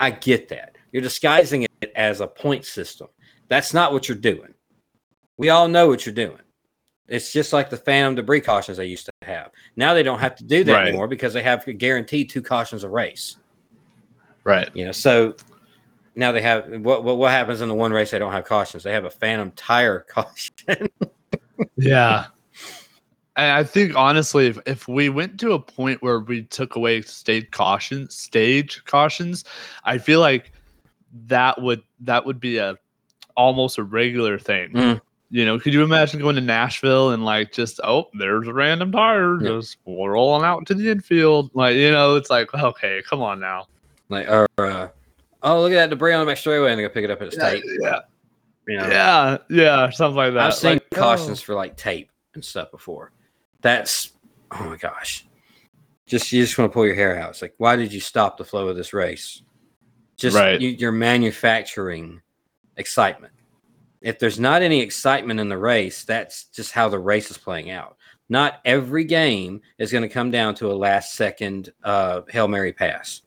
I 0.00 0.10
get 0.10 0.48
that. 0.48 0.76
You're 0.92 1.02
disguising 1.02 1.62
it 1.62 1.92
as 1.94 2.20
a 2.20 2.26
point 2.26 2.64
system. 2.64 3.08
That's 3.48 3.74
not 3.74 3.92
what 3.92 4.08
you're 4.08 4.16
doing. 4.16 4.54
We 5.42 5.48
all 5.48 5.66
know 5.66 5.88
what 5.88 6.06
you're 6.06 6.14
doing. 6.14 6.38
It's 7.08 7.32
just 7.32 7.52
like 7.52 7.68
the 7.68 7.76
phantom 7.76 8.14
debris 8.14 8.42
cautions 8.42 8.78
they 8.78 8.86
used 8.86 9.06
to 9.06 9.12
have. 9.22 9.50
Now 9.74 9.92
they 9.92 10.04
don't 10.04 10.20
have 10.20 10.36
to 10.36 10.44
do 10.44 10.62
that 10.62 10.72
Right. 10.72 10.86
anymore 10.86 11.08
because 11.08 11.32
they 11.32 11.42
have 11.42 11.66
guaranteed 11.78 12.30
two 12.30 12.42
cautions 12.42 12.84
a 12.84 12.88
race. 12.88 13.38
Right. 14.44 14.70
You 14.72 14.84
know, 14.84 14.92
so 14.92 15.34
now 16.14 16.30
they 16.30 16.42
have 16.42 16.68
what 16.80 17.02
what, 17.02 17.18
what 17.18 17.32
happens 17.32 17.60
in 17.60 17.68
the 17.68 17.74
one 17.74 17.92
race 17.92 18.12
they 18.12 18.20
don't 18.20 18.30
have 18.30 18.44
cautions. 18.44 18.84
They 18.84 18.92
have 18.92 19.04
a 19.04 19.10
phantom 19.10 19.50
tire 19.56 20.00
caution. 20.08 20.88
Yeah. 21.76 22.26
And 23.34 23.50
I 23.50 23.64
think 23.64 23.96
honestly, 23.96 24.46
if, 24.46 24.58
if 24.64 24.86
we 24.86 25.08
went 25.08 25.40
to 25.40 25.54
a 25.54 25.58
point 25.58 26.02
where 26.04 26.20
we 26.20 26.42
took 26.44 26.76
away 26.76 27.02
stage 27.02 27.50
cautions, 27.50 28.14
stage 28.14 28.84
cautions, 28.84 29.44
I 29.82 29.98
feel 29.98 30.20
like 30.20 30.52
that 31.26 31.60
would 31.60 31.82
that 32.00 32.24
would 32.24 32.38
be 32.38 32.58
a 32.58 32.76
almost 33.36 33.78
a 33.78 33.82
regular 33.82 34.38
thing. 34.38 34.70
Mm. 34.70 35.00
You 35.34 35.46
know, 35.46 35.58
could 35.58 35.72
you 35.72 35.82
imagine 35.82 36.20
going 36.20 36.34
to 36.34 36.42
Nashville 36.42 37.12
and 37.12 37.24
like 37.24 37.52
just 37.52 37.80
oh, 37.82 38.10
there's 38.18 38.46
a 38.46 38.52
random 38.52 38.92
tire 38.92 39.40
Yeah. 39.42 39.48
just 39.52 39.78
rolling 39.86 40.44
out 40.44 40.66
to 40.66 40.74
the 40.74 40.90
infield? 40.90 41.50
Like, 41.54 41.74
you 41.74 41.90
know, 41.90 42.16
it's 42.16 42.28
like, 42.28 42.52
okay, 42.52 43.02
come 43.08 43.22
on 43.22 43.40
now. 43.40 43.66
like, 44.10 44.28
or 44.28 44.46
uh, 44.58 44.88
oh, 45.42 45.62
look 45.62 45.72
at 45.72 45.76
that 45.76 45.88
debris 45.90 46.12
on 46.12 46.20
the 46.26 46.30
back 46.30 46.36
straightaway, 46.36 46.70
and 46.72 46.78
they 46.78 46.82
go 46.82 46.90
pick 46.90 47.04
it 47.04 47.10
up 47.10 47.22
at 47.22 47.28
its 47.28 47.36
tape. 47.38 47.64
yeah, 47.80 48.00
You 48.68 48.76
know? 48.76 48.88
yeah, 48.88 49.38
yeah, 49.48 49.88
something 49.88 50.16
like 50.16 50.34
that. 50.34 50.42
I've 50.48 50.54
seen 50.54 50.72
Like, 50.74 50.90
cautions 50.90 51.40
oh. 51.40 51.44
for 51.44 51.54
like 51.54 51.76
tape 51.78 52.10
and 52.34 52.44
stuff 52.44 52.70
before. 52.70 53.10
That's 53.62 54.12
oh 54.50 54.64
my 54.64 54.76
gosh. 54.76 55.24
Just 56.04 56.30
you 56.30 56.42
just 56.42 56.58
want 56.58 56.70
to 56.70 56.74
pull 56.74 56.84
your 56.84 56.94
hair 56.94 57.18
out. 57.18 57.30
It's 57.30 57.40
like, 57.40 57.54
why 57.56 57.74
did 57.76 57.90
you 57.90 58.00
stop 58.00 58.36
the 58.36 58.44
flow 58.44 58.68
of 58.68 58.76
this 58.76 58.92
race? 58.92 59.40
Just 60.18 60.36
Right. 60.36 60.60
you, 60.60 60.68
you're 60.68 60.92
manufacturing 60.92 62.20
excitement. 62.76 63.32
If 64.02 64.18
there's 64.18 64.40
not 64.40 64.62
any 64.62 64.80
excitement 64.80 65.40
in 65.40 65.48
the 65.48 65.56
race, 65.58 66.04
that's 66.04 66.44
just 66.44 66.72
how 66.72 66.88
the 66.88 66.98
race 66.98 67.30
is 67.30 67.38
playing 67.38 67.70
out. 67.70 67.96
Not 68.28 68.60
every 68.64 69.04
game 69.04 69.60
is 69.78 69.92
going 69.92 70.02
to 70.02 70.08
come 70.08 70.30
down 70.30 70.54
to 70.56 70.70
a 70.70 70.74
last 70.74 71.14
second 71.14 71.72
uh, 71.84 72.22
hail 72.28 72.48
mary 72.48 72.72
pass. 72.72 73.22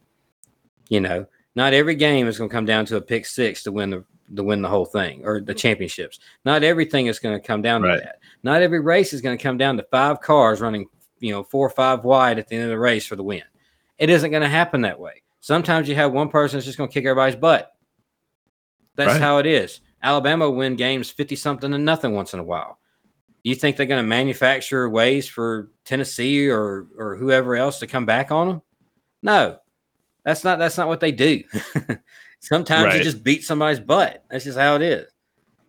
You 0.90 1.00
know, 1.02 1.26
not 1.56 1.74
every 1.74 1.96
game 1.96 2.28
is 2.28 2.38
going 2.38 2.50
to 2.50 2.54
come 2.54 2.66
down 2.66 2.86
to 2.88 2.98
a 2.98 3.02
pick 3.02 3.26
six 3.26 3.64
to 3.64 3.72
win 3.72 3.90
the 3.90 4.04
to 4.36 4.44
win 4.44 4.62
the 4.64 4.68
whole 4.70 4.86
thing 4.86 5.24
or 5.24 5.40
the 5.40 5.54
championships. 5.54 6.20
Not 6.46 6.64
everything 6.64 7.06
is 7.06 7.20
going 7.20 7.40
to 7.40 7.48
come 7.48 7.62
down 7.62 7.84
Right. 7.84 7.98
to 7.98 8.02
that. 8.04 8.20
Not 8.42 8.64
every 8.64 8.80
race 8.80 9.14
is 9.14 9.22
going 9.22 9.38
to 9.38 9.42
come 9.44 9.58
down 9.58 9.78
to 9.78 9.84
five 9.92 10.20
cars 10.20 10.62
running, 10.62 10.88
you 11.20 11.32
know, 11.32 11.44
four 11.44 11.66
or 11.68 11.70
five 11.70 12.04
wide 12.04 12.40
at 12.40 12.48
the 12.48 12.56
end 12.56 12.64
of 12.64 12.70
the 12.72 12.80
race 12.80 13.06
for 13.06 13.16
the 13.16 13.24
win. 13.24 13.44
It 14.00 14.10
isn't 14.10 14.32
going 14.32 14.42
to 14.42 14.50
happen 14.50 14.82
that 14.82 15.00
way. 15.00 15.22
Sometimes 15.42 15.88
you 15.88 15.94
have 15.94 16.12
one 16.12 16.30
person 16.30 16.58
that's 16.58 16.66
just 16.66 16.78
going 16.80 16.90
to 16.90 16.94
kick 16.94 17.06
everybody's 17.06 17.36
butt. 17.36 17.72
That's 18.96 19.14
Right. 19.14 19.22
how 19.22 19.38
it 19.38 19.46
is. 19.46 19.82
Alabama 20.06 20.50
win 20.50 20.76
games 20.76 21.10
50 21.10 21.36
something 21.36 21.74
and 21.74 21.84
nothing 21.84 22.14
once 22.14 22.34
in 22.34 22.40
a 22.40 22.44
while. 22.44 22.78
Do 23.44 23.50
You 23.50 23.56
think 23.56 23.76
they're 23.76 23.86
going 23.88 24.04
to 24.04 24.08
manufacture 24.08 24.88
ways 24.88 25.28
for 25.28 25.72
Tennessee 25.84 26.48
or 26.48 26.88
or 26.98 27.16
whoever 27.16 27.56
else 27.56 27.80
to 27.80 27.88
come 27.88 28.06
back 28.06 28.32
on 28.32 28.48
them? 28.48 28.62
No. 29.24 29.58
That's 30.24 30.44
not 30.44 30.60
that's 30.60 30.78
not 30.78 30.88
what 30.88 31.00
they 31.00 31.12
do. 31.12 31.44
Sometimes 32.40 32.94
you 32.96 33.04
just 33.04 33.24
beat 33.24 33.44
somebody's 33.44 33.80
butt. 33.80 34.24
That's 34.30 34.44
just 34.46 34.58
how 34.58 34.76
it 34.76 34.82
is. 34.84 35.08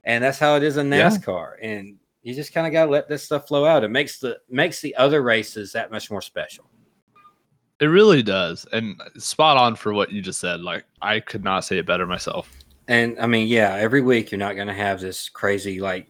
And 0.05 0.23
that's 0.23 0.39
how 0.39 0.57
it 0.57 0.63
is 0.63 0.77
in 0.77 0.93
Yeah. 0.93 1.09
NASCAR. 1.09 1.55
And 1.63 1.97
you 2.23 2.35
just 2.35 2.53
kind 2.53 2.67
of 2.67 2.73
got 2.73 2.87
to 2.87 2.91
let 2.91 3.09
this 3.09 3.23
stuff 3.23 3.49
flow 3.49 3.65
out. 3.65 3.85
It 3.85 3.89
makes 3.91 4.19
the 4.19 4.39
makes 4.51 4.81
the 4.81 4.95
other 4.97 5.23
races 5.23 5.73
that 5.73 5.91
much 5.91 6.11
more 6.11 6.23
special. 6.23 6.69
It 7.81 7.87
really 7.87 8.23
does. 8.23 8.67
And 8.73 9.01
spot 9.17 9.57
on 9.57 9.77
for 9.77 9.93
what 9.95 10.13
you 10.13 10.21
just 10.21 10.41
said. 10.41 10.61
Like 10.61 10.85
I 11.01 11.21
could 11.21 11.45
not 11.45 11.65
say 11.65 11.79
it 11.79 11.87
better 11.87 12.07
myself. 12.07 12.51
And 12.89 13.19
I 13.19 13.27
mean, 13.27 13.49
yeah, 13.49 13.75
every 13.75 14.01
week 14.01 14.31
you're 14.31 14.39
not 14.39 14.55
going 14.55 14.69
to 14.69 14.75
have 14.75 15.01
this 15.01 15.29
crazy 15.29 15.81
like 15.81 16.09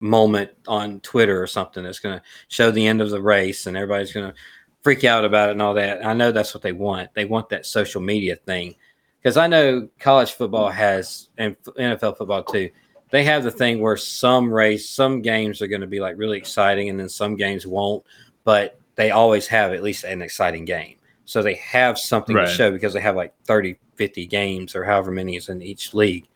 moment 0.00 0.50
on 0.66 1.00
Twitter 1.00 1.40
or 1.42 1.46
something 1.46 1.82
that's 1.84 2.00
going 2.00 2.18
to 2.18 2.24
show 2.48 2.70
the 2.70 2.86
end 2.86 3.00
of 3.00 3.10
the 3.10 3.22
race 3.22 3.66
and 3.66 3.76
everybody's 3.76 4.12
going 4.12 4.30
to 4.30 4.36
freak 4.82 5.04
out 5.04 5.24
about 5.24 5.48
it 5.48 5.52
and 5.52 5.62
all 5.62 5.74
that. 5.74 6.04
I 6.04 6.12
know 6.12 6.32
that's 6.32 6.54
what 6.54 6.62
they 6.62 6.72
want. 6.72 7.14
They 7.14 7.24
want 7.24 7.48
that 7.50 7.66
social 7.66 8.00
media 8.00 8.36
thing 8.36 8.74
because 9.20 9.36
I 9.36 9.46
know 9.46 9.88
college 9.98 10.32
football 10.32 10.68
has 10.70 11.28
and 11.38 11.56
NFL 11.78 12.18
football 12.18 12.42
too. 12.42 12.70
They 13.10 13.24
have 13.24 13.44
the 13.44 13.50
thing 13.50 13.80
where 13.80 13.96
some 13.96 14.52
race, 14.52 14.88
some 14.88 15.22
games 15.22 15.62
are 15.62 15.66
going 15.66 15.82
to 15.82 15.86
be 15.86 16.00
like 16.00 16.16
really 16.16 16.38
exciting 16.38 16.88
and 16.88 16.98
then 16.98 17.08
some 17.08 17.36
games 17.36 17.66
won't, 17.66 18.04
but 18.44 18.80
they 18.96 19.10
always 19.10 19.46
have 19.48 19.72
at 19.72 19.82
least 19.82 20.04
an 20.04 20.22
exciting 20.22 20.64
game. 20.64 20.96
So 21.32 21.42
they 21.42 21.54
have 21.54 21.98
something 21.98 22.36
Right. 22.36 22.46
to 22.46 22.52
show 22.54 22.70
because 22.70 22.92
they 22.92 23.00
have 23.00 23.16
like 23.16 23.32
30, 23.44 23.78
50 23.94 24.26
games 24.26 24.76
or 24.76 24.84
however 24.84 25.10
many 25.10 25.34
is 25.36 25.48
in 25.48 25.62
each 25.62 25.94
league 25.94 26.28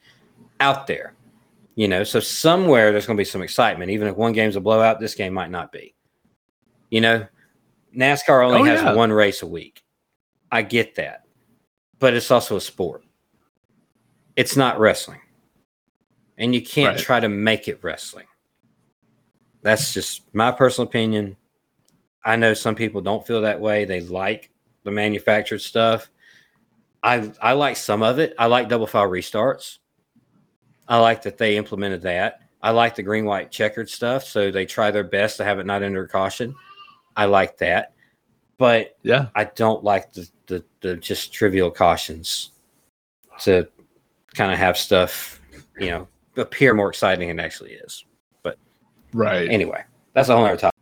out 0.61 0.87
there. 0.87 1.13
You 1.75 1.87
know, 1.87 2.03
so 2.03 2.19
somewhere 2.19 2.91
there's 2.93 3.05
going 3.07 3.19
to 3.19 3.21
be 3.21 3.27
some 3.27 3.43
excitement. 3.43 3.91
Even 3.91 4.09
if 4.09 4.17
one 4.17 4.33
game's 4.33 4.57
a 4.57 4.61
blowout, 4.61 4.99
this 4.99 5.15
game 5.15 5.35
might 5.35 5.51
not 5.51 5.71
be. 5.71 5.95
You 6.89 7.03
know, 7.03 7.27
NASCAR 7.95 8.43
only 8.47 8.61
Oh, 8.63 8.65
has 8.65 8.81
yeah. 8.81 8.95
one 8.95 9.13
race 9.13 9.43
a 9.43 9.47
week. 9.47 9.83
I 10.51 10.63
get 10.63 10.95
that. 10.95 11.25
But 11.99 12.15
it's 12.15 12.31
also 12.31 12.57
a 12.57 12.61
sport. 12.63 13.05
It's 14.35 14.57
not 14.57 14.81
wrestling. 14.81 15.21
And 16.39 16.55
you 16.55 16.63
can't 16.63 16.97
Right. 16.97 17.05
try 17.05 17.21
to 17.21 17.29
make 17.29 17.69
it 17.69 17.81
wrestling. 17.85 18.29
That's 19.61 19.93
just 19.93 20.23
my 20.35 20.53
personal 20.53 20.89
opinion. 20.89 21.37
I 22.25 22.37
know 22.37 22.55
some 22.55 22.75
people 22.75 23.03
don't 23.03 23.27
feel 23.27 23.43
that 23.43 23.61
way. 23.61 23.85
They 23.85 24.01
like 24.01 24.51
the 24.87 24.93
manufactured 24.93 25.59
stuff. 25.59 26.09
I 27.03 27.31
I 27.43 27.53
like 27.53 27.77
some 27.77 28.03
of 28.03 28.19
it. 28.19 28.35
I 28.39 28.47
like 28.47 28.69
double 28.71 28.87
file 28.87 29.11
restarts. 29.11 29.79
I 30.89 30.99
like 30.99 31.23
that 31.23 31.37
they 31.37 31.57
implemented 31.57 32.03
that. 32.03 32.41
I 32.63 32.71
like 32.71 32.95
the 32.95 33.03
green 33.03 33.27
white 33.27 33.51
checkered 33.51 33.91
stuff, 33.91 34.25
so 34.25 34.51
they 34.51 34.65
try 34.65 34.91
their 34.91 35.05
best 35.05 35.37
to 35.37 35.45
have 35.45 35.59
it 35.59 35.67
not 35.67 35.83
under 35.83 36.07
caution. 36.07 36.55
I 37.17 37.27
like 37.27 37.59
that, 37.59 37.93
but 38.59 38.97
Yeah. 39.03 39.29
I 39.35 39.45
don't 39.45 39.85
like 39.85 40.13
the 40.13 40.29
the, 40.47 40.65
the 40.81 40.97
just 40.97 41.33
trivial 41.33 41.71
cautions 41.71 42.53
to 43.41 43.69
kind 44.35 44.53
of 44.53 44.59
have 44.59 44.79
stuff, 44.79 45.41
you 45.79 45.91
know, 45.91 46.09
appear 46.37 46.73
more 46.73 46.89
exciting 46.89 47.29
than 47.29 47.41
it 47.41 47.43
actually 47.43 47.73
is. 47.73 48.05
But 48.43 48.57
right. 49.13 49.49
Anyway, 49.51 49.83
that's 50.13 50.29
a 50.29 50.37
whole 50.37 50.45
other 50.45 50.57
topic. 50.57 50.76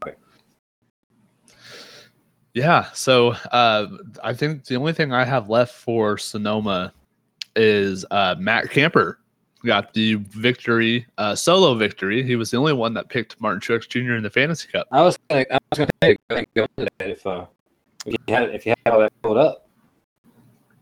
Yeah. 2.55 2.87
So 2.95 3.33
uh, 3.51 3.87
I 4.23 4.33
think 4.33 4.65
the 4.65 4.77
only 4.77 4.93
thing 4.93 5.13
I 5.13 5.25
have 5.25 5.51
left 5.51 5.75
for 5.75 6.17
Sonoma 6.17 6.93
is 7.57 8.05
uh, 8.11 8.37
Matt 8.39 8.71
Camper 8.71 9.19
got 9.65 9.93
the 9.93 10.15
victory, 10.15 11.07
uh, 11.19 11.35
solo 11.35 11.75
victory. 11.75 12.23
He 12.23 12.37
was 12.37 12.51
the 12.51 12.57
only 12.57 12.73
one 12.73 12.95
that 12.95 13.09
picked 13.09 13.41
Martin 13.41 13.61
Truex 13.61 13.89
Jr. 13.89 14.15
in 14.15 14.23
the 14.23 14.31
Fantasy 14.31 14.69
Cup. 14.69 14.87
I 14.93 15.03
was 15.03 15.19
gonna, 15.29 15.45
I 15.51 15.59
was 15.71 15.79
going 15.79 15.89
to 15.89 15.95
say 16.03 16.17
go 16.29 16.35
ahead 16.35 16.39
and 16.39 16.55
go 16.55 16.67
into 16.77 16.91
that 16.99 17.11
if 17.11 17.27
uh, 17.27 17.47
if 18.07 18.15
you 18.27 18.35
had 18.35 18.55
if 18.55 18.67
you 18.67 18.75
had 18.85 18.93
all 18.93 19.01
that 19.01 19.13
pulled 19.23 19.39
up. 19.39 19.69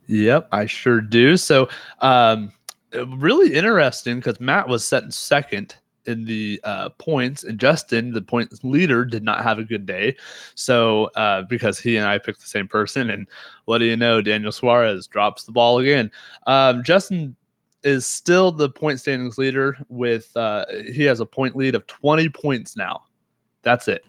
Yep, 0.08 0.48
I 0.52 0.66
sure 0.66 1.00
do. 1.00 1.36
So, 1.36 1.68
um, 2.00 2.52
really 2.92 3.54
interesting 3.54 4.16
because 4.16 4.40
Matt 4.40 4.68
was 4.68 4.84
set 4.84 5.04
in 5.04 5.10
second 5.10 5.76
in 6.06 6.24
the 6.24 6.60
uh, 6.64 6.88
points, 6.90 7.44
and 7.44 7.58
Justin, 7.58 8.12
the 8.12 8.22
points 8.22 8.62
leader, 8.62 9.04
did 9.04 9.22
not 9.22 9.42
have 9.42 9.58
a 9.58 9.64
good 9.64 9.86
day. 9.86 10.16
So, 10.54 11.06
uh, 11.16 11.42
because 11.42 11.78
he 11.78 11.96
and 11.96 12.06
I 12.06 12.18
picked 12.18 12.40
the 12.40 12.46
same 12.46 12.68
person, 12.68 13.10
and 13.10 13.28
what 13.64 13.78
do 13.78 13.84
you 13.84 13.96
know? 13.96 14.20
Daniel 14.20 14.52
Suarez 14.52 15.06
drops 15.06 15.44
the 15.44 15.52
ball 15.52 15.78
again. 15.78 16.10
Um, 16.46 16.82
Justin 16.82 17.36
is 17.82 18.06
still 18.06 18.52
the 18.52 18.68
point 18.68 19.00
standings 19.00 19.38
leader 19.38 19.76
with 19.88 20.34
uh, 20.36 20.64
he 20.92 21.02
has 21.04 21.20
a 21.20 21.26
point 21.26 21.56
lead 21.56 21.74
of 21.74 21.86
20 21.86 22.28
points 22.28 22.76
now. 22.76 23.02
That's 23.62 23.88
it. 23.88 24.04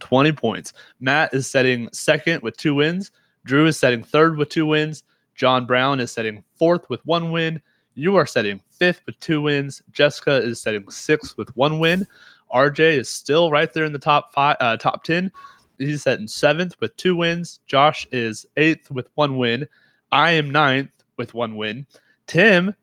20 0.00 0.32
points. 0.32 0.72
Matt 1.00 1.32
is 1.34 1.46
setting 1.46 1.88
second 1.92 2.42
with 2.42 2.56
two 2.56 2.74
wins. 2.74 3.10
Drew 3.44 3.66
is 3.66 3.78
setting 3.78 4.02
third 4.02 4.36
with 4.36 4.48
two 4.48 4.66
wins. 4.66 5.02
John 5.34 5.66
Brown 5.66 6.00
is 6.00 6.10
setting 6.10 6.44
fourth 6.58 6.88
with 6.90 7.04
one 7.06 7.30
win. 7.30 7.60
You 7.94 8.16
are 8.16 8.26
setting 8.26 8.60
fifth 8.80 9.02
with 9.06 9.20
two 9.20 9.42
wins. 9.42 9.82
Jessica 9.92 10.36
is 10.42 10.60
setting 10.60 10.90
sixth 10.90 11.36
with 11.36 11.54
one 11.56 11.78
win. 11.78 12.04
RJ 12.52 12.80
is 12.98 13.08
still 13.08 13.50
right 13.50 13.72
there 13.72 13.84
in 13.84 13.92
the 13.92 13.98
top 13.98 14.32
five, 14.32 14.56
uh, 14.58 14.76
top 14.76 15.04
ten. 15.04 15.30
He's 15.78 16.02
setting 16.02 16.26
seventh 16.26 16.74
with 16.80 16.96
two 16.96 17.14
wins. 17.14 17.60
Josh 17.66 18.08
is 18.10 18.46
eighth 18.56 18.90
with 18.90 19.08
one 19.14 19.36
win. 19.36 19.68
I 20.10 20.32
am 20.32 20.50
ninth 20.50 20.90
with 21.16 21.34
one 21.34 21.54
win. 21.54 21.86
Tim, 22.26 22.74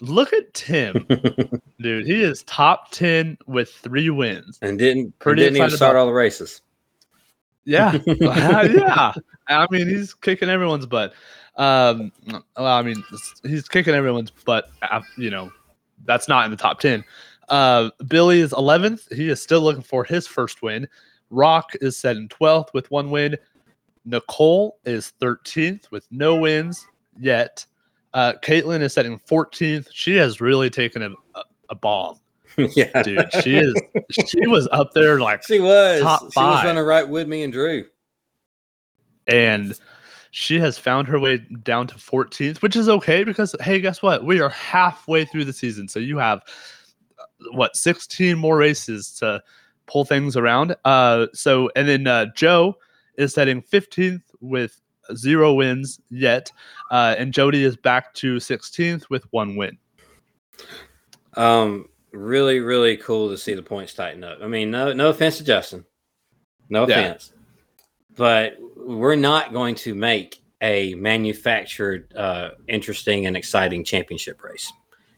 look 0.00 0.32
at 0.32 0.52
Tim, 0.52 1.06
dude. 1.80 2.06
He 2.06 2.22
is 2.22 2.42
top 2.42 2.90
ten 2.90 3.38
with 3.46 3.70
three 3.70 4.10
wins. 4.10 4.58
and 4.60 4.78
didn't 4.78 5.18
Pretty 5.20 5.42
didn't 5.42 5.56
even 5.56 5.70
start 5.70 5.96
all 5.96 6.06
the 6.06 6.12
races. 6.12 6.60
Yeah, 7.66 7.98
yeah. 8.06 9.12
I 9.48 9.66
mean, 9.70 9.88
he's 9.88 10.14
kicking 10.14 10.48
everyone's 10.48 10.86
butt. 10.86 11.12
Um, 11.56 12.12
well, 12.26 12.44
I 12.66 12.82
mean, 12.82 13.02
he's 13.42 13.68
kicking 13.68 13.94
everyone's 13.94 14.30
butt. 14.30 14.70
uh, 14.82 15.00
You 15.18 15.30
know, 15.30 15.52
that's 16.04 16.28
not 16.28 16.44
in 16.44 16.50
the 16.50 16.56
top 16.56 16.80
ten. 16.80 17.04
Uh, 17.48 17.90
Billy 18.08 18.40
is 18.40 18.52
11th. 18.52 19.12
He 19.14 19.28
is 19.28 19.42
still 19.42 19.60
looking 19.60 19.82
for 19.82 20.04
his 20.04 20.26
first 20.26 20.62
win. 20.62 20.88
Rock 21.30 21.70
is 21.80 21.96
set 21.96 22.16
in 22.16 22.28
12th 22.28 22.68
with 22.72 22.90
one 22.90 23.10
win. 23.10 23.36
Nicole 24.04 24.78
is 24.84 25.12
13th 25.20 25.90
with 25.90 26.06
no 26.10 26.36
wins 26.36 26.86
yet. 27.18 27.64
Uh, 28.14 28.32
Caitlin 28.42 28.80
is 28.80 28.92
setting 28.94 29.18
14th. 29.28 29.88
She 29.92 30.16
has 30.16 30.40
really 30.40 30.70
taken 30.70 31.02
a, 31.02 31.10
a, 31.34 31.42
a 31.70 31.74
bomb, 31.74 32.18
yeah, 32.76 33.02
dude. 33.02 33.32
She 33.42 33.56
is. 33.56 33.74
she 34.10 34.46
was 34.46 34.68
up 34.72 34.92
there 34.94 35.20
like 35.20 35.44
She 35.44 35.60
was. 35.60 36.02
Top 36.02 36.20
She 36.32 36.40
was 36.40 36.64
running 36.64 36.84
right 36.84 37.08
with 37.08 37.28
me 37.28 37.42
and 37.42 37.52
Drew. 37.52 37.84
and 39.26 39.78
she 40.30 40.60
has 40.60 40.76
found 40.78 41.08
her 41.08 41.18
way 41.18 41.38
down 41.62 41.86
to 41.86 41.94
14th, 41.94 42.60
which 42.60 42.76
is 42.76 42.88
okay 42.88 43.24
because 43.24 43.54
hey, 43.60 43.80
guess 43.80 44.02
what? 44.02 44.24
We 44.24 44.40
are 44.40 44.50
halfway 44.50 45.24
through 45.24 45.46
the 45.46 45.52
season, 45.52 45.88
so 45.88 45.98
you 45.98 46.18
have 46.18 46.42
uh, 47.18 47.24
what 47.52 47.74
16 47.74 48.36
more 48.36 48.58
races 48.58 49.12
to 49.14 49.42
pull 49.86 50.04
things 50.04 50.36
around. 50.36 50.76
Uh, 50.84 51.26
so 51.32 51.70
and 51.74 51.88
then 51.88 52.06
uh, 52.06 52.26
Joe 52.34 52.76
is 53.16 53.32
setting 53.32 53.62
15th 53.62 54.22
with 54.40 54.80
zero 55.14 55.54
wins 55.54 56.00
yet, 56.10 56.52
uh, 56.90 57.14
and 57.16 57.32
Jody 57.32 57.64
is 57.64 57.76
back 57.76 58.12
to 58.14 58.36
16th 58.36 59.08
with 59.08 59.24
one 59.32 59.56
win. 59.56 59.78
Um, 61.34 61.88
really, 62.16 62.60
really 62.60 62.96
cool 62.96 63.28
to 63.30 63.38
see 63.38 63.54
the 63.54 63.62
points 63.62 63.94
tighten 63.94 64.24
up. 64.24 64.38
I 64.42 64.46
mean, 64.48 64.70
no, 64.70 64.92
no 64.92 65.10
offense 65.10 65.38
to 65.38 65.44
Justin, 65.44 65.84
no 66.68 66.86
Yeah. 66.88 66.98
offense, 66.98 67.32
but 68.16 68.56
we're 68.76 69.16
not 69.16 69.52
going 69.52 69.74
to 69.76 69.94
make 69.94 70.42
a 70.62 70.94
manufactured, 70.94 72.12
uh, 72.16 72.50
interesting 72.68 73.26
and 73.26 73.36
exciting 73.36 73.84
championship 73.84 74.42
race. 74.42 74.72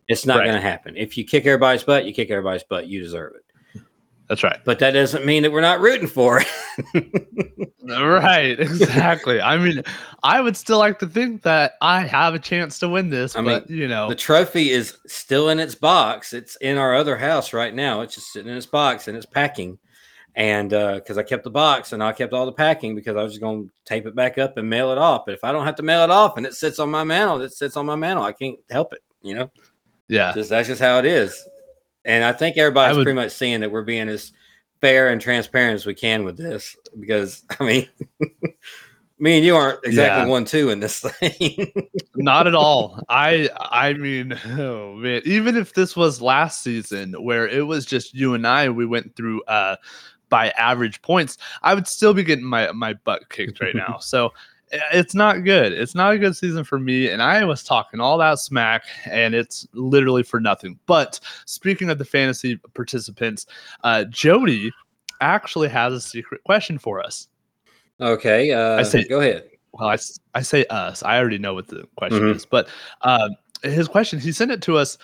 It's 0.08 0.26
not 0.26 0.38
Right. 0.38 0.44
going 0.46 0.56
to 0.56 0.60
happen. 0.62 0.96
If 0.96 1.16
you 1.16 1.24
kick 1.24 1.46
everybody's 1.46 1.84
butt, 1.84 2.04
you 2.06 2.12
kick 2.12 2.30
everybody's 2.30 2.64
butt. 2.64 2.86
You 2.88 3.00
deserve 3.00 3.34
it. 3.36 3.44
That's 4.28 4.42
right. 4.42 4.58
But 4.64 4.78
that 4.80 4.92
doesn't 4.92 5.24
mean 5.24 5.42
that 5.42 5.52
we're 5.52 5.60
not 5.60 5.80
rooting 5.80 6.08
for 6.08 6.42
it. 6.94 7.68
Right, 7.88 8.60
exactly. 8.60 9.40
I 9.40 9.56
mean, 9.56 9.82
I 10.22 10.40
would 10.40 10.56
still 10.56 10.78
like 10.78 10.98
to 10.98 11.06
think 11.06 11.42
that 11.42 11.72
I 11.80 12.02
have 12.02 12.34
a 12.34 12.38
chance 12.38 12.78
to 12.80 12.88
win 12.88 13.08
this, 13.08 13.34
I 13.34 13.40
mean, 13.40 13.62
you 13.68 13.88
know, 13.88 14.08
the 14.08 14.14
trophy 14.14 14.70
is 14.70 14.98
still 15.06 15.48
in 15.48 15.58
its 15.58 15.74
box. 15.74 16.32
It's 16.32 16.56
in 16.56 16.76
our 16.76 16.94
other 16.94 17.16
house 17.16 17.52
right 17.52 17.74
now. 17.74 18.02
It's 18.02 18.14
just 18.14 18.32
sitting 18.32 18.50
in 18.50 18.56
its 18.56 18.66
box 18.66 19.08
and 19.08 19.16
it's 19.16 19.26
packing. 19.26 19.78
And 20.34 20.72
uh, 20.72 20.96
because 20.96 21.18
I 21.18 21.22
kept 21.22 21.44
the 21.44 21.50
box 21.50 21.92
and 21.92 22.02
I 22.02 22.12
kept 22.12 22.32
all 22.32 22.46
the 22.46 22.52
packing 22.52 22.94
because 22.94 23.16
I 23.16 23.22
was 23.22 23.32
just 23.32 23.42
going 23.42 23.64
to 23.64 23.72
tape 23.86 24.06
it 24.06 24.14
back 24.14 24.38
up 24.38 24.56
and 24.56 24.68
mail 24.68 24.92
it 24.92 24.98
off. 24.98 25.22
But 25.24 25.34
if 25.34 25.42
I 25.42 25.50
don't 25.50 25.64
have 25.64 25.76
to 25.76 25.82
mail 25.82 26.04
it 26.04 26.10
off 26.10 26.36
and 26.36 26.46
it 26.46 26.54
sits 26.54 26.78
on 26.78 26.90
my 26.90 27.04
mantle, 27.04 27.40
it 27.40 27.52
sits 27.52 27.76
on 27.76 27.86
my 27.86 27.96
mantle. 27.96 28.24
I 28.24 28.32
can't 28.32 28.58
help 28.70 28.92
it. 28.92 29.00
You 29.22 29.34
know, 29.34 29.50
yeah, 30.08 30.32
just, 30.32 30.50
that's 30.50 30.68
just 30.68 30.80
how 30.80 30.98
it 30.98 31.06
is. 31.06 31.44
And 32.08 32.24
I 32.24 32.32
think 32.32 32.56
everybody's 32.56 32.96
would- 32.96 33.04
pretty 33.04 33.14
much 33.16 33.30
seeing 33.30 33.60
that 33.60 33.70
we're 33.70 33.82
being 33.82 34.08
as 34.08 34.32
fair 34.80 35.08
and 35.10 35.20
transparent 35.20 35.74
as 35.74 35.86
we 35.86 35.94
can 35.94 36.24
with 36.24 36.36
this 36.36 36.76
because 36.98 37.44
I 37.60 37.64
mean, 37.64 37.88
Me 39.20 39.36
and 39.36 39.44
you 39.44 39.56
aren't 39.56 39.80
exactly 39.84 40.26
Yeah. 40.26 40.30
one 40.30 40.44
two 40.44 40.70
in 40.70 40.78
this 40.78 41.00
thing. 41.00 41.72
Not 42.14 42.46
at 42.46 42.54
all. 42.54 43.02
I 43.08 43.50
I 43.58 43.92
mean, 43.94 44.38
oh 44.56 44.94
man, 44.94 45.22
even 45.24 45.56
if 45.56 45.74
this 45.74 45.96
was 45.96 46.22
last 46.22 46.62
season 46.62 47.14
where 47.14 47.48
it 47.48 47.66
was 47.66 47.84
just 47.84 48.14
you 48.14 48.34
and 48.34 48.46
I, 48.46 48.68
we 48.68 48.86
went 48.86 49.16
through 49.16 49.42
uh 49.44 49.74
by 50.28 50.50
average 50.50 51.02
points, 51.02 51.36
I 51.62 51.74
would 51.74 51.88
still 51.88 52.14
be 52.14 52.22
getting 52.22 52.44
my 52.44 52.70
my 52.70 52.92
butt 52.94 53.28
kicked 53.28 53.60
right 53.60 53.74
now. 53.74 53.98
So 53.98 54.26
i- 54.28 54.30
it's 54.92 55.14
not 55.14 55.44
good. 55.44 55.72
It's 55.72 55.94
not 55.94 56.12
a 56.14 56.18
good 56.18 56.36
season 56.36 56.64
for 56.64 56.78
me. 56.78 57.08
And 57.08 57.22
I 57.22 57.44
was 57.44 57.62
talking 57.62 58.00
all 58.00 58.18
that 58.18 58.38
smack, 58.38 58.82
and 59.06 59.34
it's 59.34 59.66
literally 59.72 60.22
for 60.22 60.40
nothing. 60.40 60.78
But 60.86 61.20
speaking 61.46 61.90
of 61.90 61.98
the 61.98 62.04
fantasy 62.04 62.56
participants, 62.74 63.46
uh 63.84 64.04
Jody 64.04 64.72
actually 65.20 65.68
has 65.68 65.92
a 65.92 66.00
secret 66.00 66.42
question 66.44 66.78
for 66.78 67.00
us. 67.02 67.28
okay, 68.00 68.52
uh, 68.52 68.84
say- 68.84 69.04
go 69.08 69.20
ahead. 69.20 69.48
well, 69.72 69.88
I, 69.88 69.98
I 70.34 70.42
say 70.42 70.64
us. 70.70 71.02
I 71.02 71.18
already 71.18 71.38
know 71.38 71.54
what 71.54 71.66
the 71.68 71.84
question 71.96 72.20
Mhm. 72.20 72.34
is, 72.36 72.46
but 72.46 72.68
um, 73.02 73.30
his 73.62 73.88
question, 73.88 74.20
he 74.20 74.30
sent 74.32 74.50
it 74.52 74.62
to 74.62 74.76
us 74.76 74.96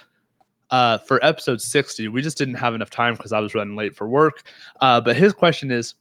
uh, 0.70 0.98
for 0.98 1.18
episode 1.24 1.60
60. 1.60 2.08
We 2.08 2.22
just 2.22 2.38
didn't 2.38 2.54
have 2.54 2.74
enough 2.74 2.90
time 2.90 3.14
because 3.14 3.32
I 3.32 3.40
was 3.40 3.54
running 3.54 3.76
late 3.76 3.94
for 3.96 4.08
work. 4.08 4.44
Uh, 4.80 5.00
but 5.00 5.16
his 5.16 5.32
question 5.32 5.70
is 5.70 5.94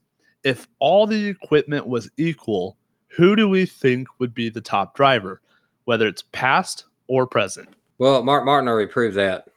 if 0.43 0.67
all 0.79 1.05
the 1.07 1.27
equipment 1.27 1.85
was 1.87 2.09
equal, 2.17 2.77
who 3.15 3.35
do 3.35 3.47
we 3.47 3.65
think 3.65 4.07
would 4.19 4.33
be 4.33 4.49
the 4.49 4.61
top 4.61 4.95
driver, 4.95 5.41
whether 5.85 6.07
it's 6.07 6.23
past 6.31 6.85
or 7.07 7.25
present? 7.27 7.69
Well, 7.97 8.23
Mark 8.23 8.45
Martin 8.45 8.67
already 8.67 8.91
proved 8.91 9.15
that. 9.17 9.47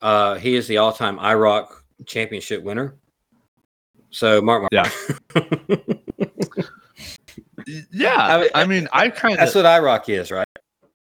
Uh, 0.00 0.34
he 0.36 0.56
is 0.56 0.66
the 0.66 0.78
all-time 0.78 1.18
IROC 1.18 1.68
championship 2.06 2.62
winner. 2.62 2.96
So 4.10 4.40
Mark, 4.42 4.68
Yeah. 4.72 4.90
Yeah. 7.92 8.16
I 8.16 8.38
mean, 8.40 8.50
I 8.54 8.66
mean, 8.66 8.88
I 8.92 9.08
kind 9.08 9.34
of. 9.34 9.38
that's 9.40 9.54
what 9.54 9.64
IROC 9.64 10.08
is, 10.08 10.30
right? 10.30 10.46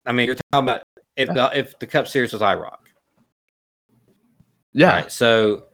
I 0.06 0.12
mean, 0.12 0.26
you're 0.26 0.36
talking 0.52 0.68
about 0.70 0.84
if 1.16 1.28
the 1.30 1.52
if 1.58 1.78
the 1.80 1.86
Cup 1.88 2.08
Series 2.08 2.34
was 2.34 2.42
IROC, 2.42 2.78
Yeah. 4.74 4.94
right? 5.02 5.12
So, 5.12 5.66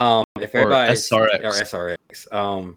um, 0.00 0.24
if 0.40 0.54
everybody. 0.54 0.92
SRX. 0.92 1.42
or 1.42 1.50
SRX, 1.52 2.32
um, 2.34 2.76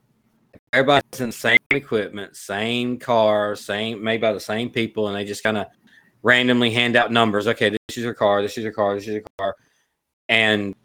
everybody's 0.73 1.19
in 1.19 1.27
the 1.27 1.33
same 1.33 1.57
equipment, 1.71 2.35
same 2.35 2.97
car, 2.97 3.55
same 3.55 4.03
made 4.03 4.21
by 4.21 4.33
the 4.33 4.39
same 4.39 4.69
people, 4.69 5.07
and 5.07 5.15
they 5.15 5.25
just 5.25 5.43
kind 5.43 5.57
of 5.57 5.67
randomly 6.23 6.71
hand 6.71 6.95
out 6.95 7.11
numbers. 7.11 7.47
Okay, 7.47 7.69
this 7.69 7.97
is 7.97 8.03
your 8.03 8.13
car. 8.13 8.41
This 8.41 8.57
is 8.57 8.63
your 8.63 8.73
car. 8.73 8.95
This 8.95 9.03
is 9.07 9.13
your 9.13 9.23
car, 9.37 9.55
and 10.27 10.75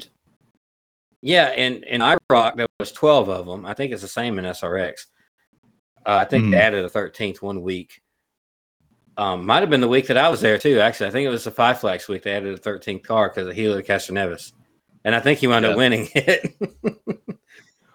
yeah, 1.23 1.53
in 1.53 1.83
in 1.85 2.01
IROC 2.01 2.57
there 2.57 2.67
was 2.79 2.93
twelve 2.93 3.29
of 3.29 3.47
them. 3.47 3.65
I 3.67 3.75
think 3.75 3.93
it's 3.93 4.03
the 4.03 4.09
same 4.09 4.39
in 4.39 4.45
SRX. 4.45 5.07
Uh, 6.07 6.17
I 6.17 6.25
think 6.27 6.51
they 6.51 6.57
Mhm. 6.59 6.61
added 6.61 6.85
a 6.85 6.89
thirteenth 6.89 7.41
one 7.43 7.63
week. 7.63 8.01
Um, 9.17 9.47
might 9.47 9.61
have 9.61 9.71
been 9.71 9.81
the 9.81 9.89
week 9.89 10.09
that 10.09 10.17
I 10.19 10.29
was 10.29 10.41
there 10.41 10.59
too. 10.59 10.81
Actually, 10.81 11.07
I 11.07 11.11
think 11.13 11.25
it 11.27 11.31
was 11.31 11.45
the 11.45 11.51
Five 11.51 11.79
Flags 11.81 12.09
week. 12.09 12.25
They 12.25 12.33
added 12.33 12.53
a 12.53 12.59
13th 12.59 13.05
car 13.05 13.29
because 13.29 13.47
of 13.47 13.55
Helio 13.55 13.81
Castroneves, 13.81 14.53
and 15.05 15.15
I 15.15 15.21
think 15.21 15.39
he 15.39 15.47
wound 15.47 15.65
Yeah. 15.65 15.71
up 15.71 15.77
winning 15.77 16.09
it. 16.15 16.53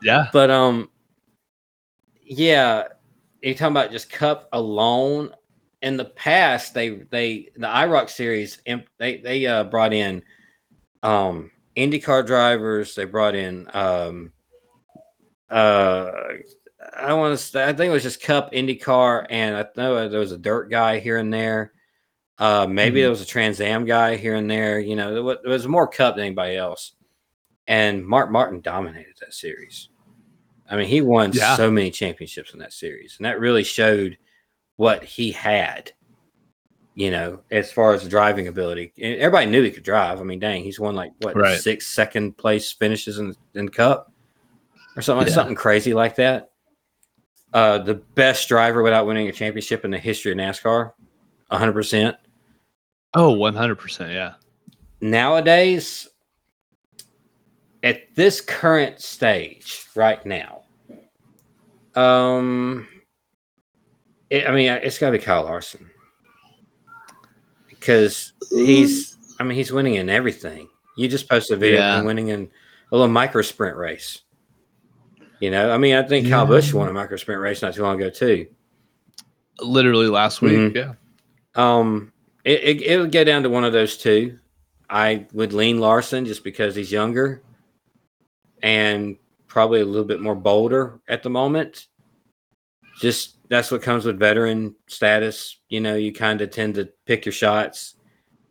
Yeah. 0.02 0.28
but 0.32 0.50
um, 0.50 0.90
yeah, 2.30 2.84
you're 3.42 3.56
talking 3.56 3.74
about 3.74 3.92
just 3.92 4.10
Cup 4.12 4.48
alone. 4.54 5.32
In 5.82 5.96
the 5.98 6.06
past, 6.06 6.74
they 6.74 6.90
they 6.90 7.50
the 7.56 7.68
IROC 7.68 8.10
series 8.10 8.62
they 8.98 9.18
they 9.18 9.46
uh, 9.48 9.64
brought 9.64 9.94
in 9.94 10.22
um 11.04 11.52
IndyCar 11.78 12.26
drivers. 12.26 12.96
They 12.96 13.06
brought 13.06 13.34
in 13.36 13.70
um 13.74 14.32
uh 15.50 16.12
I 16.98 17.14
want 17.14 17.38
to 17.38 17.44
say 17.44 17.64
I 17.64 17.74
think 17.74 17.90
it 17.90 17.94
was 17.94 18.04
just 18.04 18.22
Cup 18.22 18.52
IndyCar, 18.52 19.26
and 19.30 19.56
I 19.56 19.66
know 19.78 20.08
there 20.10 20.20
was 20.20 20.34
a 20.34 20.38
dirt 20.38 20.70
guy 20.70 21.00
here 21.00 21.18
and 21.18 21.34
there. 21.34 21.74
Uh, 22.38 22.66
maybe 22.68 23.00
Mhm. 23.00 23.04
there 23.04 23.10
was 23.10 23.22
a 23.22 23.26
Trans 23.26 23.60
Am 23.60 23.86
guy 23.86 24.16
here 24.16 24.36
and 24.36 24.50
there. 24.50 24.80
You 24.80 24.96
know, 24.96 25.22
was, 25.24 25.38
there 25.44 25.52
was 25.52 25.68
more 25.68 25.88
Cup 25.88 26.16
than 26.16 26.26
anybody 26.26 26.56
else. 26.56 26.94
And 27.68 28.06
Mark 28.06 28.32
Martin 28.32 28.62
dominated 28.62 29.14
that 29.20 29.34
series. 29.34 29.90
I 30.70 30.76
mean, 30.78 30.88
he 30.88 31.02
won 31.02 31.32
Yeah. 31.34 31.56
so 31.58 31.72
many 31.72 31.90
championships 31.92 32.54
in 32.54 32.60
that 32.60 32.74
series, 32.74 33.16
and 33.18 33.26
that 33.26 33.40
really 33.40 33.64
showed 33.64 34.18
what 34.76 35.04
he 35.04 35.32
had. 35.32 35.92
You 36.96 37.12
know, 37.12 37.42
as 37.50 37.72
far 37.72 37.94
as 37.94 38.08
driving 38.08 38.48
ability, 38.48 38.92
and 39.02 39.16
everybody 39.16 39.46
knew 39.50 39.64
he 39.64 39.72
could 39.72 39.84
drive. 39.84 40.20
I 40.20 40.24
mean, 40.24 40.40
dang, 40.40 40.64
he's 40.64 40.80
won 40.80 40.96
like 40.96 41.12
what 41.22 41.36
Right. 41.36 41.60
six 41.60 41.88
second 41.88 42.38
place 42.38 42.72
finishes 42.74 43.20
in 43.20 43.36
in 43.56 43.70
Cup 43.70 44.12
or 44.98 45.02
something 45.02 45.28
Yeah. 45.28 45.34
something 45.34 45.56
crazy 45.56 45.94
like 45.94 46.16
that. 46.16 46.52
Uh, 47.54 47.78
the 47.80 47.96
best 47.96 48.48
driver 48.50 48.84
without 48.84 49.08
winning 49.08 49.28
a 49.30 49.32
championship 49.32 49.86
in 49.86 49.92
the 49.92 49.98
history 49.98 50.32
of 50.34 50.38
NASCAR, 50.38 50.92
hundred 51.50 51.74
percent. 51.74 52.16
Oh, 53.16 53.32
100%. 53.34 54.12
Yeah. 54.14 54.34
Nowadays, 55.02 56.08
at 57.82 58.14
this 58.16 58.42
current 58.42 59.02
stage, 59.02 59.86
right 59.96 60.24
now, 60.26 60.59
um, 61.96 62.88
it, 64.30 64.48
I 64.48 64.52
mean, 64.52 64.70
it's 64.70 64.98
got 65.00 65.08
to 65.12 65.18
be 65.18 65.24
Kyle 65.24 65.44
Larson 65.44 65.90
because 67.70 68.34
he's, 68.52 69.18
I 69.40 69.44
mean, 69.44 69.58
he's 69.58 69.72
winning 69.72 69.96
in 69.96 70.10
everything. 70.10 70.70
You 70.98 71.08
just 71.08 71.30
posted 71.30 71.58
a 71.58 71.60
video 71.60 71.80
Yeah. 71.80 72.02
winning 72.02 72.28
in 72.28 72.50
a 72.92 72.96
little 72.96 73.08
micro 73.12 73.42
sprint 73.42 73.78
race. 73.78 74.22
You 75.40 75.52
know, 75.52 75.72
I 75.72 75.78
mean, 75.78 75.96
I 75.96 76.04
think 76.04 76.28
Kyle 76.28 76.46
Busch 76.46 76.74
won 76.74 76.90
a 76.90 76.94
micro 76.94 77.16
sprint 77.16 77.40
race 77.42 77.62
not 77.62 77.74
too 77.74 77.82
long 77.84 77.96
ago 78.02 78.10
too. 78.10 78.48
Literally 79.62 80.08
last 80.08 80.42
week. 80.42 80.58
Mhm. 80.58 80.76
Yeah. 80.76 80.94
Um, 81.56 82.12
it, 82.44 82.60
it 82.64 82.82
it 82.82 83.00
would 83.00 83.12
go 83.12 83.24
down 83.24 83.44
to 83.44 83.50
one 83.50 83.64
of 83.64 83.72
those 83.74 83.98
two. 83.98 84.38
I 84.90 85.28
would 85.34 85.54
lean 85.54 85.80
Larson 85.80 86.26
just 86.26 86.44
because 86.44 86.76
he's 86.76 86.92
younger 86.92 87.42
and 88.62 89.18
probably 89.50 89.82
a 89.82 89.86
little 89.86 90.06
bit 90.08 90.22
more 90.22 90.36
bolder 90.36 91.02
at 91.10 91.22
the 91.24 91.30
moment. 91.30 91.88
Just 93.02 93.38
that's 93.50 93.72
what 93.72 93.82
comes 93.82 94.06
with 94.06 94.18
veteran 94.18 94.76
status. 94.88 95.60
You 95.68 95.82
know, 95.82 95.96
you 95.96 96.14
kind 96.14 96.40
of 96.40 96.52
tend 96.52 96.76
to 96.76 96.90
pick 97.06 97.26
your 97.26 97.34
shots, 97.34 97.96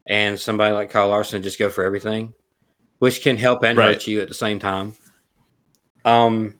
and 0.06 0.38
somebody 0.38 0.74
like 0.74 0.90
Kyle 0.90 1.08
Larson 1.08 1.42
just 1.42 1.58
go 1.58 1.70
for 1.70 1.84
everything, 1.84 2.34
which 2.98 3.22
can 3.22 3.36
help 3.38 3.62
and 3.64 3.78
Right. 3.78 3.94
hurt 3.94 4.06
you 4.06 4.20
at 4.20 4.28
the 4.28 4.34
same 4.34 4.58
time. 4.58 4.94
Um, 6.04 6.58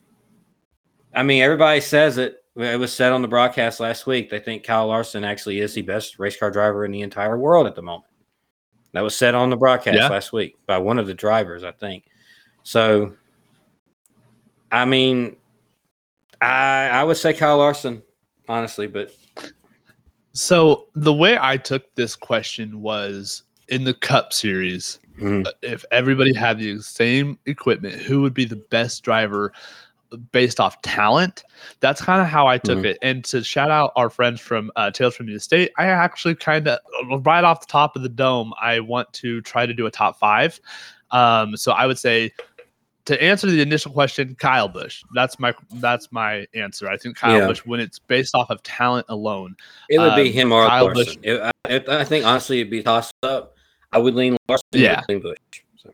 I 1.13 1.23
mean, 1.23 1.41
everybody 1.43 1.81
says 1.81 2.17
it. 2.17 2.37
It 2.55 2.79
was 2.79 2.91
said 2.91 3.13
on 3.13 3.21
the 3.21 3.27
broadcast 3.27 3.79
last 3.79 4.05
week. 4.05 4.29
They 4.29 4.39
think 4.39 4.63
Kyle 4.63 4.87
Larson 4.87 5.23
actually 5.23 5.59
is 5.59 5.73
the 5.73 5.81
best 5.81 6.19
race 6.19 6.37
car 6.37 6.51
driver 6.51 6.83
in 6.85 6.91
the 6.91 7.01
entire 7.01 7.37
world 7.37 7.67
at 7.67 7.75
the 7.75 7.81
moment. 7.81 8.11
That 8.91 9.01
was 9.01 9.15
said 9.15 9.33
on 9.35 9.49
the 9.49 9.55
broadcast 9.57 9.95
Yeah. 9.97 10.09
last 10.09 10.33
week 10.33 10.57
by 10.65 10.77
one 10.77 10.99
of 10.99 11.07
the 11.07 11.13
drivers, 11.13 11.63
I 11.63 11.71
think. 11.71 12.05
So, 12.63 13.13
I 14.71 14.85
mean, 14.85 15.35
I 16.41 16.89
I 16.89 17.03
would 17.03 17.17
say 17.17 17.33
Kyle 17.33 17.57
Larson, 17.57 18.01
honestly, 18.47 18.87
but 18.87 19.13
So 20.33 20.87
the 20.95 21.13
way 21.13 21.37
I 21.39 21.57
took 21.57 21.93
this 21.95 22.15
question 22.15 22.81
was 22.81 23.43
in 23.67 23.83
the 23.83 23.93
Cup 23.93 24.31
Series. 24.31 24.99
mm, 25.19 25.45
If 25.61 25.83
everybody 25.91 26.33
had 26.33 26.59
the 26.59 26.79
same 26.81 27.37
equipment, 27.45 27.95
who 27.95 28.21
would 28.21 28.33
be 28.33 28.45
the 28.45 28.55
best 28.55 29.03
driver 29.03 29.51
based 30.31 30.59
off 30.59 30.81
talent? 30.81 31.43
That's 31.81 32.01
kind 32.01 32.21
of 32.21 32.27
how 32.27 32.47
I 32.47 32.57
took 32.57 32.79
Mhm. 32.79 32.85
it. 32.85 32.97
And 33.01 33.23
to 33.25 33.43
shout 33.43 33.69
out 33.69 33.91
our 33.95 34.09
friends 34.09 34.39
from 34.39 34.71
uh, 34.75 34.91
Tales 34.91 35.15
from 35.15 35.25
the 35.27 35.33
Estate, 35.35 35.71
I 35.77 35.85
actually 35.87 36.35
kind 36.35 36.67
of 36.67 36.79
right 37.25 37.43
off 37.43 37.61
the 37.61 37.71
top 37.71 37.95
of 37.95 38.01
the 38.03 38.09
dome, 38.09 38.53
I 38.61 38.79
want 38.79 39.11
to 39.13 39.41
try 39.41 39.65
to 39.65 39.73
do 39.73 39.85
a 39.87 39.91
top 39.91 40.17
five. 40.17 40.59
Um, 41.11 41.57
so 41.57 41.71
I 41.73 41.85
would 41.85 41.97
say 41.99 42.31
to 43.09 43.21
answer 43.23 43.47
the 43.47 43.61
initial 43.61 43.91
question, 43.91 44.35
Kyle 44.39 44.67
Busch. 44.67 45.03
That's 45.13 45.39
my 45.39 45.53
that's 45.75 46.11
my 46.11 46.45
answer. 46.53 46.87
I 46.89 46.97
think 46.97 47.17
Kyle 47.17 47.37
Yeah. 47.39 47.47
Busch 47.47 47.59
when 47.65 47.79
it's 47.79 47.99
based 47.99 48.33
off 48.35 48.49
of 48.49 48.63
talent 48.63 49.05
alone. 49.09 49.55
it 49.89 49.99
would 49.99 50.15
be 50.15 50.27
Um, 50.29 50.33
him 50.33 50.51
or 50.51 50.65
Kyle 50.67 50.85
Larson. 50.85 51.03
Busch- 51.05 51.17
It- 51.23 51.41
I, 51.41 51.51
it- 51.69 51.89
I 51.89 52.03
think 52.03 52.25
honestly, 52.25 52.59
it'd 52.61 52.71
be 52.71 52.81
tossed 52.83 53.13
up. 53.23 53.55
I 53.91 53.97
would 53.97 54.15
lean 54.15 54.37
Larson. 54.47 54.63
Yeah. 54.73 55.01
lean 55.09 55.21
Busch. 55.21 55.37
So, 55.77 55.91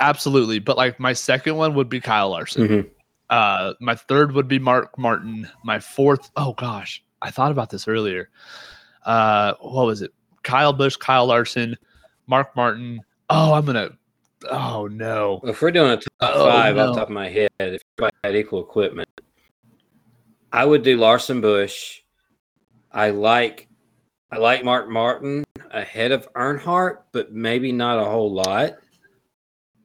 Absolutely. 0.00 0.58
But 0.58 0.76
like 0.76 0.98
my 1.00 1.12
second 1.12 1.56
one 1.56 1.74
would 1.74 1.88
be 1.88 2.00
Kyle 2.00 2.30
Larson. 2.30 2.68
mhm. 2.68 2.90
Uh, 3.30 3.74
my 3.80 3.94
third 3.94 4.32
would 4.32 4.46
be 4.48 4.58
Mark 4.58 4.96
Martin. 4.98 5.48
My 5.64 5.80
fourth, 5.80 6.30
oh 6.36 6.52
gosh, 6.52 7.02
I 7.22 7.30
thought 7.30 7.50
about 7.50 7.70
this 7.70 7.88
earlier. 7.88 8.30
Uh, 9.04 9.54
what 9.60 9.86
was 9.86 10.02
it? 10.02 10.12
Kyle 10.42 10.72
Busch, 10.72 10.96
Kyle 10.96 11.26
Larson, 11.26 11.76
Mark 12.28 12.54
Martin. 12.56 13.00
Oh, 13.30 13.52
I'm 13.54 13.64
gonna. 13.64 13.90
Oh 14.50 14.86
no. 14.86 15.40
If 15.44 15.62
we're 15.62 15.70
doing 15.70 15.92
a 15.92 15.96
top 15.96 16.10
Oh, 16.20 16.44
five 16.50 16.76
off 16.76 16.86
no. 16.86 16.92
the 16.92 16.98
top 17.00 17.08
of 17.08 17.14
my 17.14 17.28
head, 17.28 17.50
if 17.58 17.82
everybody 17.98 18.16
had 18.24 18.36
equal 18.36 18.60
equipment, 18.62 19.08
I 20.52 20.64
would 20.64 20.82
do 20.82 20.96
Larson 20.96 21.40
Busch. 21.40 22.00
I 22.92 23.10
like 23.10 23.68
I 24.30 24.38
like 24.38 24.64
Mark 24.64 24.88
Martin 24.88 25.44
ahead 25.70 26.12
of 26.12 26.30
Earnhardt, 26.34 26.98
but 27.12 27.32
maybe 27.32 27.72
not 27.72 27.98
a 27.98 28.04
whole 28.04 28.32
lot. 28.32 28.74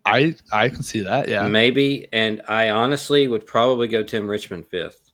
I 0.05 0.35
I 0.51 0.69
can 0.69 0.83
see 0.83 1.01
that. 1.01 1.27
Yeah. 1.29 1.47
Maybe, 1.47 2.07
and 2.11 2.41
I 2.47 2.69
honestly 2.71 3.27
would 3.27 3.45
probably 3.45 3.87
go 3.87 4.03
Tim 4.03 4.27
Richmond 4.27 4.65
fifth. 4.67 5.11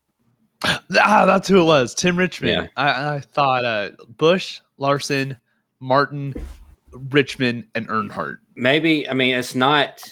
Ah, 0.63 1.25
that's 1.25 1.47
who 1.47 1.61
it 1.61 1.65
was. 1.65 1.93
Tim 1.93 2.17
Richmond. 2.17 2.63
Yeah. 2.63 2.67
I, 2.83 3.15
I 3.15 3.19
thought 3.19 3.65
uh, 3.65 3.91
Busch, 4.17 4.61
Larson, 4.77 5.37
Martin, 5.79 6.33
Richmond, 7.09 7.65
and 7.75 7.87
Earnhardt. 7.87 8.37
maybe 8.55 9.07
i 9.09 9.13
mean 9.13 9.35
it's 9.35 9.55
not 9.55 10.03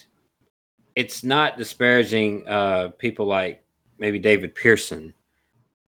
it's 0.96 1.24
not 1.24 1.58
disparaging 1.58 2.48
uh 2.48 2.90
people 2.98 3.26
like 3.26 3.64
maybe 3.98 4.20
david 4.20 4.56
pearson 4.56 5.14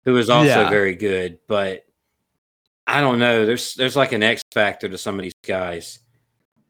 who 0.04 0.16
is 0.16 0.30
also 0.30 0.46
Yeah. 0.48 0.70
very 0.70 0.94
good 0.94 1.38
but 1.46 1.84
i 2.86 3.00
don't 3.00 3.18
know 3.18 3.46
there's 3.46 3.74
there's 3.74 3.96
like 3.96 4.12
an 4.12 4.22
x 4.22 4.42
factor 4.52 4.88
to 4.88 4.98
some 4.98 5.18
of 5.18 5.22
these 5.22 5.34
guys 5.46 6.00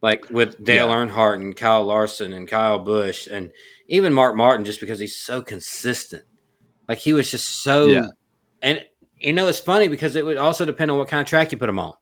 like 0.03 0.29
with 0.31 0.63
dale 0.65 0.89
Yeah. 0.89 0.95
earnhardt 0.95 1.37
and 1.37 1.57
kyle 1.57 1.85
larson 1.85 2.33
and 2.33 2.47
kyle 2.49 2.79
busch 2.79 3.27
and 3.27 3.51
even 3.89 4.13
mark 4.13 4.37
martin 4.37 4.65
just 4.65 4.81
because 4.81 4.99
he's 4.99 5.17
so 5.17 5.43
consistent 5.43 6.23
like 6.89 6.99
he 6.99 7.13
was 7.13 7.31
just 7.31 7.63
so 7.63 7.87
Yeah. 7.87 8.09
and 8.63 8.85
you 9.19 9.33
know 9.33 9.49
it's 9.49 9.59
funny 9.61 9.89
because 9.89 10.15
it 10.17 10.25
would 10.25 10.37
also 10.37 10.65
depend 10.65 10.91
on 10.91 10.99
what 10.99 11.09
kind 11.09 11.21
of 11.21 11.27
track 11.27 11.51
you 11.53 11.59
put 11.59 11.69
him 11.69 11.79
on 11.79 11.93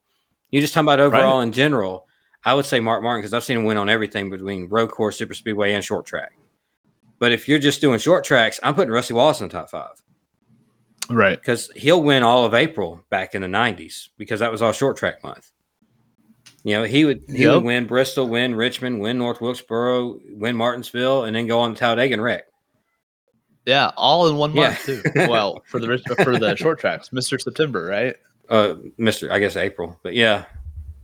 you 0.50 0.60
just 0.60 0.74
talking 0.74 0.86
about 0.86 1.00
overall 1.00 1.40
in 1.40 1.52
general 1.52 2.06
I 2.46 2.54
would 2.54 2.64
say 2.64 2.80
Mark 2.80 3.02
Martin 3.02 3.20
because 3.20 3.34
I've 3.34 3.44
seen 3.44 3.58
him 3.58 3.64
win 3.64 3.76
on 3.76 3.90
everything 3.90 4.30
between 4.30 4.68
road 4.68 4.90
course, 4.90 5.18
super 5.18 5.34
speedway, 5.34 5.74
and 5.74 5.84
short 5.84 6.06
track. 6.06 6.32
But 7.18 7.32
if 7.32 7.48
you're 7.48 7.58
just 7.58 7.80
doing 7.80 7.98
short 7.98 8.24
tracks, 8.24 8.60
I'm 8.62 8.74
putting 8.74 8.92
Rusty 8.92 9.14
Wallace 9.14 9.40
in 9.40 9.48
the 9.48 9.52
top 9.52 9.68
five 9.68 10.00
Right. 11.10 11.38
because 11.40 11.70
he'll 11.74 12.02
win 12.02 12.22
all 12.22 12.44
of 12.44 12.54
April 12.54 13.04
back 13.10 13.34
in 13.34 13.42
the 13.42 13.48
'90s 13.48 14.10
because 14.16 14.40
that 14.40 14.52
was 14.52 14.62
all 14.62 14.72
short 14.72 14.96
track 14.96 15.22
month. 15.24 15.50
You 16.62 16.76
know, 16.76 16.84
he 16.84 17.04
would 17.04 17.22
he 17.28 17.42
Yep. 17.44 17.54
would 17.54 17.64
win 17.64 17.86
Bristol, 17.86 18.28
win 18.28 18.54
Richmond, 18.54 19.00
win 19.00 19.18
North 19.18 19.40
Wilkesboro, 19.40 20.20
win 20.30 20.56
Martinsville, 20.56 21.24
and 21.24 21.34
then 21.34 21.46
go 21.46 21.58
on 21.60 21.74
to 21.74 21.78
Talladega 21.78 22.14
and 22.14 22.22
wreck. 22.22 22.44
Yeah, 23.64 23.90
all 23.96 24.28
in 24.28 24.36
one 24.36 24.54
Yeah. 24.54 24.68
month 24.68 24.84
too. 24.86 25.02
well, 25.28 25.62
for 25.66 25.80
the 25.80 25.98
for 26.22 26.38
the 26.38 26.54
short 26.54 26.78
tracks, 26.78 27.08
Mr. 27.10 27.40
September, 27.40 27.84
right? 27.86 28.14
Uh, 28.48 28.74
Mister, 28.98 29.32
I 29.32 29.40
guess 29.40 29.56
April, 29.56 29.98
but 30.04 30.14
yeah, 30.14 30.44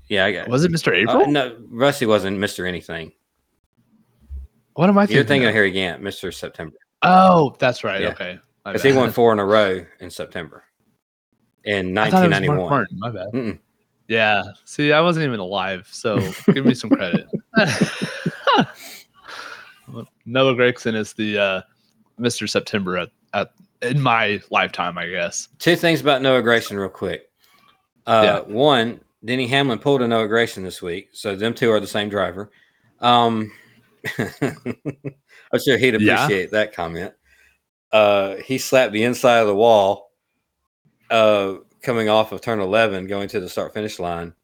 yeah, 0.08 0.24
I 0.24 0.32
got. 0.32 0.48
Was 0.48 0.64
it 0.64 0.72
Mr. 0.72 0.88
Uh, 0.88 1.10
April? 1.10 1.30
no, 1.30 1.56
Rusty 1.68 2.06
wasn't 2.06 2.38
Mister 2.38 2.66
anything. 2.66 3.12
What 4.74 4.88
am 4.88 4.98
I 4.98 5.02
thinking? 5.02 5.16
You're 5.16 5.24
thinking 5.24 5.46
of 5.46 5.50
of? 5.50 5.54
Harry 5.54 5.70
Gant, 5.70 6.02
Mister 6.02 6.32
September. 6.32 6.76
Oh, 7.02 7.54
that's 7.58 7.84
right. 7.84 8.00
Yeah. 8.02 8.08
Okay. 8.08 8.38
Because 8.64 8.82
he 8.82 8.92
won 8.92 9.10
four 9.10 9.32
in 9.32 9.40
a 9.40 9.44
row 9.44 9.84
in 10.00 10.08
September 10.08 10.64
in 11.64 11.96
I 11.98 12.10
thought 12.10 12.24
it 12.24 12.28
was 12.28 12.40
Mark 12.40 12.58
1991. 12.58 12.70
Martin. 12.70 12.98
My 12.98 13.10
bad. 13.10 13.28
Mm-mm. 13.32 13.58
Yeah. 14.08 14.42
See, 14.64 14.92
I 14.92 15.00
wasn't 15.00 15.24
even 15.26 15.40
alive, 15.40 15.88
so 15.90 16.18
give 16.52 16.66
me 16.66 16.74
some 16.74 16.90
credit. 16.90 17.26
Noah 20.24 20.54
Gragson 20.54 20.94
is 20.94 21.12
the 21.12 21.38
uh, 21.38 21.62
Mr. 22.20 22.48
September 22.48 22.98
at, 22.98 23.10
at 23.34 23.52
in 23.80 24.00
my 24.00 24.40
lifetime, 24.50 24.98
I 24.98 25.08
guess. 25.08 25.48
Two 25.58 25.76
things 25.76 26.00
about 26.00 26.22
Noah 26.22 26.42
Gragson, 26.42 26.78
real 26.78 26.88
quick. 26.88 27.30
Uh, 28.06 28.40
One, 28.42 29.00
Denny 29.24 29.46
Hamlin 29.46 29.78
pulled 29.78 30.02
a 30.02 30.08
Noah 30.08 30.28
Gragson 30.28 30.62
this 30.64 30.82
week, 30.82 31.10
so 31.12 31.36
them 31.36 31.54
two 31.54 31.70
are 31.70 31.80
the 31.80 31.86
same 31.86 32.08
driver. 32.08 32.50
Um, 33.00 33.52
I'm 34.18 35.60
sure 35.64 35.78
he'd 35.78 35.94
Yeah. 36.00 36.24
appreciate 36.24 36.50
that 36.52 36.74
comment. 36.74 37.14
Uh, 37.92 38.36
he 38.36 38.58
slapped 38.58 38.92
the 38.92 39.04
inside 39.04 39.38
of 39.38 39.46
the 39.46 39.54
wall 39.54 40.10
uh, 41.10 41.56
coming 41.82 42.08
off 42.08 42.32
of 42.32 42.40
turn 42.40 42.58
11, 42.60 43.06
going 43.06 43.28
to 43.28 43.40
the 43.40 43.48
start 43.48 43.74
finish 43.74 43.98
line, 43.98 44.34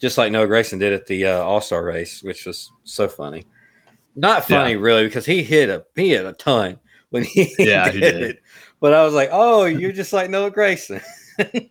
just 0.00 0.18
like 0.18 0.30
Noah 0.30 0.46
Gragson 0.46 0.78
did 0.78 0.92
at 0.92 1.06
the 1.06 1.26
uh, 1.26 1.38
All 1.38 1.60
Star 1.60 1.82
race, 1.84 2.22
which 2.22 2.44
was 2.46 2.70
so 2.84 3.08
funny. 3.08 3.44
Not 4.14 4.44
funny, 4.44 4.76
really, 4.76 5.04
because 5.04 5.24
he 5.26 5.42
hit 5.42 5.68
a 5.68 5.84
he 5.94 6.10
hit 6.10 6.26
a 6.26 6.32
ton 6.32 6.78
when 7.10 7.22
he 7.24 7.54
Yeah, 7.58 7.90
he 7.90 8.00
did 8.00 8.14
did. 8.14 8.22
it. 8.30 8.42
But 8.80 8.92
I 8.92 9.04
was 9.04 9.14
like, 9.14 9.30
oh, 9.32 9.64
you're 9.64 9.92
just 9.92 10.12
like 10.12 10.28
Noah 10.30 10.50
Gragson. 10.50 11.02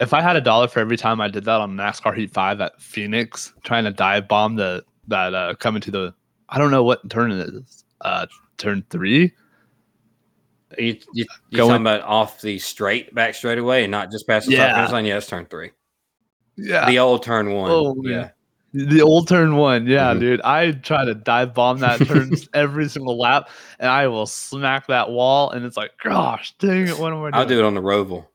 If 0.00 0.14
I 0.14 0.20
had 0.22 0.36
a 0.36 0.40
dollar 0.40 0.68
for 0.68 0.78
every 0.80 0.96
time 0.96 1.20
I 1.20 1.28
did 1.28 1.44
that 1.44 1.60
on 1.60 1.76
NASCAR 1.76 2.16
Heat 2.16 2.30
Five 2.32 2.60
at 2.60 2.80
Phoenix, 2.80 3.52
trying 3.64 3.84
to 3.84 3.90
dive 3.90 4.28
bomb 4.28 4.54
the 4.56 4.84
that 5.08 5.34
uh, 5.34 5.54
coming 5.54 5.80
to 5.82 5.90
the 5.90 6.14
I 6.48 6.58
don't 6.58 6.70
know 6.70 6.84
what 6.84 7.08
turn 7.10 7.32
it 7.32 7.48
is, 7.48 7.84
uh, 8.02 8.26
turn 8.58 8.84
three. 8.90 9.32
You 10.78 10.96
you 11.14 11.24
you 11.50 11.56
Going- 11.56 11.70
talking 11.70 11.82
about 11.82 12.02
off 12.02 12.40
the 12.40 12.58
straight 12.58 13.14
back 13.14 13.34
straight 13.34 13.58
away 13.58 13.84
and 13.84 13.90
not 13.90 14.10
just 14.12 14.26
past 14.26 14.46
the 14.46 14.52
Yeah. 14.52 14.68
top 14.68 14.76
finish 14.76 14.92
line? 14.92 15.04
Yeah, 15.06 15.16
it's 15.16 15.26
turn 15.26 15.46
three. 15.46 15.70
Yeah, 16.56 16.86
The 16.86 16.98
old 16.98 17.22
turn 17.22 17.52
one. 17.52 17.70
Oh, 17.70 17.96
yeah. 18.04 18.30
The 18.74 19.00
old 19.00 19.28
turn 19.28 19.56
one, 19.56 19.86
yeah, 19.86 20.12
Mhm. 20.12 20.20
dude. 20.20 20.40
I 20.42 20.72
try 20.72 21.04
to 21.04 21.14
dive 21.14 21.54
bomb 21.54 21.78
that 21.78 21.98
turn 22.06 22.32
every 22.52 22.88
single 22.88 23.16
lap, 23.16 23.48
and 23.78 23.88
I 23.90 24.08
will 24.08 24.26
smack 24.26 24.88
that 24.88 25.08
wall, 25.10 25.50
and 25.50 25.64
it's 25.64 25.76
like, 25.76 25.92
gosh, 26.02 26.54
dang 26.58 26.86
it, 26.86 26.98
what 26.98 27.12
am 27.12 27.18
I 27.20 27.22
doing? 27.22 27.34
I'll 27.34 27.46
do 27.46 27.58
it 27.58 27.64
on 27.64 27.74
the 27.74 27.80
Roval. 27.80 28.26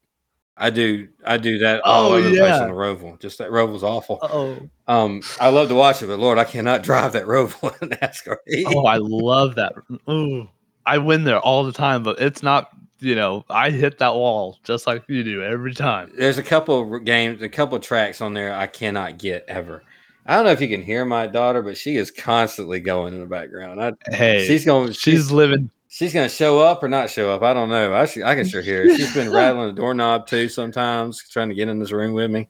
I 0.56 0.70
do 0.70 1.08
I 1.26 1.38
do 1.38 1.58
that 1.60 1.82
all 1.82 2.12
Oh, 2.12 2.14
over 2.16 2.22
the 2.30 2.38
place 2.38 2.50
yeah. 2.50 2.62
on 2.62 2.68
the 2.68 2.74
Roval. 2.76 3.20
Just 3.20 3.40
that 3.40 3.50
Roval's 3.50 3.84
awful. 3.84 4.20
Oh, 4.22 4.58
Um, 4.88 5.22
I 5.40 5.50
love 5.50 5.70
to 5.70 5.76
watch 5.76 6.02
it, 6.04 6.08
but 6.08 6.20
Lord, 6.20 6.38
I 6.38 6.44
cannot 6.44 6.84
drive 6.84 7.14
that 7.14 7.26
Roval 7.26 7.74
in 7.82 7.90
NASCAR. 7.90 8.38
oh, 8.68 8.86
I 8.86 8.98
love 8.98 9.56
that. 9.56 9.74
Ooh, 10.10 10.48
I 10.86 10.98
win 11.00 11.24
there 11.24 11.40
all 11.40 11.64
the 11.64 11.72
time, 11.72 12.04
but 12.04 12.20
it's 12.22 12.44
not. 12.44 12.70
You 13.00 13.16
know, 13.16 13.44
I 13.50 13.70
hit 13.70 13.98
that 13.98 14.14
wall 14.14 14.60
just 14.64 14.88
like 14.88 15.04
you 15.10 15.24
do 15.26 15.44
every 15.44 15.74
time. 15.74 16.14
There's 16.18 16.38
a 16.38 16.44
couple 16.44 16.96
of 16.96 17.04
games, 17.04 17.42
a 17.42 17.50
couple 17.50 17.76
of 17.76 17.84
tracks 17.84 18.22
on 18.22 18.34
there 18.34 18.54
I 18.56 18.66
cannot 18.68 19.18
get 19.18 19.44
ever. 19.50 19.84
I 20.26 20.38
don't 20.38 20.46
know 20.46 20.52
if 20.52 20.62
you 20.62 20.70
can 20.70 20.82
hear 20.82 21.04
my 21.04 21.28
daughter, 21.28 21.62
but 21.62 21.76
she 21.78 21.98
is 21.98 22.12
constantly 22.12 22.80
going 22.80 23.14
in 23.14 23.20
the 23.20 23.26
background. 23.26 23.84
I, 23.84 23.92
Hey, 24.10 24.48
she's 24.48 24.64
going. 24.64 24.88
she's 24.94 25.00
She's 25.02 25.32
living. 25.34 25.70
She's 25.94 26.12
going 26.12 26.28
to 26.28 26.36
show 26.36 26.60
up 26.60 26.82
or 26.82 26.90
not 26.90 27.08
show 27.12 27.32
up. 27.32 27.44
I 27.44 27.54
don't 27.54 27.70
know. 27.70 27.94
I 27.94 28.02
I 28.02 28.36
can 28.36 28.48
sure 28.48 28.64
hear. 28.64 28.90
her. 28.90 28.98
She's 28.98 29.14
been 29.14 29.32
rattling 29.32 29.68
the 29.68 29.80
doorknob 29.80 30.26
too 30.26 30.50
sometimes, 30.50 31.22
trying 31.30 31.50
to 31.50 31.56
get 31.56 31.70
in 31.70 31.78
this 31.78 31.92
room 31.92 32.14
with 32.14 32.32
me. 32.32 32.50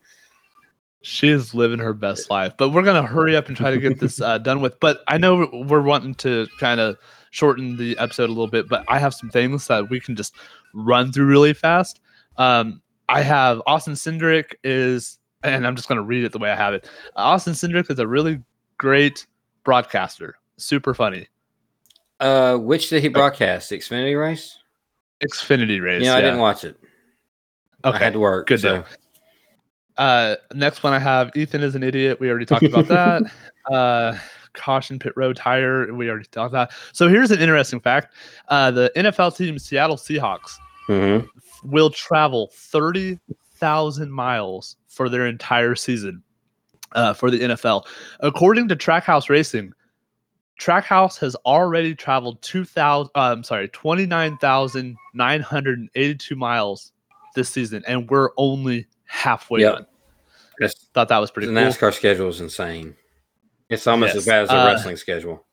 She 1.02 1.28
is 1.28 1.54
living 1.54 1.80
her 1.80 1.94
best 1.94 2.30
life. 2.30 2.54
But 2.58 2.70
we're 2.70 2.84
gonna 2.84 3.06
hurry 3.06 3.36
up 3.36 3.50
and 3.50 3.58
try 3.58 3.72
to 3.72 3.78
get 3.78 4.00
this 4.00 4.22
uh, 4.22 4.38
done 4.38 4.62
with. 4.62 4.80
But 4.80 5.02
I 5.10 5.18
know 5.18 5.50
we're 5.68 5.82
wanting 5.82 6.16
to 6.16 6.48
kind 6.58 6.80
of 6.80 6.98
shorten 7.32 7.76
the 7.76 7.98
episode 7.98 8.26
a 8.26 8.34
little 8.34 8.48
bit, 8.48 8.70
but 8.70 8.86
I 8.88 9.00
have 9.00 9.14
some 9.14 9.30
things 9.30 9.68
that 9.68 9.90
we 9.90 10.00
can 10.00 10.16
just 10.16 10.34
run 10.74 11.12
through 11.12 11.26
really 11.26 11.54
fast. 11.54 12.00
Um, 12.38 12.82
I 13.10 13.22
have 13.22 13.62
Austin 13.68 13.96
Cindric 13.96 14.54
is, 14.64 15.20
and 15.44 15.68
I'm 15.68 15.76
just 15.76 15.90
gonna 15.90 16.02
read 16.02 16.24
it 16.24 16.32
the 16.32 16.40
way 16.40 16.50
I 16.50 16.56
have 16.56 16.74
it. 16.74 16.90
Austin 17.18 17.54
Cindric 17.54 17.92
is 17.92 18.00
a 18.00 18.08
really 18.08 18.42
great 18.78 19.28
broadcaster, 19.66 20.36
super 20.56 20.94
funny. 20.94 21.28
Uh, 22.20 22.58
which 22.58 22.90
did 22.90 23.02
he 23.02 23.10
broadcast? 23.10 23.70
The 23.70 23.78
Xfinity 23.78 24.20
race? 24.20 24.58
Xfinity 25.24 25.82
race. 25.82 26.04
Yeah, 26.04 26.16
I 26.16 26.22
didn't 26.22 26.40
watch 26.40 26.64
it. 26.64 26.78
I 27.84 27.90
Okay. 27.90 27.98
had 28.00 28.14
to 28.14 28.20
work. 28.20 28.48
good 28.48 28.60
so. 28.62 28.76
deal. 28.78 28.86
Uh, 29.98 30.36
next 30.54 30.82
one 30.84 30.94
I 30.94 31.00
have 31.00 31.32
Ethan 31.36 31.62
is 31.62 31.76
an 31.76 31.84
idiot. 31.84 32.20
We 32.20 32.30
already 32.30 32.46
talked 32.46 32.64
about 32.64 32.88
that. 32.88 33.24
Uh, 33.72 34.18
caution 34.52 35.00
pit 35.00 35.14
road 35.16 35.38
tire. 35.38 35.94
We 35.94 36.10
already 36.10 36.26
talked 36.26 36.52
that. 36.52 36.74
So 36.92 37.08
here's 37.08 37.32
an 37.32 37.40
interesting 37.40 37.80
fact: 37.80 38.14
uh, 38.50 38.72
the 38.72 38.92
NFL 38.98 39.38
team 39.38 39.58
Seattle 39.58 39.96
Seahawks 39.96 40.52
Mhm. 40.90 41.26
will 41.64 41.90
travel 41.90 42.52
thirty 42.54 43.20
thousand 43.56 44.12
miles 44.12 44.76
for 44.90 45.08
their 45.08 45.28
entire 45.28 45.76
season 45.76 46.22
uh, 46.92 47.14
for 47.14 47.32
the 47.32 47.40
NFL, 47.40 47.86
according 48.20 48.68
to 48.68 48.76
Trackhouse 48.76 49.30
Racing. 49.30 49.72
Trackhouse 50.64 51.18
has 51.20 51.36
already 51.46 51.94
traveled 51.94 52.42
two 52.42 52.64
thousand. 52.64 53.12
Uh, 53.16 53.34
I'm 53.34 53.44
sorry, 53.44 53.68
twenty 53.70 54.06
nine 54.06 54.38
thousand 54.38 54.96
nine 55.14 55.42
hundred 55.42 55.80
and 55.80 55.90
eighty 55.96 56.16
two 56.16 56.36
miles 56.36 56.94
this 57.36 57.50
season, 57.50 57.84
and 57.86 58.10
we're 58.10 58.30
only 58.38 58.88
halfway 59.06 59.60
Yep. 59.62 59.74
done. 59.76 59.86
That's- 60.60 60.86
Thought 60.94 61.10
that 61.10 61.18
was 61.18 61.32
The 61.32 61.34
pretty 61.34 61.48
cool. 61.48 61.56
NASCAR 61.58 61.94
schedule 61.94 62.30
is 62.30 62.40
insane. 62.40 62.96
It's 63.70 63.88
almost 63.88 64.16
as 64.16 64.26
bad 64.26 64.44
as 64.44 64.50
the 64.50 64.56
Uh, 64.56 64.66
wrestling 64.68 64.96
schedule. 64.98 65.46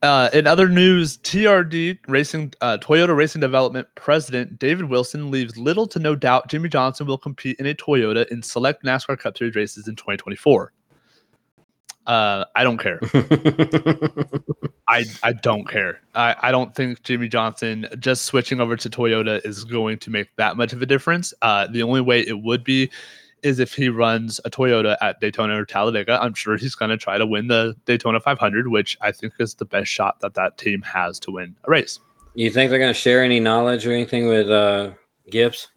Uh, 0.00 0.30
in 0.32 0.46
other 0.46 0.68
news, 0.68 1.18
TRD 1.18 1.98
Racing, 2.06 2.54
uh, 2.60 2.78
Toyota 2.80 3.16
Racing 3.16 3.40
Development 3.40 3.86
President 3.96 4.56
David 4.58 4.84
Wilson 4.84 5.30
leaves 5.32 5.56
little 5.58 5.88
to 5.88 5.98
no 5.98 6.14
doubt 6.14 6.48
Jimmie 6.48 6.68
Johnson 6.68 7.06
will 7.06 7.18
compete 7.18 7.56
in 7.58 7.66
a 7.66 7.74
Toyota 7.74 8.24
in 8.28 8.40
select 8.42 8.84
NASCAR 8.84 9.18
Cup 9.18 9.36
Series 9.36 9.56
races 9.56 9.88
in 9.88 9.96
2024. 9.96 10.72
Uh, 12.08 12.46
I 12.56 12.64
don't 12.64 12.78
care. 12.78 12.98
I, 14.88 15.04
I 15.22 15.34
don't 15.34 15.68
care. 15.68 16.00
I, 16.14 16.34
I 16.40 16.50
don't 16.50 16.74
think 16.74 17.02
Jimmie 17.02 17.28
Johnson 17.28 17.86
just 17.98 18.24
switching 18.24 18.60
over 18.60 18.76
to 18.76 18.88
Toyota 18.88 19.44
is 19.44 19.64
going 19.64 19.98
to 19.98 20.10
make 20.10 20.28
that 20.36 20.56
much 20.56 20.72
of 20.72 20.80
a 20.80 20.86
difference. 20.86 21.34
Uh, 21.42 21.66
the 21.66 21.82
only 21.82 22.00
way 22.00 22.20
it 22.20 22.42
would 22.42 22.64
be 22.64 22.90
is 23.42 23.58
if 23.58 23.74
he 23.74 23.90
runs 23.90 24.40
a 24.46 24.50
Toyota 24.50 24.96
at 25.02 25.20
Daytona 25.20 25.60
or 25.60 25.66
Talladega. 25.66 26.18
I'm 26.20 26.32
sure 26.32 26.56
he's 26.56 26.74
going 26.74 26.90
to 26.90 26.96
try 26.96 27.18
to 27.18 27.26
win 27.26 27.48
the 27.48 27.76
Daytona 27.84 28.20
500, 28.20 28.68
which 28.68 28.96
I 29.02 29.12
think 29.12 29.34
is 29.38 29.54
the 29.54 29.66
best 29.66 29.90
shot 29.90 30.20
that 30.20 30.32
that 30.34 30.56
team 30.56 30.80
has 30.82 31.18
to 31.20 31.30
win 31.30 31.54
a 31.64 31.70
race. 31.70 32.00
you 32.34 32.50
think 32.50 32.70
they're 32.70 32.78
going 32.78 32.92
to 32.92 32.98
share 32.98 33.22
any 33.22 33.38
knowledge 33.38 33.86
or 33.86 33.92
anything 33.92 34.28
with 34.28 34.50
uh, 34.50 34.92
Gibbs? 35.30 35.68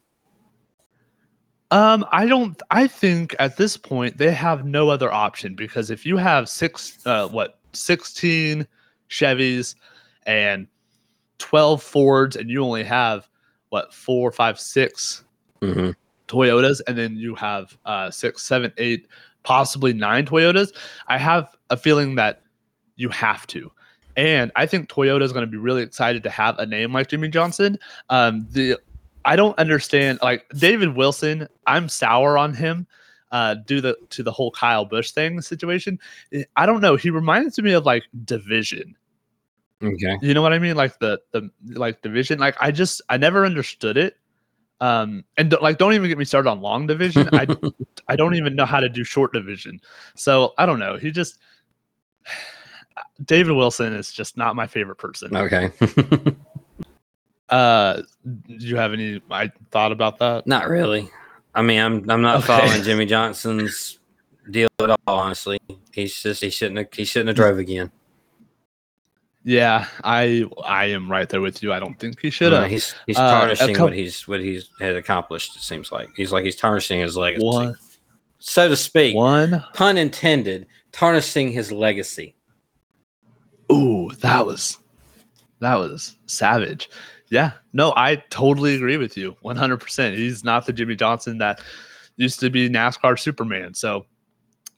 Um, 1.72 2.06
I 2.12 2.26
don't. 2.26 2.62
I 2.70 2.86
think 2.88 3.36
at 3.40 3.58
this 3.58 3.78
point 3.78 4.18
they 4.18 4.32
have 4.32 4.66
no 4.66 4.90
other 4.90 5.12
option 5.12 5.56
because 5.56 5.90
if 5.90 6.06
you 6.06 6.18
have 6.18 6.50
six, 6.50 7.00
uh, 7.06 7.28
what, 7.30 7.60
sixteen 7.74 8.68
Chevys 9.10 9.76
and 10.26 10.68
twelve 11.38 11.82
Fords, 11.82 12.36
and 12.36 12.50
you 12.50 12.64
only 12.64 12.84
have 12.84 13.28
what 13.70 13.94
four, 13.94 14.32
five, 14.32 14.60
six 14.60 15.24
Mhm. 15.62 15.96
Toyotas, 16.28 16.82
and 16.88 16.98
then 16.98 17.16
you 17.16 17.36
have 17.36 17.78
uh, 17.86 18.12
six, 18.12 18.44
seven, 18.44 18.74
eight, 18.78 19.08
possibly 19.44 19.94
nine 19.94 20.26
Toyotas. 20.26 20.76
I 21.08 21.18
have 21.18 21.56
a 21.70 21.78
feeling 21.78 22.16
that 22.16 22.42
you 22.96 23.10
have 23.10 23.48
to. 23.48 23.72
And 24.18 24.52
I 24.56 24.66
think 24.66 24.90
Toyota 24.90 25.22
is 25.22 25.32
going 25.32 25.46
to 25.46 25.52
be 25.52 25.58
really 25.58 25.84
excited 25.84 26.24
to 26.24 26.30
have 26.30 26.60
a 26.60 26.66
name 26.66 26.94
like 26.94 27.08
Jimmie 27.08 27.30
Johnson. 27.30 27.80
Um, 28.10 28.46
the 28.52 28.78
I 29.26 29.36
don't 29.36 29.58
understand 29.58 30.20
like 30.22 30.46
David 30.50 30.96
Wilson. 30.96 31.48
I'm 31.68 31.90
sour 31.90 32.38
on 32.38 32.54
him 32.54 32.88
uh, 33.32 33.56
due 33.56 33.82
the 33.82 33.98
to 34.10 34.24
the 34.24 34.32
whole 34.32 34.52
Kyle 34.52 34.86
Busch 34.86 35.12
thing 35.12 35.42
situation. 35.42 36.00
I 36.56 36.66
don't 36.66 36.82
know. 36.82 36.96
He 36.96 37.10
reminds 37.10 37.60
me 37.60 37.74
of 37.74 37.86
like 37.86 38.04
Division. 38.26 38.96
Okay. 39.84 40.18
You 40.22 40.34
know 40.34 40.42
what 40.42 40.54
I 40.54 40.60
mean? 40.60 40.76
Like 40.76 41.00
the 41.00 41.20
the 41.32 41.50
like 41.74 42.02
division. 42.02 42.40
Like 42.40 42.56
I 42.60 42.72
just 42.72 43.02
I 43.10 43.18
never 43.18 43.46
understood 43.46 43.98
it. 43.98 44.18
Um 44.80 45.24
and 45.38 45.56
like 45.62 45.78
don't 45.78 45.94
even 45.94 46.08
get 46.08 46.18
me 46.18 46.26
started 46.26 46.50
on 46.50 46.62
long 46.62 46.88
division. 46.88 47.30
I 47.34 47.48
I 48.08 48.16
don't 48.16 48.36
even 48.36 48.56
know 48.56 48.66
how 48.66 48.80
to 48.80 48.90
do 48.90 49.04
short 49.04 49.34
division. 49.34 49.82
So 50.16 50.54
I 50.58 50.66
don't 50.66 50.80
know. 50.80 50.98
He 50.98 51.12
just 51.12 51.40
David 53.26 53.54
Wilson 53.54 53.94
is 53.94 54.12
just 54.12 54.38
not 54.38 54.56
my 54.56 54.68
favorite 54.68 54.98
person. 54.98 55.36
Okay. 55.36 55.72
Uh 57.52 58.02
do 58.48 58.56
you 58.66 58.78
have 58.78 58.94
any 58.94 59.22
I 59.30 59.52
thought 59.72 59.92
about 59.92 60.18
that? 60.20 60.48
not 60.48 60.70
really. 60.70 61.10
I 61.54 61.62
mean, 61.62 61.80
I'm 61.82 62.10
I'm 62.10 62.22
not 62.22 62.38
Okay. 62.38 62.48
following 62.48 62.82
Jimmie 62.84 63.06
Johnson's 63.06 64.00
deal 64.50 64.70
at 64.80 64.90
all. 64.90 64.98
Honestly, 65.20 65.60
he's 65.92 66.16
just 66.22 66.42
he 66.42 66.50
shouldn't 66.50 66.78
have, 66.78 66.88
he 66.94 67.04
shouldn't 67.04 67.28
have 67.30 67.36
drove 67.36 67.58
again. 67.60 67.92
Yeah, 69.44 69.88
I 70.04 70.46
I 70.64 70.86
am 70.86 71.12
right 71.12 71.28
there 71.28 71.42
with 71.42 71.62
you. 71.64 71.74
I 71.74 71.80
don't 71.80 72.00
think 72.00 72.22
he 72.22 72.30
should 72.30 72.54
Uh, 72.54 72.62
have. 72.62 72.70
he's 72.72 72.96
he's 73.08 73.18
Uh, 73.18 73.30
tarnishing 73.32 73.78
what 73.80 73.92
he's 73.94 74.28
what 74.28 74.40
he's 74.40 74.70
had 74.80 74.96
accomplished. 74.96 75.56
It 75.56 75.62
seems 75.62 75.92
like 75.92 76.10
he's 76.16 76.32
like 76.32 76.46
he's 76.46 76.56
tarnishing 76.56 77.02
his 77.02 77.18
legacy, 77.18 77.44
one 77.46 77.76
so 78.40 78.70
to 78.70 78.76
speak. 78.78 79.16
one 79.16 79.64
Pun 79.74 79.98
intended. 79.98 80.68
Tarnishing 80.92 81.52
his 81.52 81.72
legacy. 81.72 82.36
Ooh, 83.72 84.12
that 84.20 84.46
was 84.46 84.78
that 85.60 85.76
was 85.76 86.18
savage. 86.28 86.90
Yeah, 87.32 87.54
no, 87.72 87.94
I 87.96 88.18
totally 88.30 88.76
agree 88.76 88.98
with 88.98 89.16
you 89.18 89.36
100%. 89.44 90.16
He's 90.16 90.44
not 90.44 90.66
the 90.66 90.74
Jimmie 90.74 90.98
Johnson 90.98 91.38
that 91.38 91.62
used 92.18 92.42
to 92.42 92.50
be 92.50 92.70
NASCAR 92.70 93.18
Superman. 93.18 93.74
So 93.74 94.06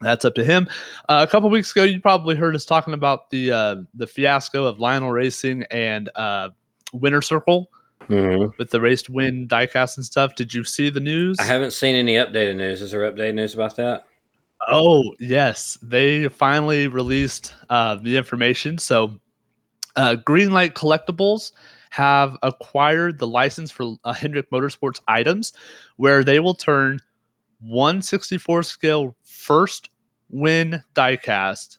that's 0.02 0.24
up 0.24 0.36
to 0.36 0.46
him. 0.46 0.70
Uh, 1.10 1.26
a 1.28 1.30
couple 1.30 1.50
weeks 1.50 1.72
ago, 1.72 1.84
you 1.84 2.00
probably 2.00 2.36
heard 2.36 2.56
us 2.56 2.64
talking 2.64 2.94
about 2.94 3.32
the 3.32 3.52
uh, 3.52 3.76
the 3.96 4.06
fiasco 4.06 4.66
of 4.66 4.80
Lionel 4.80 5.12
Racing 5.12 5.64
and 5.72 6.10
uh, 6.16 6.50
Winner 6.94 7.22
Circle 7.22 7.70
Mhm. 8.10 8.56
with 8.58 8.70
the 8.70 8.82
race 8.82 9.02
to 9.04 9.14
win 9.14 9.48
diecast 9.48 9.96
and 9.98 10.06
stuff. 10.06 10.36
Did 10.36 10.54
you 10.54 10.64
see 10.66 10.90
the 10.90 11.00
news? 11.00 11.38
I 11.40 11.44
haven't 11.44 11.72
seen 11.72 11.96
any 11.96 12.16
updated 12.16 12.58
news. 12.58 12.82
Is 12.82 12.92
there 12.92 13.10
updated 13.12 13.36
news 13.36 13.54
about 13.54 13.78
that? 13.78 14.06
Oh, 14.68 15.16
yes. 15.20 15.78
They 15.82 16.28
finally 16.28 16.88
released 16.88 17.54
uh, 17.70 17.96
the 17.96 18.18
information. 18.18 18.78
So, 18.78 19.18
uh, 19.96 20.18
Greenlight 20.28 20.74
Collectibles 20.74 21.54
have 21.94 22.36
acquired 22.42 23.20
the 23.20 23.28
license 23.28 23.70
for 23.70 23.98
uh, 24.04 24.14
Hendrick 24.14 24.50
Motorsports 24.50 25.00
items, 25.08 25.54
where 25.98 26.24
they 26.24 26.40
will 26.40 26.56
turn 26.56 27.00
164 27.60 28.64
scale 28.64 29.16
first 29.22 29.92
win 30.32 30.84
diecast 30.96 31.78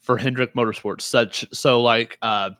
for 0.00 0.16
Hendrick 0.16 0.54
Motorsports. 0.54 1.02
Such 1.02 1.44
so, 1.52 1.82
like 1.82 2.16
uh, 2.22 2.52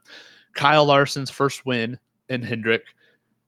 Kyle 0.55 0.84
Larson's 0.84 1.30
first 1.30 1.64
win 1.64 1.99
in 2.28 2.43
Hendrick, 2.43 2.84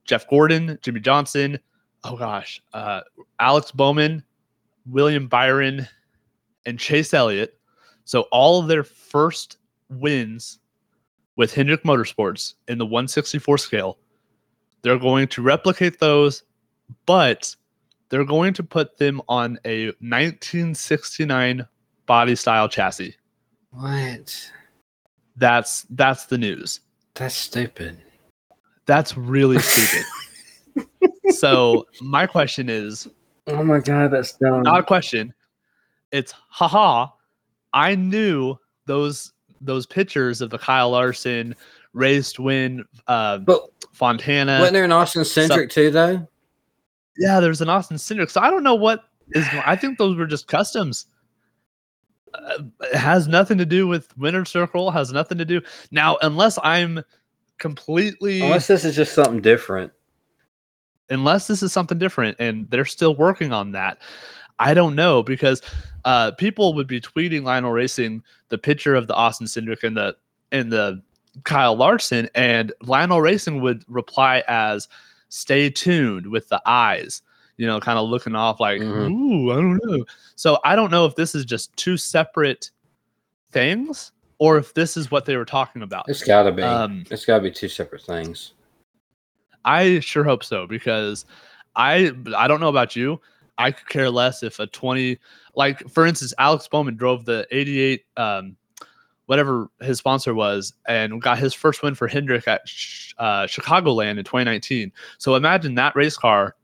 Jeff 0.07 0.27
Gordon, 0.31 0.79
Jimmie 0.81 1.01
Johnson. 1.01 1.59
Oh 2.03 2.17
gosh, 2.17 2.63
uh, 2.73 3.03
Alex 3.41 3.71
Bowman, 3.73 4.25
William 4.87 5.29
Byron, 5.29 5.87
and 6.65 6.79
Chase 6.79 7.13
Elliott. 7.13 7.59
So 8.07 8.23
all 8.33 8.59
of 8.59 8.69
their 8.69 8.85
first 8.85 9.59
wins 9.91 10.61
with 11.37 11.55
Hendrick 11.55 11.83
Motorsports 11.85 12.55
in 12.69 12.79
the 12.79 12.87
164 12.87 13.59
scale, 13.59 13.99
they're 14.83 14.99
going 14.99 15.29
to 15.29 15.43
replicate 15.43 15.99
those, 15.99 16.43
but 17.07 17.55
they're 18.09 18.25
going 18.25 18.55
to 18.55 18.63
put 18.63 18.99
them 18.99 19.21
on 19.29 19.59
a 19.65 19.87
1969 20.01 21.67
body 22.07 22.37
style 22.37 22.69
chassis. 22.69 23.17
What? 23.71 24.51
That's 25.37 25.83
that's 25.91 26.27
the 26.27 26.39
news. 26.39 26.81
That's 27.15 27.35
stupid. 27.35 28.01
That's 28.87 29.17
really 29.17 29.59
stupid. 29.59 30.07
so 31.31 31.87
my 32.01 32.27
question 32.27 32.69
is 32.69 33.09
Oh 33.47 33.63
my 33.63 33.81
god, 33.81 34.11
that's 34.11 34.33
dumb. 34.33 34.63
not 34.63 34.81
a 34.81 34.85
question. 34.85 35.35
It's 36.13 36.33
haha. 36.49 37.09
I 37.73 37.95
knew 37.95 38.57
those 38.87 39.33
those 39.65 39.87
pictures 39.87 40.41
of 40.41 40.51
the 40.51 40.59
Kyle 40.59 40.91
Larson 40.91 41.55
raced 41.93 42.39
win 42.39 42.85
uh, 43.07 43.39
but 43.39 43.63
Fontana. 43.93 44.59
wasn't 44.59 44.75
there 44.75 44.85
an 44.85 44.93
Austin 44.93 45.23
Cindric 45.23 45.71
too 45.71 45.91
though? 45.91 46.27
yeah, 47.19 47.41
there's 47.41 47.61
an 47.61 47.69
Austin 47.69 47.97
Cindric. 47.97 48.31
So 48.31 48.41
I 48.41 48.51
don't 48.51 48.63
know 48.65 48.75
what 48.75 49.05
is. 49.31 49.47
I 49.65 49.77
think 49.77 49.99
those 49.99 50.17
were 50.17 50.27
just 50.27 50.49
customs. 50.49 51.07
Uh, 52.35 52.65
it 52.83 52.97
has 52.97 53.29
nothing 53.29 53.59
to 53.59 53.65
do 53.67 53.87
with 53.87 54.17
Winner 54.19 54.45
Circle. 54.45 54.91
Has 54.91 55.13
nothing 55.13 55.39
to 55.39 55.45
do 55.45 55.61
now, 55.93 56.19
unless 56.23 56.59
I'm 56.65 57.05
completely 57.59 58.41
Unless 58.41 58.67
this 58.67 58.85
is 58.85 58.97
just 58.97 59.15
something 59.15 59.41
different. 59.41 59.93
unless 61.11 61.47
this 61.47 61.63
is 61.63 61.73
something 61.73 61.99
different 61.99 62.37
and 62.41 62.69
they're 62.71 62.85
still 62.85 63.15
working 63.15 63.53
on 63.53 63.71
that 63.71 63.99
i 64.59 64.75
don't 64.75 64.97
know 64.97 65.23
because 65.23 65.63
uh 66.05 66.31
people 66.33 66.75
would 66.75 66.87
be 66.87 67.01
tweeting 67.01 67.43
lionel 67.43 67.73
racing 67.73 68.23
the 68.49 68.59
picture 68.59 68.95
of 68.95 69.07
the 69.07 69.15
austin 69.15 69.47
cindric 69.47 69.83
and 69.85 69.97
the 69.97 70.15
and 70.53 70.71
the 70.73 71.01
kyle 71.45 71.75
larson 71.77 72.29
and 72.35 72.73
lionel 72.83 73.21
racing 73.21 73.61
would 73.61 73.85
reply 73.89 74.43
as 74.49 74.89
stay 75.29 75.69
tuned 75.71 76.27
with 76.27 76.49
the 76.49 76.61
eyes 76.67 77.23
you 77.57 77.67
know 77.67 77.81
kind 77.81 77.99
of 77.99 78.09
looking 78.09 78.35
off 78.37 78.61
like 78.61 78.81
Mhm. 78.81 79.11
ooh 79.11 79.51
i 79.53 79.55
don't 79.57 79.81
know 79.85 80.05
so 80.37 80.59
i 80.65 80.77
don't 80.77 80.91
know 80.91 81.07
if 81.07 81.15
this 81.17 81.35
is 81.35 81.45
just 81.45 81.75
two 81.77 81.97
separate 81.97 82.71
things 83.51 84.13
or 84.39 84.59
if 84.59 84.75
this 84.75 84.97
is 84.97 85.11
what 85.11 85.25
they 85.25 85.37
were 85.37 85.45
talking 85.45 85.83
about 85.83 86.09
It's 86.09 86.23
gotta 86.25 86.53
be. 86.53 86.63
um 86.63 87.05
it's 87.11 87.25
gotta 87.25 87.43
be 87.43 87.51
two 87.51 87.69
separate 87.69 88.03
things. 88.03 88.53
I 89.65 90.01
sure 90.01 90.25
hope 90.25 90.45
so 90.45 90.67
because 90.67 91.25
I 91.77 92.13
I 92.37 92.47
don't 92.49 92.61
know 92.61 92.69
about 92.69 92.95
you. 92.95 93.21
I 93.59 93.71
could 93.71 93.89
care 93.89 94.11
less 94.11 94.43
if 94.43 94.59
a 94.59 94.67
20 94.67 95.19
like 95.55 95.89
for 95.89 96.07
instance 96.07 96.35
Alex 96.39 96.67
Bowman 96.69 96.97
drove 96.97 97.25
the 97.25 97.47
88 97.51 98.05
um 98.17 98.57
whatever 99.27 99.69
his 99.81 99.99
sponsor 99.99 100.35
was 100.35 100.73
and 100.87 101.21
got 101.21 101.39
his 101.39 101.55
first 101.55 101.83
win 101.83 101.95
for 101.95 102.07
Hendrick 102.07 102.47
at 102.47 102.63
uh, 103.19 103.45
Chicagoland 103.45 104.19
in 104.19 104.25
2019. 104.25 104.93
So 105.19 105.35
imagine 105.35 105.75
that 105.77 105.97
race 105.97 106.17
car 106.17 106.57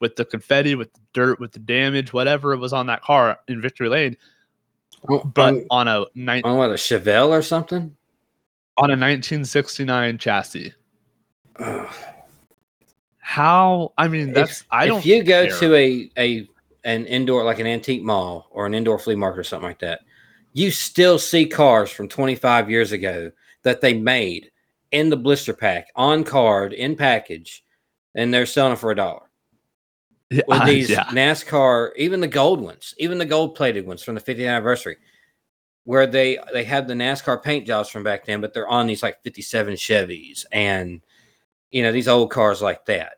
with 0.00 0.16
the 0.16 0.24
confetti, 0.24 0.74
with 0.74 0.92
the 0.92 1.00
dirt, 1.12 1.40
with 1.40 1.52
the 1.52 1.58
damage, 1.58 2.12
whatever 2.12 2.52
it 2.52 2.58
was 2.58 2.72
on 2.72 2.86
that 2.86 3.02
car 3.02 3.38
in 3.48 3.60
Victory 3.60 3.88
Lane, 3.88 4.16
but 5.06 5.54
on, 5.54 5.66
on 5.70 5.88
a 5.88 6.04
nine 6.14 6.42
on 6.44 6.56
what 6.56 6.70
a 6.70 6.74
Chevelle 6.74 7.28
or 7.30 7.42
something. 7.42 7.94
on 8.76 8.90
a 8.90 8.96
1969 8.96 10.18
chassis. 10.18 10.72
Ugh. 11.58 11.94
How 13.28 13.92
I 13.98 14.08
mean 14.08 14.32
that's 14.32 14.64
I 14.70 14.86
don't 14.86 15.00
if 15.00 15.06
you 15.06 15.22
go 15.22 15.46
care. 15.48 15.58
to 15.58 15.74
a 15.74 16.10
a 16.16 16.48
an 16.84 17.04
indoor 17.04 17.44
like 17.44 17.58
an 17.58 17.66
antique 17.66 18.02
mall 18.02 18.48
or 18.50 18.64
an 18.64 18.72
indoor 18.72 18.98
flea 18.98 19.16
market 19.16 19.40
or 19.40 19.44
something 19.44 19.68
like 19.68 19.80
that, 19.80 20.00
you 20.54 20.70
still 20.70 21.18
see 21.18 21.44
cars 21.44 21.90
from 21.90 22.08
25 22.08 22.70
years 22.70 22.90
ago 22.90 23.30
that 23.64 23.82
they 23.82 23.92
made 23.92 24.50
in 24.92 25.10
the 25.10 25.16
blister 25.18 25.52
pack 25.52 25.88
on 25.94 26.24
card 26.24 26.72
in 26.72 26.96
package, 26.96 27.62
and 28.14 28.32
they're 28.32 28.46
selling 28.46 28.70
them 28.70 28.78
for 28.78 28.92
a 28.92 28.96
dollar. 28.96 29.28
Yeah, 30.30 30.44
With 30.48 30.64
these 30.64 30.88
yeah. 30.88 31.04
NASCAR, 31.08 31.90
even 31.96 32.20
the 32.20 32.28
gold 32.28 32.62
ones, 32.62 32.94
even 32.96 33.18
the 33.18 33.26
gold 33.26 33.54
plated 33.54 33.86
ones 33.86 34.02
from 34.02 34.14
the 34.14 34.22
50th 34.22 34.48
anniversary, 34.48 34.96
where 35.84 36.06
they 36.06 36.38
they 36.54 36.64
have 36.64 36.88
the 36.88 36.94
NASCAR 36.94 37.42
paint 37.42 37.66
jobs 37.66 37.90
from 37.90 38.04
back 38.04 38.24
then, 38.24 38.40
but 38.40 38.54
they're 38.54 38.66
on 38.66 38.86
these 38.86 39.02
like 39.02 39.22
57 39.22 39.74
Chevys 39.74 40.46
and 40.50 41.02
you 41.70 41.82
know 41.82 41.92
these 41.92 42.08
old 42.08 42.30
cars 42.30 42.62
like 42.62 42.86
that. 42.86 43.17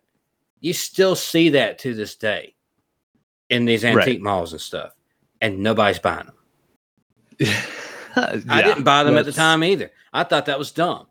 You 0.61 0.73
still 0.73 1.17
see 1.17 1.49
that 1.51 1.79
to 1.81 1.95
this 1.95 2.15
day 2.17 2.55
in 3.49 3.65
these 3.65 3.85
Right. 3.85 3.97
antique 3.99 4.21
malls 4.23 4.53
and 4.53 4.61
stuff, 4.61 4.93
and 5.41 5.59
nobody's 5.59 5.99
buying 5.99 6.27
them. 6.27 6.37
I 8.17 8.63
didn't 8.63 8.85
buy 8.85 9.05
them 9.05 9.17
at 9.17 9.25
the 9.25 9.33
time 9.33 9.65
either. 9.65 9.91
I 10.13 10.25
thought 10.25 10.47
that 10.47 10.59
was 10.59 10.73
dumb. 10.73 11.07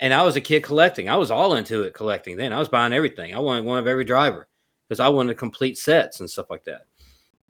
And 0.00 0.12
I 0.12 0.22
was 0.22 0.36
a 0.36 0.40
kid 0.40 0.62
collecting. 0.62 1.08
I 1.08 1.16
was 1.16 1.30
all 1.30 1.54
into 1.54 1.82
it 1.82 1.94
collecting 1.94 2.36
then. 2.36 2.52
I 2.52 2.58
was 2.58 2.68
buying 2.68 2.92
everything. 2.92 3.34
I 3.34 3.38
wanted 3.38 3.64
one 3.64 3.78
of 3.78 3.86
every 3.86 4.04
driver 4.04 4.48
because 4.88 5.00
I 5.00 5.08
wanted 5.08 5.36
complete 5.38 5.78
sets 5.78 6.20
and 6.20 6.28
stuff 6.28 6.50
like 6.50 6.64
that. 6.64 6.86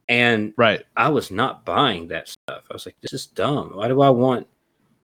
And 0.08 0.52
Right. 0.56 0.84
I 0.96 1.08
was 1.08 1.30
not 1.30 1.64
buying 1.64 2.08
that 2.08 2.28
stuff. 2.28 2.64
I 2.70 2.72
was 2.72 2.86
like, 2.86 2.96
this 3.00 3.12
is 3.14 3.26
dumb. 3.26 3.70
Why 3.74 3.88
do 3.88 4.00
I 4.02 4.10
want 4.10 4.46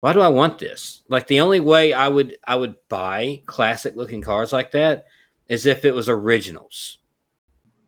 why 0.02 0.14
do 0.14 0.22
I 0.22 0.28
want 0.28 0.60
this? 0.60 1.02
Like 1.10 1.26
the 1.26 1.40
only 1.40 1.60
way 1.60 1.92
I 1.92 2.08
would 2.08 2.38
I 2.44 2.56
would 2.56 2.76
buy 2.90 3.42
classic 3.48 3.96
looking 3.96 4.22
cars 4.22 4.54
like 4.54 4.70
that 4.72 5.08
as 5.50 5.66
if 5.66 5.86
it 5.86 5.94
was 5.94 6.10
originals. 6.10 7.00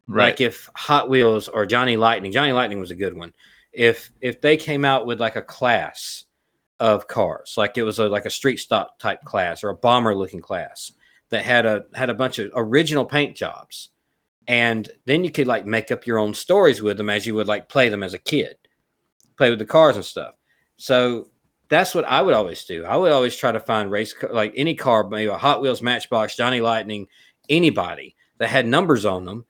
Right. 0.08 0.28
Like 0.28 0.42
if 0.42 0.70
Hot 0.76 1.10
Wheels 1.10 1.48
or 1.48 1.66
Johnny 1.66 1.98
Lightning, 1.98 2.32
Johnny 2.32 2.54
Lightning 2.54 2.80
was 2.80 2.92
a 2.92 2.96
good 2.96 3.16
one. 3.16 3.34
If 3.74 4.12
if 4.22 4.42
they 4.42 4.58
came 4.58 4.86
out 4.86 5.06
with 5.06 5.20
like 5.20 5.36
a 5.36 5.42
class 5.42 6.26
of 6.80 7.08
cars, 7.08 7.56
like 7.58 7.78
it 7.78 7.84
was 7.84 8.00
a, 8.00 8.08
like 8.08 8.26
a 8.26 8.30
street 8.30 8.58
stock 8.58 9.00
type 9.00 9.24
class 9.24 9.64
or 9.64 9.70
a 9.70 9.76
bomber 9.76 10.16
looking 10.16 10.42
class 10.42 10.92
that 11.30 11.44
had 11.44 11.66
a 11.66 11.84
had 11.94 12.10
a 12.10 12.14
bunch 12.14 12.40
of 12.40 12.52
original 12.56 13.06
paint 13.06 13.36
jobs, 13.36 13.90
and 14.48 14.90
then 15.06 15.26
you 15.26 15.32
could 15.32 15.48
like 15.48 15.66
make 15.66 15.92
up 15.92 16.08
your 16.08 16.20
own 16.20 16.34
stories 16.34 16.82
with 16.82 16.98
them 16.98 17.10
as 17.10 17.26
you 17.26 17.36
would 17.36 17.48
like 17.48 17.68
play 17.68 17.90
them 17.90 18.04
as 18.04 18.14
a 18.14 18.20
kid, 18.20 18.56
play 19.36 19.50
with 19.50 19.60
the 19.60 19.66
cars 19.66 19.98
and 19.98 20.06
stuff. 20.06 20.36
So 20.78 21.28
that's 21.70 21.94
what 21.94 22.06
I 22.06 22.22
would 22.22 22.34
always 22.34 22.64
do. 22.64 22.86
I 22.86 22.96
would 22.96 23.12
always 23.12 23.36
try 23.36 23.52
to 23.52 23.60
find 23.60 23.92
race 23.92 24.16
like 24.32 24.54
any 24.56 24.76
car, 24.76 25.08
maybe 25.08 25.30
a 25.30 25.38
Hot 25.38 25.62
Wheels, 25.62 25.82
Matchbox, 25.82 26.38
Johnny 26.38 26.62
Lightning, 26.62 27.08
anybody 27.50 28.16
that 28.38 28.50
had 28.50 28.68
numbers 28.68 29.06
on 29.06 29.26
them 29.26 29.46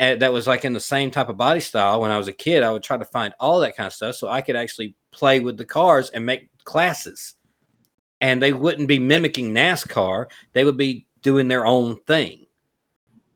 and 0.00 0.22
that 0.22 0.32
was 0.32 0.46
like 0.46 0.64
in 0.64 0.72
the 0.72 0.80
same 0.80 1.10
type 1.10 1.28
of 1.28 1.36
body 1.36 1.60
style 1.60 2.00
when 2.00 2.10
I 2.10 2.16
was 2.16 2.26
a 2.26 2.32
kid. 2.32 2.62
I 2.62 2.72
would 2.72 2.82
try 2.82 2.96
to 2.96 3.04
find 3.04 3.34
all 3.38 3.60
that 3.60 3.76
kind 3.76 3.86
of 3.86 3.92
stuff 3.92 4.16
so 4.16 4.28
I 4.28 4.40
could 4.40 4.56
actually 4.56 4.94
play 5.10 5.40
with 5.40 5.58
the 5.58 5.64
cars 5.66 6.08
and 6.08 6.24
make 6.24 6.48
classes. 6.64 7.34
And 8.22 8.40
they 8.40 8.54
wouldn't 8.54 8.88
be 8.88 8.98
mimicking 8.98 9.52
NASCAR, 9.52 10.26
they 10.54 10.64
would 10.64 10.78
be 10.78 11.06
doing 11.20 11.48
their 11.48 11.66
own 11.66 11.96
thing. 12.06 12.46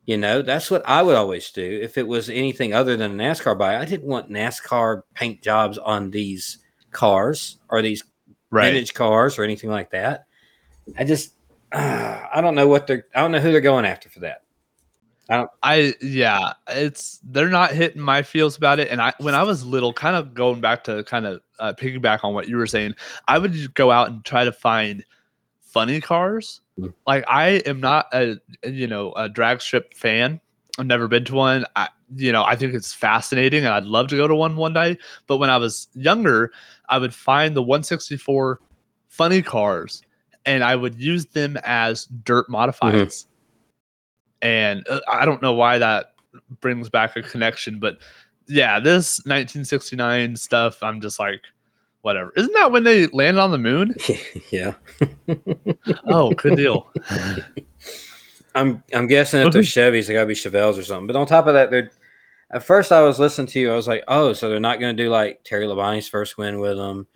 You 0.07 0.17
know, 0.17 0.41
that's 0.41 0.71
what 0.71 0.83
I 0.87 1.03
would 1.03 1.17
always 1.17 1.51
do. 1.51 1.81
If 1.83 1.99
it 1.99 2.07
was 2.07 2.31
anything 2.31 2.73
other 2.73 2.97
than 2.97 3.21
a 3.21 3.23
NASCAR 3.23 3.59
bike, 3.59 3.81
I 3.81 3.85
didn't 3.85 4.09
want 4.09 4.31
NASCAR 4.31 5.03
paint 5.13 5.43
jobs 5.43 5.77
on 5.77 6.11
these 6.11 6.61
cars 6.93 7.59
or 7.69 7.83
these 7.83 8.03
right. 8.51 8.71
vintage 8.71 8.95
cars 8.95 9.39
or 9.39 9.45
anything 9.45 9.71
like 9.71 9.91
that. 9.91 10.27
I 10.99 11.05
just, 11.05 11.35
uh, 11.75 12.27
I 12.33 12.41
don't 12.41 12.55
know 12.55 12.69
what 12.69 12.87
they're, 12.87 13.05
I 13.15 13.21
don't 13.21 13.33
know 13.33 13.41
who 13.41 13.53
they're 13.53 13.61
going 13.61 13.85
after 13.85 14.09
for 14.09 14.21
that. 14.21 14.43
I 15.29 15.47
I, 15.63 15.95
yeah, 16.01 16.53
it's 16.69 17.21
they're 17.25 17.49
not 17.49 17.73
hitting 17.73 18.03
my 18.03 18.23
feels 18.23 18.57
about 18.57 18.79
it. 18.79 18.89
And 18.91 19.01
I 19.01 19.13
when 19.19 19.35
I 19.35 19.43
was 19.43 19.65
little, 19.65 19.93
kind 19.93 20.17
of 20.17 20.35
going 20.35 20.61
back 20.61 20.85
to 20.85 21.03
kind 21.05 21.27
of 21.27 21.41
uh, 21.59 21.73
piggyback 21.73 22.21
on 22.25 22.35
what 22.35 22.49
you 22.49 22.57
were 22.57 22.67
saying, 22.67 22.95
I 23.27 23.39
would 23.39 23.75
go 23.75 23.91
out 23.91 24.11
and 24.11 24.25
try 24.25 24.45
to 24.45 24.53
find 24.53 25.05
funny 25.61 26.01
cars. 26.01 26.61
Mm. 26.79 26.93
Like 27.07 27.25
I 27.27 27.63
am 27.67 27.81
not 27.81 28.07
a 28.13 28.37
you 28.65 28.87
know 28.87 29.13
a 29.13 29.29
drag 29.29 29.61
strip 29.61 29.95
fan. 29.95 30.41
I've 30.79 30.87
never 30.87 31.09
been 31.09 31.25
to 31.27 31.35
one. 31.35 31.65
I 31.75 31.89
you 32.15 32.33
know 32.33 32.45
I 32.45 32.57
think 32.57 32.75
it's 32.75 32.93
fascinating, 32.93 33.65
and 33.65 33.73
I'd 33.73 33.85
love 33.85 34.09
to 34.09 34.17
go 34.17 34.29
to 34.29 34.35
one 34.35 34.57
one 34.57 34.75
day. 34.75 34.99
But 35.27 35.39
when 35.39 35.51
I 35.51 35.57
was 35.57 35.89
younger, 35.95 36.53
I 36.89 36.99
would 36.99 37.15
find 37.15 37.57
the 37.57 37.63
164 37.63 38.61
funny 39.09 39.41
cars, 39.41 40.03
and 40.47 40.63
I 40.63 40.77
would 40.77 41.01
use 41.01 41.27
them 41.27 41.59
as 41.65 42.07
dirt 42.07 42.49
modifieds 42.49 43.27
and 44.45 44.87
uh, 44.89 45.01
I 45.11 45.25
don't 45.25 45.43
know 45.43 45.55
why 45.55 45.79
that 45.79 46.13
brings 46.61 46.89
back 46.91 47.17
a 47.17 47.23
connection, 47.23 47.81
but 47.81 47.99
yeah, 48.47 48.79
this 48.79 49.19
1969 49.25 50.37
stuff, 50.37 50.83
I'm 50.83 51.01
just 51.01 51.19
like, 51.19 51.41
whatever. 52.03 52.31
Isn't 52.37 52.53
that 52.53 52.71
when 52.71 52.85
they 52.85 53.07
landed 53.09 53.41
on 53.41 53.51
the 53.51 53.59
moon? 53.59 53.95
yeah. 54.51 54.75
Oh, 56.07 56.31
good 56.33 56.57
deal. 56.57 56.93
I'm 58.55 58.85
I'm 58.95 59.09
guessing 59.09 59.45
if 59.45 59.53
they're 59.53 59.63
Chevys, 59.63 60.07
they 60.07 60.13
gotta 60.13 60.27
be 60.27 60.35
Chevelles 60.35 60.79
or 60.79 60.85
something. 60.85 61.09
But 61.09 61.17
on 61.17 61.27
top 61.27 61.47
of 61.47 61.55
that, 61.55 61.71
they're 61.71 61.91
at 62.51 62.63
first 62.63 62.93
I 62.93 63.03
was 63.03 63.19
listening 63.19 63.49
to 63.49 63.59
you, 63.59 63.73
I 63.73 63.77
was 63.77 63.89
like, 63.89 64.05
oh, 64.07 64.35
so 64.35 64.49
they're 64.49 64.61
not 64.61 64.79
gonna 64.79 64.93
do 64.93 65.09
like 65.09 65.43
Terry 65.43 65.67
Labonte's 65.67 66.07
first 66.07 66.37
win 66.37 66.61
with 66.61 66.77
them, 66.77 67.07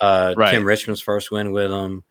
uh 0.00 0.34
Right. 0.36 0.50
Tim 0.50 0.64
Richmond's 0.64 1.00
first 1.00 1.30
win 1.30 1.52
with 1.52 1.70
them, 1.70 2.02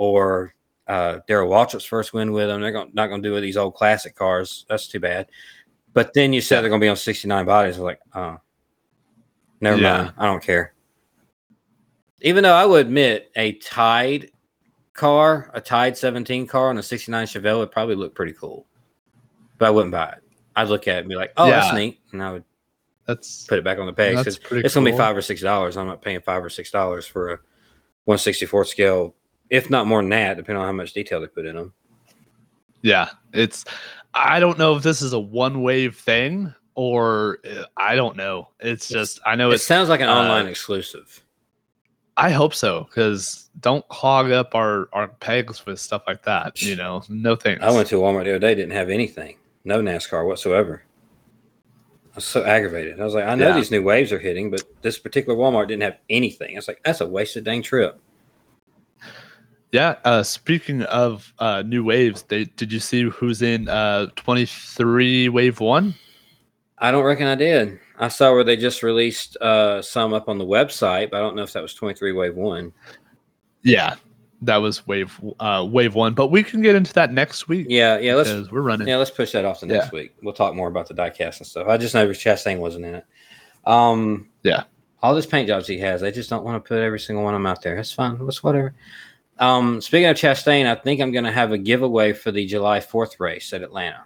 or 0.00 0.54
uh 0.88 1.18
Darrell 1.28 1.50
Waltrip's 1.50 1.84
first 1.84 2.14
win 2.14 2.32
with 2.32 2.48
them. 2.48 2.62
They're 2.62 2.72
gonna, 2.72 2.90
not 2.94 3.08
gonna 3.08 3.22
do 3.22 3.32
with 3.34 3.42
these 3.42 3.58
old 3.58 3.74
classic 3.74 4.16
cars. 4.16 4.64
That's 4.68 4.88
too 4.88 4.98
bad. 4.98 5.28
But 5.92 6.14
then 6.14 6.32
you 6.32 6.40
said 6.40 6.62
they're 6.62 6.70
gonna 6.70 6.80
be 6.80 6.88
on 6.88 6.96
69 6.96 7.44
bodies. 7.44 7.76
I 7.76 7.80
was 7.80 7.84
like, 7.84 8.00
oh, 8.14 8.38
never 9.60 9.78
Yeah. 9.78 9.96
mind. 10.04 10.14
I 10.16 10.24
don't 10.24 10.42
care. 10.42 10.72
Even 12.22 12.42
though 12.42 12.54
I 12.54 12.64
would 12.64 12.86
admit 12.86 13.30
a 13.36 13.52
Tide 13.52 14.30
car, 14.94 15.50
a 15.52 15.60
Tide 15.60 15.98
17 15.98 16.46
car 16.46 16.70
on 16.70 16.78
a 16.78 16.82
69 16.82 17.26
Chevelle 17.26 17.58
would 17.58 17.70
probably 17.70 17.94
look 17.94 18.14
pretty 18.14 18.32
cool. 18.32 18.66
But 19.58 19.66
I 19.66 19.70
wouldn't 19.70 19.92
buy 19.92 20.12
it. 20.12 20.22
I'd 20.56 20.68
look 20.68 20.88
at 20.88 20.96
it 20.96 21.00
and 21.00 21.08
be 21.10 21.14
like, 21.14 21.32
oh, 21.36 21.50
that's 21.50 21.74
neat. 21.76 22.00
And 22.12 22.22
I 22.22 22.32
would 22.32 22.44
That's 23.06 23.44
put 23.46 23.58
it 23.58 23.64
back 23.64 23.78
on 23.78 23.86
the 23.86 23.92
because 23.92 24.38
pretty 24.38 24.64
it's 24.64 24.74
going 24.74 24.86
to 24.86 24.92
be 24.92 24.96
five 24.96 25.14
or 25.16 25.20
six 25.22 25.42
dollars. 25.42 25.76
I'm 25.76 25.86
not 25.86 26.00
paying 26.00 26.20
five 26.22 26.42
or 26.42 26.48
six 26.48 26.70
dollars 26.70 27.06
for 27.06 27.28
a 27.32 27.38
164 28.04 28.64
scale, 28.64 29.14
if 29.50 29.68
not 29.70 29.86
more 29.86 30.00
than 30.00 30.10
that, 30.10 30.36
depending 30.36 30.60
on 30.60 30.66
how 30.66 30.72
much 30.72 30.92
detail 30.92 31.20
they 31.20 31.26
put 31.26 31.44
in 31.46 31.56
them. 31.56 31.72
yeah. 32.82 33.10
It's 33.32 33.64
I 34.14 34.40
don't 34.40 34.58
know 34.58 34.76
if 34.76 34.82
this 34.82 35.02
is 35.02 35.12
a 35.12 35.20
one 35.20 35.62
wave 35.62 35.96
thing 35.96 36.52
or 36.74 37.38
uh, 37.48 37.64
I 37.76 37.94
don't 37.96 38.16
know. 38.16 38.48
It's 38.60 38.88
just 38.88 39.20
I 39.26 39.36
know 39.36 39.50
It 39.50 39.58
sounds 39.58 39.88
like 39.88 40.00
an 40.00 40.08
uh, 40.08 40.14
online 40.14 40.46
exclusive. 40.46 41.22
I 42.16 42.30
hope 42.30 42.54
so 42.54 42.84
because 42.84 43.50
don't 43.60 43.86
clog 43.88 44.30
up 44.30 44.54
our 44.54 44.88
our 44.92 45.08
pegs 45.08 45.64
with 45.64 45.78
stuff 45.78 46.02
like 46.06 46.22
that. 46.24 46.60
You 46.60 46.76
know, 46.76 47.02
no 47.08 47.36
thanks. 47.36 47.62
I 47.62 47.70
went 47.70 47.88
to 47.88 47.96
Walmart 47.96 48.24
the 48.24 48.30
other 48.30 48.38
day, 48.40 48.54
didn't 48.54 48.72
have 48.72 48.90
anything, 48.90 49.36
no 49.64 49.80
NASCAR 49.80 50.26
whatsoever. 50.26 50.82
I 52.12 52.16
was 52.16 52.24
so 52.24 52.44
aggravated. 52.44 53.00
I 53.00 53.04
was 53.04 53.14
like, 53.14 53.24
I 53.24 53.34
know 53.36 53.48
Yeah. 53.48 53.54
these 53.54 53.70
new 53.70 53.82
waves 53.82 54.12
are 54.12 54.18
hitting, 54.18 54.50
but 54.50 54.64
this 54.82 54.98
particular 54.98 55.38
Walmart 55.38 55.68
didn't 55.68 55.84
have 55.84 55.98
anything. 56.10 56.56
I 56.56 56.58
was 56.58 56.66
like, 56.68 56.80
that's 56.84 57.00
a 57.00 57.06
wasted 57.06 57.44
dang 57.44 57.62
trip. 57.62 58.00
Yeah. 59.72 59.96
Uh, 60.04 60.22
speaking 60.22 60.82
of 60.82 61.32
uh, 61.38 61.62
new 61.62 61.84
waves, 61.84 62.22
they 62.22 62.44
did 62.44 62.72
you 62.72 62.80
see 62.80 63.04
who's 63.04 63.42
in 63.42 63.68
uh, 63.68 64.06
23 64.16 65.28
wave 65.28 65.60
one? 65.60 65.94
I 66.78 66.90
don't 66.90 67.04
reckon 67.04 67.26
I 67.26 67.34
did. 67.34 67.78
I 67.98 68.08
saw 68.08 68.32
where 68.32 68.42
they 68.44 68.56
just 68.56 68.82
released 68.82 69.36
uh, 69.36 69.82
some 69.82 70.14
up 70.14 70.28
on 70.28 70.38
the 70.38 70.46
website, 70.46 71.10
but 71.10 71.18
I 71.18 71.20
don't 71.20 71.36
know 71.36 71.42
if 71.42 71.52
that 71.52 71.62
was 71.62 71.74
23 71.74 72.12
Wave 72.12 72.34
1. 72.34 72.72
Yeah, 73.62 73.96
that 74.40 74.56
was 74.56 74.86
wave 74.86 75.20
uh, 75.38 75.66
wave 75.70 75.94
one. 75.94 76.14
But 76.14 76.28
we 76.28 76.42
can 76.42 76.62
get 76.62 76.74
into 76.74 76.94
that 76.94 77.12
next 77.12 77.46
week 77.48 77.66
Yeah, 77.68 77.98
yeah, 77.98 78.14
let's 78.14 78.50
we're 78.50 78.62
running. 78.62 78.88
yeah, 78.88 78.96
let's 78.96 79.10
push 79.10 79.32
that 79.32 79.44
off 79.44 79.60
to 79.60 79.66
next 79.66 79.92
week. 79.92 80.14
We'll 80.22 80.32
talk 80.32 80.54
more 80.54 80.68
about 80.68 80.88
the 80.88 80.94
diecast 80.94 81.38
and 81.38 81.46
stuff. 81.46 81.68
I 81.68 81.76
just 81.76 81.94
know 81.94 82.08
Chastain 82.08 82.58
wasn't 82.58 82.86
in 82.86 82.94
it. 82.96 83.04
Um, 83.66 84.30
Yeah. 84.42 84.62
all 85.02 85.12
those 85.14 85.26
paint 85.26 85.46
jobs 85.46 85.66
he 85.68 85.78
has, 85.80 86.00
they 86.00 86.10
just 86.10 86.30
don't 86.30 86.42
want 86.44 86.64
to 86.64 86.66
put 86.66 86.80
every 86.80 86.98
single 86.98 87.22
one 87.22 87.34
of 87.34 87.38
them 87.38 87.46
out 87.46 87.60
there. 87.60 87.76
That's 87.76 87.92
fine. 87.92 88.18
That's 88.24 88.42
whatever. 88.42 88.74
Um, 89.40 89.80
speaking 89.80 90.08
of 90.08 90.16
Chastain, 90.16 90.66
I 90.66 90.74
think 90.74 91.00
I'm 91.00 91.12
going 91.12 91.24
to 91.24 91.32
have 91.32 91.50
a 91.50 91.58
giveaway 91.58 92.12
for 92.12 92.30
the 92.30 92.46
July 92.46 92.78
4th 92.78 93.18
race 93.18 93.52
at 93.54 93.62
Atlanta. 93.62 94.04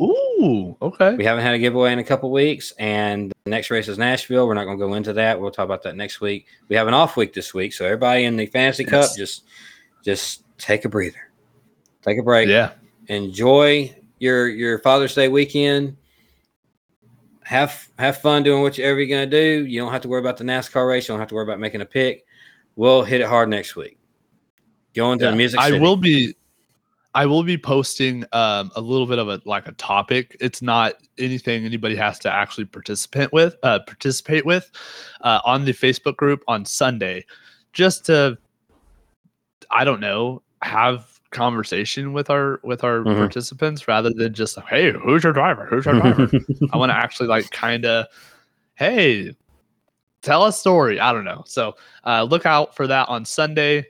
Ooh, 0.00 0.76
okay. 0.80 1.14
We 1.14 1.24
haven't 1.24 1.44
had 1.44 1.54
a 1.54 1.58
giveaway 1.58 1.92
in 1.92 1.98
a 1.98 2.04
couple 2.04 2.30
weeks, 2.30 2.72
and 2.78 3.32
the 3.44 3.50
next 3.50 3.70
race 3.70 3.88
is 3.88 3.98
Nashville. 3.98 4.46
We're 4.46 4.54
not 4.54 4.64
going 4.64 4.78
to 4.78 4.84
go 4.84 4.94
into 4.94 5.12
that. 5.12 5.40
We'll 5.40 5.50
talk 5.50 5.64
about 5.64 5.82
that 5.84 5.96
next 5.96 6.20
week. 6.20 6.46
We 6.68 6.76
have 6.76 6.88
an 6.88 6.94
off 6.94 7.16
week 7.16 7.32
this 7.32 7.52
week, 7.52 7.72
so 7.72 7.84
everybody 7.84 8.24
in 8.24 8.36
the 8.36 8.46
fantasy 8.46 8.84
cup 8.84 9.10
just 9.16 9.44
just 10.04 10.42
take 10.58 10.84
a 10.84 10.88
breather, 10.88 11.30
take 12.02 12.18
a 12.18 12.22
break, 12.22 12.48
Yeah, 12.48 12.72
enjoy 13.06 13.94
your 14.18 14.48
your 14.48 14.80
Father's 14.80 15.14
Day 15.14 15.28
weekend. 15.28 15.96
Have 17.44 17.88
have 17.98 18.18
fun 18.18 18.42
doing 18.42 18.62
whatever 18.62 18.98
you're 18.98 19.06
going 19.06 19.30
to 19.30 19.36
do. 19.36 19.64
You 19.64 19.80
don't 19.80 19.92
have 19.92 20.02
to 20.02 20.08
worry 20.08 20.20
about 20.20 20.38
the 20.38 20.44
NASCAR 20.44 20.88
race. 20.88 21.06
You 21.06 21.12
don't 21.12 21.20
have 21.20 21.28
to 21.28 21.34
worry 21.36 21.44
about 21.44 21.60
making 21.60 21.82
a 21.82 21.86
pick. 21.86 22.26
We'll 22.74 23.04
hit 23.04 23.20
it 23.20 23.28
hard 23.28 23.48
next 23.48 23.76
week. 23.76 23.98
Go 24.94 25.14
to 25.16 25.24
yeah. 25.24 25.30
the 25.30 25.36
music. 25.36 25.60
I 25.60 25.78
will 25.78 25.96
be. 25.96 26.34
I 27.16 27.26
will 27.26 27.44
be 27.44 27.56
posting 27.56 28.24
um, 28.32 28.72
a 28.74 28.80
little 28.80 29.06
bit 29.06 29.20
of 29.20 29.28
a 29.28 29.40
like 29.44 29.68
a 29.68 29.72
topic. 29.72 30.36
It's 30.40 30.62
not 30.62 30.94
anything 31.16 31.64
anybody 31.64 31.94
has 31.94 32.18
to 32.20 32.32
actually 32.32 32.64
participate 32.64 33.32
with. 33.32 33.56
Uh, 33.62 33.78
participate 33.86 34.44
with 34.44 34.70
uh, 35.20 35.40
on 35.44 35.64
the 35.64 35.72
Facebook 35.72 36.16
group 36.16 36.42
on 36.48 36.64
Sunday, 36.64 37.24
just 37.72 38.06
to 38.06 38.36
I 39.70 39.84
don't 39.84 40.00
know 40.00 40.42
have 40.62 41.20
conversation 41.30 42.12
with 42.12 42.30
our 42.30 42.60
with 42.62 42.84
our 42.84 43.00
Mhm. 43.00 43.16
participants 43.16 43.86
rather 43.88 44.10
than 44.10 44.32
just 44.32 44.56
hey 44.70 44.92
who's 44.92 45.24
your 45.24 45.32
driver 45.32 45.66
who's 45.66 45.84
your 45.84 46.00
driver 46.00 46.30
I 46.72 46.76
want 46.76 46.90
to 46.90 46.96
actually 46.96 47.28
like 47.28 47.50
kind 47.50 47.84
of, 47.84 48.06
hey, 48.76 49.34
tell 50.22 50.46
a 50.46 50.52
story. 50.52 50.98
I 51.00 51.12
don't 51.12 51.24
know. 51.24 51.42
So 51.46 51.76
uh, 52.04 52.22
look 52.22 52.46
out 52.46 52.74
for 52.74 52.86
that 52.86 53.08
on 53.08 53.24
Sunday. 53.24 53.86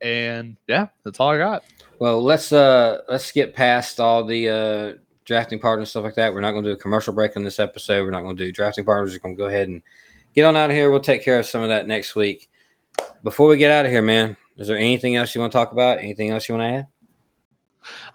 And 0.00 0.56
yeah, 0.66 0.88
that's 1.04 1.20
all 1.20 1.30
I 1.30 1.38
got. 1.38 1.64
Well, 1.98 2.22
let's 2.22 2.52
uh 2.52 2.98
let's 3.08 3.24
skip 3.24 3.54
past 3.54 3.98
all 3.98 4.24
the 4.24 4.48
uh 4.48 4.98
drafting 5.24 5.58
partners 5.58 5.90
stuff 5.90 6.04
like 6.04 6.14
that. 6.14 6.32
We're 6.32 6.40
not 6.40 6.52
going 6.52 6.64
to 6.64 6.70
do 6.70 6.74
a 6.74 6.80
commercial 6.80 7.12
break 7.12 7.36
on 7.36 7.44
this 7.44 7.60
episode. 7.60 8.02
We're 8.02 8.10
not 8.10 8.22
going 8.22 8.36
to 8.36 8.44
do 8.44 8.50
drafting 8.50 8.84
partners. 8.84 9.12
We're 9.12 9.18
going 9.18 9.36
to 9.36 9.38
go 9.38 9.46
ahead 9.46 9.68
and 9.68 9.82
get 10.34 10.44
on 10.46 10.56
out 10.56 10.70
of 10.70 10.76
here. 10.76 10.90
We'll 10.90 11.00
take 11.00 11.22
care 11.22 11.38
of 11.38 11.44
some 11.44 11.62
of 11.62 11.68
that 11.68 11.86
next 11.86 12.16
week. 12.16 12.48
Before 13.22 13.46
we 13.46 13.58
get 13.58 13.70
out 13.70 13.84
of 13.84 13.90
here, 13.90 14.00
man, 14.00 14.38
is 14.56 14.68
there 14.68 14.78
anything 14.78 15.16
else 15.16 15.34
you 15.34 15.40
want 15.42 15.52
to 15.52 15.58
talk 15.58 15.72
about? 15.72 15.98
Anything 15.98 16.30
else 16.30 16.48
you 16.48 16.54
want 16.54 16.62
to 16.62 16.78
add? 16.78 16.86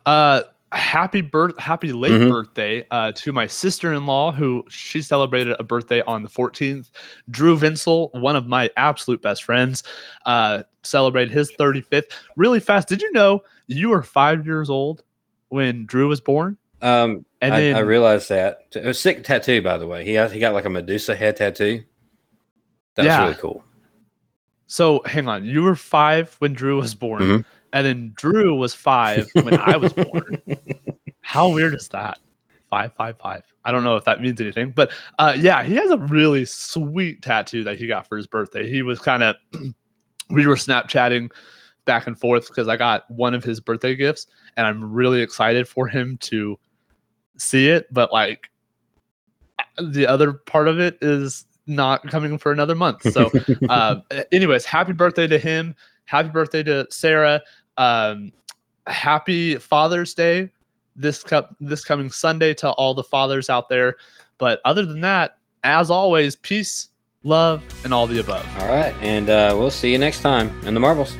Uh, 0.05 0.41
happy 0.73 1.21
birth, 1.21 1.57
happy 1.59 1.91
late 1.93 2.11
Mhm. 2.11 2.29
birthday 2.29 2.85
uh, 2.91 3.11
to 3.13 3.31
my 3.31 3.47
sister-in-law, 3.47 4.31
who 4.31 4.63
she 4.69 5.01
celebrated 5.01 5.55
a 5.59 5.63
birthday 5.63 6.01
on 6.03 6.23
the 6.23 6.29
14th. 6.29 6.89
Drew 7.29 7.57
Vinsel, 7.57 8.09
one 8.19 8.35
of 8.35 8.47
my 8.47 8.69
absolute 8.77 9.21
best 9.21 9.43
friends, 9.43 9.83
uh, 10.25 10.63
celebrated 10.83 11.31
his 11.31 11.51
35th. 11.53 12.05
Really 12.35 12.59
fast. 12.59 12.87
Did 12.87 13.01
you 13.01 13.11
know 13.13 13.43
you 13.67 13.89
were 13.89 14.03
five 14.03 14.45
years 14.45 14.69
old 14.69 15.03
when 15.49 15.85
Drew 15.85 16.07
was 16.07 16.19
born. 16.19 16.57
Um, 16.81 17.25
And 17.41 17.53
I, 17.53 17.59
then 17.61 17.75
I 17.75 17.79
realized 17.79 18.27
that 18.29 18.59
it 18.75 18.83
was 18.85 18.97
a 18.97 18.99
sick 18.99 19.23
tattoo, 19.23 19.61
by 19.61 19.77
the 19.77 19.87
way. 19.87 20.03
He 20.03 20.13
has, 20.15 20.31
he 20.31 20.39
got 20.39 20.53
like 20.53 20.65
a 20.65 20.69
Medusa 20.69 21.15
head 21.15 21.37
tattoo. 21.37 21.83
That's 22.95 23.05
Yeah. 23.05 23.23
really 23.23 23.35
cool. 23.35 23.63
so 24.67 25.01
hang 25.05 25.27
on, 25.27 25.45
you 25.45 25.61
were 25.61 25.75
five 25.75 26.35
when 26.39 26.53
Drew 26.53 26.77
was 26.77 26.95
born, 26.95 27.21
Mhm. 27.21 27.45
And 27.73 27.85
then 27.85 28.13
Drew 28.15 28.55
was 28.55 28.73
five 28.73 29.27
when 29.33 29.59
I 29.59 29.75
was 29.75 29.91
born. 29.91 30.41
How 31.21 31.49
weird 31.49 31.73
is 31.73 31.89
that? 31.89 32.19
Five, 32.69 32.93
five, 32.93 33.17
five. 33.17 33.43
I 33.65 33.71
don't 33.71 33.83
know 33.83 33.95
if 33.95 34.05
that 34.05 34.21
means 34.21 34.39
anything, 34.39 34.71
but 34.71 34.91
uh, 35.19 35.35
yeah, 35.37 35.63
he 35.63 35.75
has 35.75 35.91
a 35.91 35.97
really 35.97 36.45
sweet 36.45 37.21
tattoo 37.21 37.63
that 37.63 37.77
he 37.77 37.87
got 37.87 38.07
for 38.07 38.15
his 38.15 38.27
birthday. 38.27 38.69
He 38.69 38.83
was 38.83 38.99
kind 38.99 39.23
of, 39.23 39.35
we 40.29 40.45
were 40.47 40.55
Snapchatting 40.55 41.31
back 41.85 42.07
and 42.07 42.17
forth 42.17 42.47
because 42.47 42.67
I 42.67 42.77
got 42.77 43.09
one 43.09 43.33
of 43.33 43.43
his 43.43 43.59
birthday 43.59 43.95
gifts, 43.95 44.27
and 44.55 44.65
I'm 44.65 44.91
really 44.91 45.21
excited 45.21 45.67
for 45.67 45.87
him 45.87 46.17
to 46.21 46.57
see 47.37 47.69
it. 47.69 47.91
But 47.91 48.13
like, 48.13 48.49
the 49.81 50.05
other 50.05 50.33
part 50.33 50.67
of 50.67 50.79
it 50.79 50.97
is 51.01 51.45
not 51.65 52.07
coming 52.07 52.37
for 52.37 52.51
another 52.51 52.75
month. 52.75 53.11
So, 53.11 53.31
uh, 53.69 53.97
anyways, 54.31 54.65
happy 54.65 54.93
birthday 54.93 55.27
to 55.27 55.39
him. 55.39 55.75
Happy 56.05 56.29
birthday 56.29 56.63
to 56.63 56.85
Sarah. 56.89 57.41
Um, 57.77 58.31
happy 58.87 59.55
Father's 59.55 60.13
Day 60.13 60.51
this 60.95 61.23
cup 61.23 61.55
this 61.59 61.83
coming 61.83 62.09
Sunday 62.09 62.53
to 62.55 62.71
all 62.71 62.93
the 62.93 63.03
fathers 63.03 63.49
out 63.49 63.69
there. 63.69 63.95
But 64.37 64.61
other 64.65 64.85
than 64.85 65.01
that, 65.01 65.37
as 65.63 65.89
always, 65.89 66.35
peace, 66.35 66.89
love, 67.23 67.63
and 67.83 67.93
all 67.93 68.07
the 68.07 68.19
above. 68.19 68.45
All 68.59 68.67
right. 68.67 68.93
And 69.01 69.29
uh, 69.29 69.55
we'll 69.57 69.71
see 69.71 69.91
you 69.91 69.97
next 69.97 70.21
time 70.21 70.51
in 70.65 70.73
the 70.73 70.79
marbles. 70.79 71.15